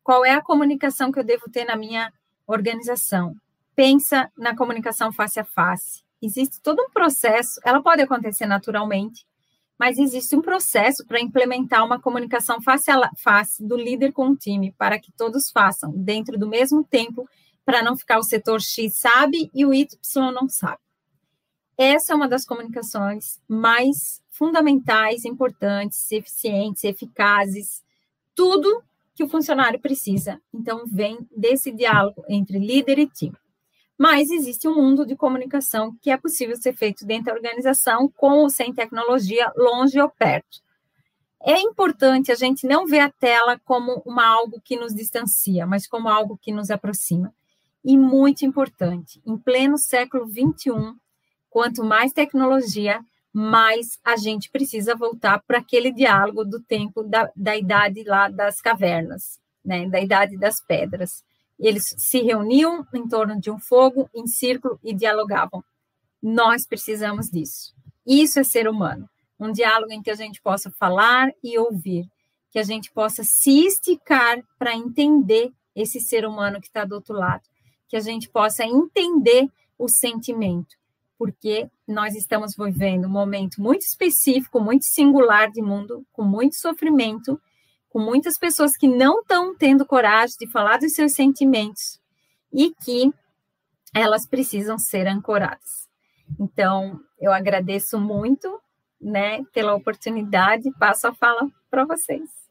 Qual 0.06 0.24
é 0.24 0.32
a 0.32 0.42
comunicação 0.42 1.12
que 1.12 1.20
eu 1.20 1.24
devo 1.26 1.50
ter 1.52 1.66
na 1.66 1.76
minha 1.76 2.14
organização? 2.48 3.36
pensa 3.76 4.32
na 4.38 4.56
comunicação 4.56 5.12
face 5.12 5.40
a 5.40 5.44
face. 5.44 6.04
Existe 6.22 6.62
todo 6.62 6.82
um 6.82 6.90
processo, 6.90 7.60
ela 7.64 7.84
pode 7.84 8.02
acontecer 8.02 8.46
naturalmente, 8.46 9.28
mas 9.78 10.00
existe 10.00 10.36
um 10.36 10.42
processo 10.42 11.06
para 11.06 11.20
implementar 11.20 11.86
uma 11.86 12.00
comunicação 12.00 12.62
face 12.62 12.90
a 12.90 13.12
face 13.18 13.62
do 13.62 13.76
líder 13.76 14.14
com 14.14 14.30
o 14.30 14.36
time, 14.36 14.72
para 14.78 14.98
que 14.98 15.12
todos 15.12 15.52
façam 15.52 15.92
dentro 15.92 16.40
do 16.40 16.48
mesmo 16.48 16.84
tempo, 16.84 17.28
para 17.66 17.84
não 17.84 17.98
ficar 17.98 18.18
o 18.18 18.24
setor 18.24 18.62
X 18.62 18.98
sabe 18.98 19.52
e 19.54 19.66
o 19.66 19.74
Y 19.74 20.32
não 20.32 20.48
sabe. 20.48 20.80
Essa 21.78 22.14
é 22.14 22.16
uma 22.16 22.30
das 22.30 22.46
comunicações 22.46 23.42
mais 23.48 24.22
fundamentais, 24.30 25.26
importantes, 25.26 26.10
eficientes, 26.10 26.86
eficazes, 26.86 27.84
tudo 28.34 28.82
que 29.16 29.24
o 29.24 29.30
funcionário 29.30 29.80
precisa. 29.80 30.42
Então, 30.54 30.86
vem 30.86 31.26
desse 31.36 31.72
diálogo 31.72 32.24
entre 32.28 32.60
líder 32.60 33.00
e 33.00 33.08
time. 33.08 33.38
Mas 33.98 34.30
existe 34.30 34.68
um 34.68 34.76
mundo 34.76 35.06
de 35.06 35.16
comunicação 35.16 35.96
que 36.02 36.12
é 36.12 36.18
possível 36.18 36.58
ser 36.58 36.74
feito 36.74 37.06
dentro 37.06 37.28
da 37.28 37.34
organização, 37.34 38.12
com 38.14 38.40
ou 38.40 38.50
sem 38.50 38.74
tecnologia, 38.74 39.52
longe 39.56 40.00
ou 40.00 40.10
perto. 40.10 40.60
É 41.42 41.60
importante 41.60 42.32
a 42.32 42.36
gente 42.36 42.68
não 42.68 42.86
ver 42.86 43.00
a 43.00 43.12
tela 43.12 43.58
como 43.64 44.02
uma 44.06 44.28
algo 44.28 44.60
que 44.62 44.76
nos 44.76 44.94
distancia, 44.94 45.66
mas 45.66 45.88
como 45.88 46.10
algo 46.10 46.38
que 46.42 46.52
nos 46.52 46.70
aproxima. 46.70 47.34
E 47.84 47.98
muito 47.98 48.46
importante, 48.46 49.22
em 49.26 49.38
pleno 49.38 49.78
século 49.78 50.28
XXI, 50.28 50.94
quanto 51.50 51.86
mais 51.86 52.12
tecnologia, 52.12 53.00
mais 53.36 54.00
a 54.04 54.16
gente 54.16 54.50
precisa 54.50 54.96
voltar 54.96 55.44
para 55.46 55.58
aquele 55.58 55.92
diálogo 55.92 56.46
do 56.46 56.62
tempo 56.62 57.04
da, 57.04 57.30
da 57.36 57.56
idade 57.56 58.04
lá 58.04 58.30
das 58.30 58.62
cavernas, 58.62 59.40
né, 59.64 59.90
da 59.90 60.00
idade 60.00 60.38
das 60.38 60.64
pedras 60.66 61.24
eles 61.60 61.96
se 61.98 62.22
reuniam 62.22 62.86
em 62.94 63.08
torno 63.08 63.40
de 63.40 63.50
um 63.50 63.58
fogo, 63.58 64.10
em 64.14 64.28
círculo, 64.28 64.80
e 64.84 64.94
dialogavam. 64.94 65.64
Nós 66.22 66.66
precisamos 66.68 67.30
disso. 67.30 67.74
Isso 68.06 68.40
é 68.40 68.44
ser 68.44 68.68
humano. 68.68 69.10
um 69.38 69.52
diálogo 69.52 69.92
em 69.92 70.02
que 70.02 70.10
a 70.10 70.16
gente 70.16 70.42
possa 70.42 70.72
falar 70.72 71.30
e 71.44 71.58
ouvir, 71.60 72.10
que 72.50 72.58
a 72.58 72.64
gente 72.64 72.90
possa 72.90 73.22
se 73.22 73.66
esticar 73.66 74.42
para 74.58 74.74
entender 74.74 75.52
esse 75.76 76.00
ser 76.00 76.26
humano 76.26 76.62
que 76.62 76.68
está 76.68 76.86
do 76.86 76.96
outro 76.96 77.14
lado, 77.14 77.44
que 77.90 77.98
a 77.98 78.00
gente 78.00 78.30
possa 78.30 78.64
entender 78.64 79.50
o 79.78 79.90
sentimento, 79.90 80.78
porque 81.18 81.70
nós 81.88 82.16
estamos 82.16 82.56
vivendo 82.58 83.06
um 83.06 83.10
momento 83.10 83.62
muito 83.62 83.82
específico, 83.82 84.60
muito 84.60 84.86
singular 84.86 85.50
de 85.50 85.62
mundo, 85.62 86.06
com 86.12 86.24
muito 86.24 86.56
sofrimento, 86.56 87.40
com 87.90 88.00
muitas 88.00 88.38
pessoas 88.38 88.76
que 88.76 88.88
não 88.88 89.22
estão 89.22 89.56
tendo 89.56 89.86
coragem 89.86 90.36
de 90.40 90.48
falar 90.48 90.78
dos 90.78 90.94
seus 90.94 91.14
sentimentos 91.14 92.00
e 92.52 92.74
que 92.84 93.14
elas 93.94 94.28
precisam 94.28 94.78
ser 94.78 95.08
ancoradas. 95.08 95.88
Então, 96.40 97.00
eu 97.20 97.32
agradeço 97.32 98.00
muito, 98.00 98.60
né, 99.00 99.44
pela 99.54 99.74
oportunidade, 99.74 100.72
passo 100.78 101.08
a 101.08 101.14
fala 101.14 101.50
para 101.70 101.86
vocês. 101.86 102.45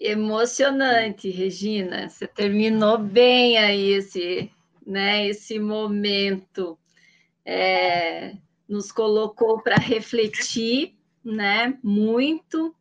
Emocionante, 0.00 1.28
Regina. 1.28 2.08
Você 2.08 2.26
terminou 2.26 2.96
bem 2.96 3.58
aí 3.58 3.90
esse, 3.90 4.50
né, 4.86 5.26
esse 5.28 5.58
momento. 5.58 6.78
É, 7.44 8.34
nos 8.66 8.90
colocou 8.92 9.60
para 9.60 9.76
refletir, 9.76 10.94
né, 11.24 11.76
muito 11.82 12.74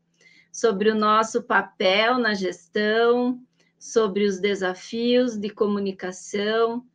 sobre 0.51 0.89
o 0.89 0.95
nosso 0.95 1.43
papel 1.43 2.19
na 2.19 2.33
gestão, 2.33 3.41
sobre 3.77 4.25
os 4.25 4.39
desafios 4.39 5.35
de 5.35 5.49
comunicação. 5.49 6.85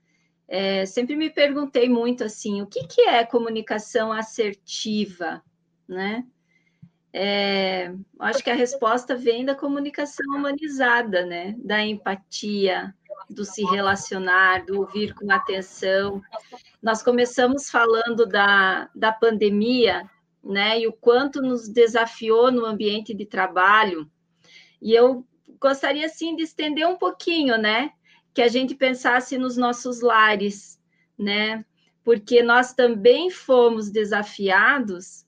É, 0.47 0.87
sempre 0.87 1.17
me 1.17 1.29
perguntei 1.29 1.89
muito 1.89 2.25
assim, 2.25 2.63
o 2.63 2.67
que, 2.67 2.87
que 2.87 3.03
é 3.03 3.25
comunicação 3.25 4.13
assertiva, 4.13 5.43
né? 5.89 6.25
É, 7.17 7.95
acho 8.19 8.43
que 8.43 8.51
a 8.51 8.57
resposta 8.57 9.15
vem 9.15 9.45
da 9.45 9.55
comunicação 9.55 10.27
humanizada, 10.35 11.25
né? 11.25 11.55
Da 11.59 11.81
empatia, 11.81 12.93
do 13.31 13.45
se 13.45 13.63
relacionar, 13.65 14.67
do 14.67 14.81
ouvir 14.81 15.15
com 15.15 15.31
atenção. 15.31 16.21
Nós 16.83 17.05
começamos 17.05 17.71
falando 17.71 18.27
da, 18.27 18.91
da 18.93 19.13
pandemia, 19.13 20.11
né? 20.43 20.81
E 20.81 20.89
o 20.89 20.93
quanto 20.93 21.41
nos 21.41 21.69
desafiou 21.69 22.51
no 22.51 22.67
ambiente 22.67 23.15
de 23.15 23.25
trabalho. 23.25 24.11
E 24.83 24.93
eu 24.93 25.25
gostaria 25.61 26.09
sim 26.09 26.35
de 26.35 26.43
estender 26.43 26.85
um 26.85 26.97
pouquinho, 26.97 27.57
né? 27.57 27.93
Que 28.35 28.43
a 28.43 28.49
gente 28.49 28.75
pensasse 28.75 29.39
nos 29.39 29.57
nossos 29.57 30.01
lares, 30.01 30.81
né? 31.17 31.65
Porque 32.03 32.43
nós 32.43 32.73
também 32.75 33.31
fomos 33.31 33.89
desafiados 33.89 35.25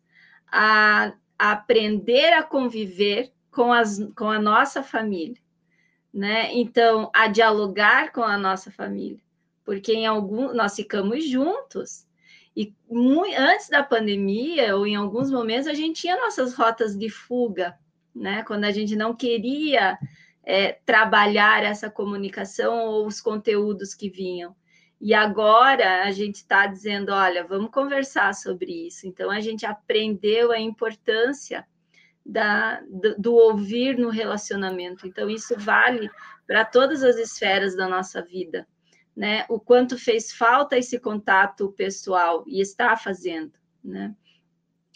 a, 0.51 1.13
aprender 1.39 2.33
a 2.33 2.43
conviver 2.43 3.33
com, 3.51 3.73
as, 3.73 3.99
com 4.17 4.31
a 4.31 4.39
nossa 4.39 4.83
família, 4.83 5.41
né? 6.13 6.53
Então, 6.55 7.11
a 7.15 7.29
dialogar 7.29 8.13
com 8.13 8.23
a 8.23 8.37
nossa 8.37 8.71
família, 8.71 9.21
porque 9.65 9.93
em 9.93 10.07
algum 10.07 10.53
nós 10.53 10.77
ficamos 10.77 11.29
juntos 11.29 12.07
e 12.57 12.75
muito, 12.91 13.37
antes 13.39 13.69
da 13.69 13.83
pandemia 13.83 14.75
ou 14.77 14.87
em 14.87 14.97
alguns 14.97 15.31
momentos 15.31 15.67
a 15.67 15.75
gente 15.75 16.01
tinha 16.01 16.17
nossas 16.17 16.55
rotas 16.55 16.97
de 16.97 17.11
fuga, 17.11 17.79
né? 18.15 18.43
Quando 18.45 18.65
a 18.65 18.71
gente 18.71 18.97
não 18.97 19.15
queria 19.15 19.99
é, 20.43 20.73
trabalhar 20.87 21.65
essa 21.65 21.91
comunicação 21.91 22.87
ou 22.87 23.07
os 23.07 23.21
conteúdos 23.21 23.95
que 23.95 24.09
vinham. 24.09 24.57
E 25.01 25.13
agora 25.13 26.05
a 26.05 26.11
gente 26.11 26.37
está 26.37 26.67
dizendo: 26.67 27.13
olha, 27.13 27.45
vamos 27.45 27.71
conversar 27.71 28.35
sobre 28.35 28.87
isso. 28.87 29.07
Então 29.07 29.31
a 29.31 29.41
gente 29.41 29.67
aprendeu 29.67 30.53
a 30.53 30.59
importância 30.59 31.67
da, 32.25 32.81
do, 32.89 33.15
do 33.19 33.35
ouvir 33.35 33.99
no 33.99 34.09
relacionamento. 34.09 35.07
Então 35.07 35.29
isso 35.29 35.55
vale 35.59 36.11
para 36.47 36.65
todas 36.65 37.03
as 37.03 37.17
esferas 37.17 37.77
da 37.77 37.89
nossa 37.89 38.23
vida. 38.23 38.67
Né? 39.15 39.47
O 39.49 39.59
quanto 39.59 39.99
fez 39.99 40.33
falta 40.33 40.77
esse 40.77 40.99
contato 40.99 41.73
pessoal 41.73 42.45
e 42.47 42.61
está 42.61 42.97
fazendo, 42.97 43.53
né? 43.83 44.15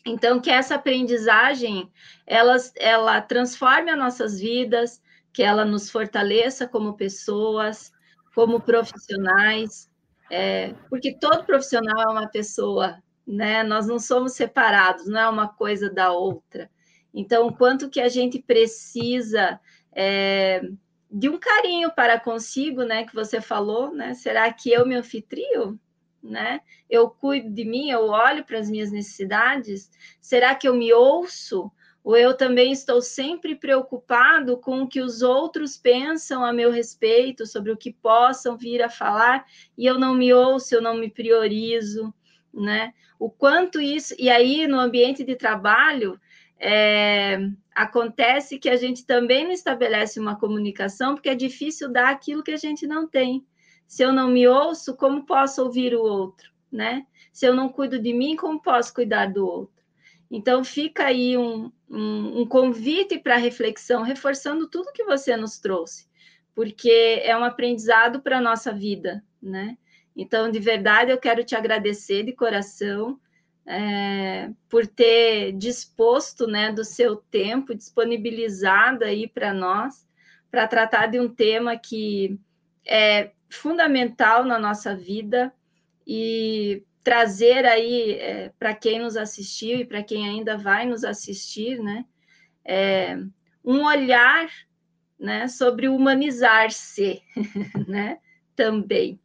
Então, 0.04 0.40
que 0.40 0.50
essa 0.50 0.76
aprendizagem, 0.76 1.90
ela, 2.26 2.56
ela 2.76 3.20
transforme 3.20 3.90
as 3.90 3.98
nossas 3.98 4.40
vidas, 4.40 5.00
que 5.32 5.42
ela 5.42 5.64
nos 5.64 5.90
fortaleça 5.90 6.66
como 6.66 6.96
pessoas, 6.96 7.92
como 8.34 8.60
profissionais, 8.60 9.89
é, 10.30 10.74
porque 10.88 11.12
todo 11.12 11.44
profissional 11.44 12.00
é 12.00 12.12
uma 12.12 12.28
pessoa, 12.28 13.02
né? 13.26 13.64
Nós 13.64 13.86
não 13.86 13.98
somos 13.98 14.32
separados, 14.32 15.06
não 15.06 15.20
é 15.20 15.28
uma 15.28 15.48
coisa 15.48 15.90
da 15.90 16.12
outra. 16.12 16.70
Então, 17.12 17.52
quanto 17.52 17.90
que 17.90 18.00
a 18.00 18.08
gente 18.08 18.40
precisa 18.40 19.60
é, 19.92 20.62
de 21.10 21.28
um 21.28 21.36
carinho 21.36 21.90
para 21.90 22.20
consigo, 22.20 22.84
né? 22.84 23.04
Que 23.04 23.14
você 23.14 23.40
falou, 23.40 23.92
né? 23.92 24.14
Será 24.14 24.52
que 24.52 24.70
eu 24.70 24.86
me 24.86 24.94
anfitrio? 24.94 25.78
Né? 26.22 26.60
Eu 26.88 27.08
cuido 27.08 27.50
de 27.50 27.64
mim, 27.64 27.90
eu 27.90 28.08
olho 28.08 28.44
para 28.44 28.58
as 28.58 28.68
minhas 28.70 28.92
necessidades. 28.92 29.90
Será 30.20 30.54
que 30.54 30.68
eu 30.68 30.74
me 30.74 30.92
ouço? 30.92 31.72
Ou 32.02 32.16
eu 32.16 32.34
também 32.36 32.72
estou 32.72 33.02
sempre 33.02 33.54
preocupado 33.54 34.56
com 34.56 34.82
o 34.82 34.88
que 34.88 35.00
os 35.00 35.22
outros 35.22 35.76
pensam 35.76 36.44
a 36.44 36.52
meu 36.52 36.70
respeito, 36.70 37.46
sobre 37.46 37.70
o 37.70 37.76
que 37.76 37.92
possam 37.92 38.56
vir 38.56 38.82
a 38.82 38.88
falar, 38.88 39.44
e 39.76 39.84
eu 39.84 39.98
não 39.98 40.14
me 40.14 40.32
ouço, 40.32 40.74
eu 40.74 40.82
não 40.82 40.96
me 40.96 41.10
priorizo, 41.10 42.12
né? 42.52 42.94
O 43.18 43.30
quanto 43.30 43.80
isso, 43.80 44.14
e 44.18 44.30
aí 44.30 44.66
no 44.66 44.80
ambiente 44.80 45.22
de 45.22 45.36
trabalho, 45.36 46.18
é, 46.58 47.38
acontece 47.74 48.58
que 48.58 48.68
a 48.68 48.76
gente 48.76 49.06
também 49.06 49.44
não 49.44 49.52
estabelece 49.52 50.18
uma 50.18 50.38
comunicação, 50.38 51.14
porque 51.14 51.28
é 51.28 51.34
difícil 51.34 51.90
dar 51.90 52.08
aquilo 52.10 52.42
que 52.42 52.50
a 52.50 52.56
gente 52.56 52.86
não 52.86 53.06
tem. 53.06 53.44
Se 53.86 54.02
eu 54.02 54.12
não 54.12 54.28
me 54.28 54.46
ouço, 54.46 54.96
como 54.96 55.26
posso 55.26 55.62
ouvir 55.62 55.94
o 55.94 56.02
outro, 56.02 56.50
né? 56.70 57.06
Se 57.32 57.46
eu 57.46 57.54
não 57.54 57.68
cuido 57.68 57.98
de 57.98 58.12
mim, 58.12 58.36
como 58.36 58.60
posso 58.60 58.94
cuidar 58.94 59.26
do 59.26 59.46
outro? 59.46 59.80
Então, 60.30 60.62
fica 60.62 61.06
aí 61.06 61.36
um, 61.36 61.72
um, 61.90 62.42
um 62.42 62.46
convite 62.46 63.18
para 63.18 63.36
reflexão, 63.36 64.02
reforçando 64.02 64.68
tudo 64.68 64.92
que 64.92 65.04
você 65.04 65.36
nos 65.36 65.58
trouxe, 65.58 66.08
porque 66.54 67.20
é 67.24 67.36
um 67.36 67.44
aprendizado 67.44 68.22
para 68.22 68.38
a 68.38 68.40
nossa 68.40 68.72
vida, 68.72 69.24
né? 69.42 69.76
Então, 70.16 70.50
de 70.50 70.60
verdade, 70.60 71.10
eu 71.10 71.18
quero 71.18 71.42
te 71.44 71.56
agradecer 71.56 72.22
de 72.22 72.32
coração 72.32 73.18
é, 73.66 74.50
por 74.68 74.86
ter 74.86 75.52
disposto 75.52 76.46
né, 76.46 76.72
do 76.72 76.84
seu 76.84 77.16
tempo, 77.16 77.74
disponibilizado 77.74 79.04
aí 79.04 79.28
para 79.28 79.52
nós, 79.52 80.06
para 80.50 80.66
tratar 80.66 81.06
de 81.06 81.20
um 81.20 81.28
tema 81.28 81.76
que 81.76 82.38
é 82.86 83.30
fundamental 83.48 84.44
na 84.44 84.58
nossa 84.58 84.94
vida 84.94 85.52
e 86.06 86.82
trazer 87.02 87.64
aí 87.64 88.12
é, 88.12 88.52
para 88.58 88.74
quem 88.74 88.98
nos 88.98 89.16
assistiu 89.16 89.80
e 89.80 89.84
para 89.84 90.02
quem 90.02 90.28
ainda 90.28 90.56
vai 90.56 90.86
nos 90.86 91.04
assistir, 91.04 91.78
né, 91.78 92.04
é, 92.64 93.16
um 93.64 93.84
olhar, 93.84 94.48
né, 95.18 95.48
sobre 95.48 95.88
humanizar-se, 95.88 97.22
né, 97.88 98.18
também. 98.54 99.18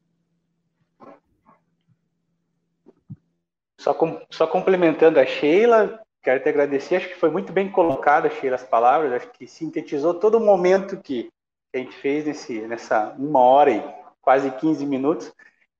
Só, 3.77 3.93
com, 3.93 4.19
só 4.31 4.47
complementando 4.47 5.19
a 5.19 5.25
Sheila, 5.25 6.01
quero 6.23 6.41
te 6.41 6.49
agradecer, 6.49 6.95
acho 6.95 7.09
que 7.09 7.19
foi 7.19 7.29
muito 7.29 7.53
bem 7.53 7.71
colocada, 7.71 8.29
Sheila, 8.29 8.55
as 8.55 8.63
palavras, 8.63 9.13
acho 9.13 9.31
que 9.31 9.45
sintetizou 9.45 10.13
todo 10.15 10.37
o 10.37 10.43
momento 10.43 10.99
que 10.99 11.29
a 11.73 11.77
gente 11.77 11.95
fez 11.97 12.25
nesse, 12.25 12.61
nessa 12.61 13.13
uma 13.17 13.41
hora 13.41 13.71
e 13.71 13.83
quase 14.21 14.49
15 14.49 14.85
minutos. 14.85 15.31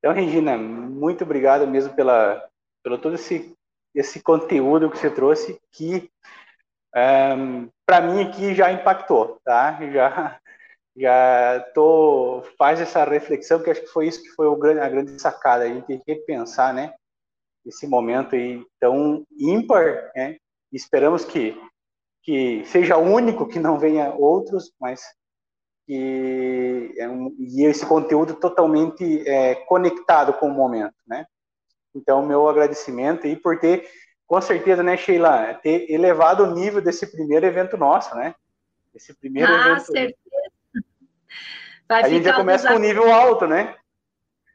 Então, 0.06 0.14
Regina, 0.14 0.56
muito 0.56 1.24
obrigado 1.24 1.66
mesmo 1.66 1.96
pela, 1.96 2.48
pelo 2.84 2.96
todo 3.00 3.16
esse, 3.16 3.58
esse 3.96 4.22
conteúdo 4.22 4.88
que 4.92 5.00
você 5.00 5.10
trouxe, 5.10 5.60
que 5.72 6.12
um, 6.96 7.00
ehm, 7.00 7.70
para 7.88 8.02
mim 8.02 8.22
aqui 8.22 8.54
já 8.54 8.72
impactou, 8.72 9.40
tá? 9.44 9.80
Já 9.92 10.40
já 10.96 11.60
tô 11.74 12.44
faz 12.56 12.80
essa 12.80 13.04
reflexão 13.04 13.64
que 13.64 13.72
acho 13.72 13.82
que 13.82 13.88
foi 13.88 14.08
isso 14.08 14.22
que 14.22 14.30
foi 14.30 14.56
grande, 14.60 14.80
a 14.80 14.88
grande 14.88 15.20
sacada, 15.20 15.64
a 15.64 15.70
gente 15.70 16.00
repensar, 16.08 16.72
né? 16.72 16.94
Esse 17.66 17.88
momento 17.88 18.36
aí 18.36 18.64
tão 18.80 19.26
ímpar, 19.36 20.12
né? 20.16 20.38
Esperamos 20.72 21.26
que 21.26 21.60
que 22.22 22.64
seja 22.66 22.96
único, 22.98 23.48
que 23.48 23.58
não 23.58 23.80
venha 23.80 24.14
outros, 24.14 24.72
mas 24.80 25.02
e, 25.88 26.94
é 26.98 27.08
e 27.38 27.66
esse 27.66 27.86
conteúdo 27.86 28.36
totalmente 28.36 29.28
é, 29.28 29.56
conectado 29.56 30.34
com 30.34 30.48
o 30.48 30.54
momento, 30.54 30.96
né? 31.08 31.26
Então, 31.94 32.26
meu 32.26 32.48
agradecimento 32.48 33.26
aí 33.26 33.36
por 33.36 33.60
ter, 33.60 33.88
com 34.28 34.42
certeza, 34.42 34.84
né, 34.84 34.98
Sheila, 34.98 35.54
ter 35.56 35.90
elevado 35.90 36.44
o 36.44 36.54
nível 36.54 36.82
desse 36.82 37.08
primeiro 37.08 37.46
evento 37.46 37.78
nosso, 37.78 38.16
né? 38.16 38.36
Esse 38.94 39.14
primeiro 39.14 39.52
ah, 39.52 39.72
evento. 39.72 39.86
certeza. 39.86 40.16
Vai 41.88 42.04
a 42.04 42.10
gente 42.10 42.24
já 42.24 42.34
começa 42.36 42.68
com 42.68 42.76
um 42.76 42.80
nível 42.80 43.12
alto, 43.12 43.46
né? 43.46 43.76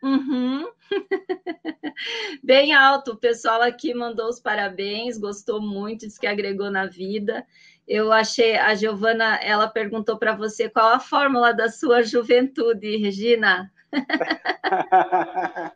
Uhum. 0.02 0.69
Bem 2.43 2.73
alto, 2.73 3.12
o 3.12 3.16
pessoal 3.16 3.62
aqui 3.62 3.94
mandou 3.94 4.28
os 4.28 4.40
parabéns, 4.40 5.19
gostou 5.19 5.61
muito, 5.61 6.07
disse 6.07 6.19
que 6.19 6.27
agregou 6.27 6.70
na 6.70 6.86
vida. 6.86 7.47
Eu 7.90 8.10
achei, 8.12 8.56
a 8.56 8.72
Giovana, 8.72 9.34
ela 9.42 9.66
perguntou 9.66 10.16
para 10.16 10.32
você 10.32 10.68
qual 10.68 10.94
a 10.94 11.00
fórmula 11.00 11.52
da 11.52 11.68
sua 11.68 12.04
juventude, 12.04 12.98
Regina. 12.98 13.68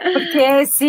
Porque 0.00 0.38
esse 0.38 0.86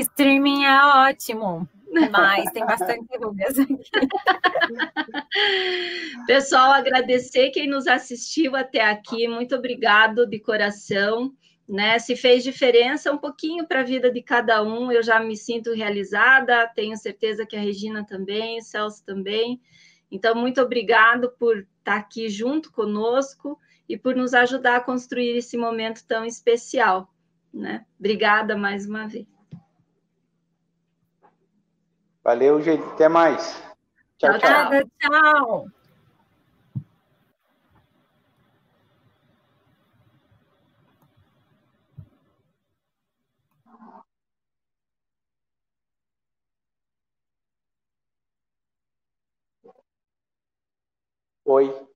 streaming 0.00 0.64
é 0.64 0.82
ótimo, 0.82 1.68
mas 2.10 2.50
tem 2.52 2.64
bastante 2.64 3.06
rugas 3.18 3.58
aqui. 3.58 3.76
Pessoal, 6.26 6.72
agradecer 6.72 7.50
quem 7.50 7.68
nos 7.68 7.86
assistiu 7.86 8.56
até 8.56 8.80
aqui, 8.80 9.28
muito 9.28 9.54
obrigado 9.54 10.26
de 10.26 10.40
coração. 10.40 11.34
Né, 11.68 11.98
se 11.98 12.16
fez 12.16 12.42
diferença 12.42 13.12
um 13.12 13.18
pouquinho 13.18 13.66
para 13.66 13.80
a 13.80 13.84
vida 13.84 14.10
de 14.10 14.22
cada 14.22 14.62
um, 14.62 14.90
eu 14.90 15.02
já 15.02 15.20
me 15.20 15.36
sinto 15.36 15.74
realizada, 15.74 16.66
tenho 16.74 16.96
certeza 16.96 17.44
que 17.44 17.54
a 17.54 17.60
Regina 17.60 18.06
também, 18.06 18.58
o 18.58 18.62
Celso 18.62 19.04
também. 19.04 19.60
Então, 20.10 20.34
muito 20.34 20.62
obrigado 20.62 21.30
por 21.38 21.66
estar 21.78 21.96
aqui 21.96 22.30
junto 22.30 22.72
conosco 22.72 23.58
e 23.86 23.98
por 23.98 24.16
nos 24.16 24.32
ajudar 24.32 24.76
a 24.76 24.80
construir 24.80 25.36
esse 25.36 25.58
momento 25.58 26.06
tão 26.06 26.24
especial. 26.24 27.12
Né? 27.52 27.84
Obrigada 27.98 28.56
mais 28.56 28.86
uma 28.86 29.06
vez. 29.06 29.26
Valeu, 32.22 32.60
gente. 32.60 32.82
Até 32.82 33.08
mais. 33.08 33.62
Tchau, 34.18 34.38
tchau. 34.38 34.70
tchau. 34.70 34.82
tchau. 35.00 35.77
Oi. 51.48 51.87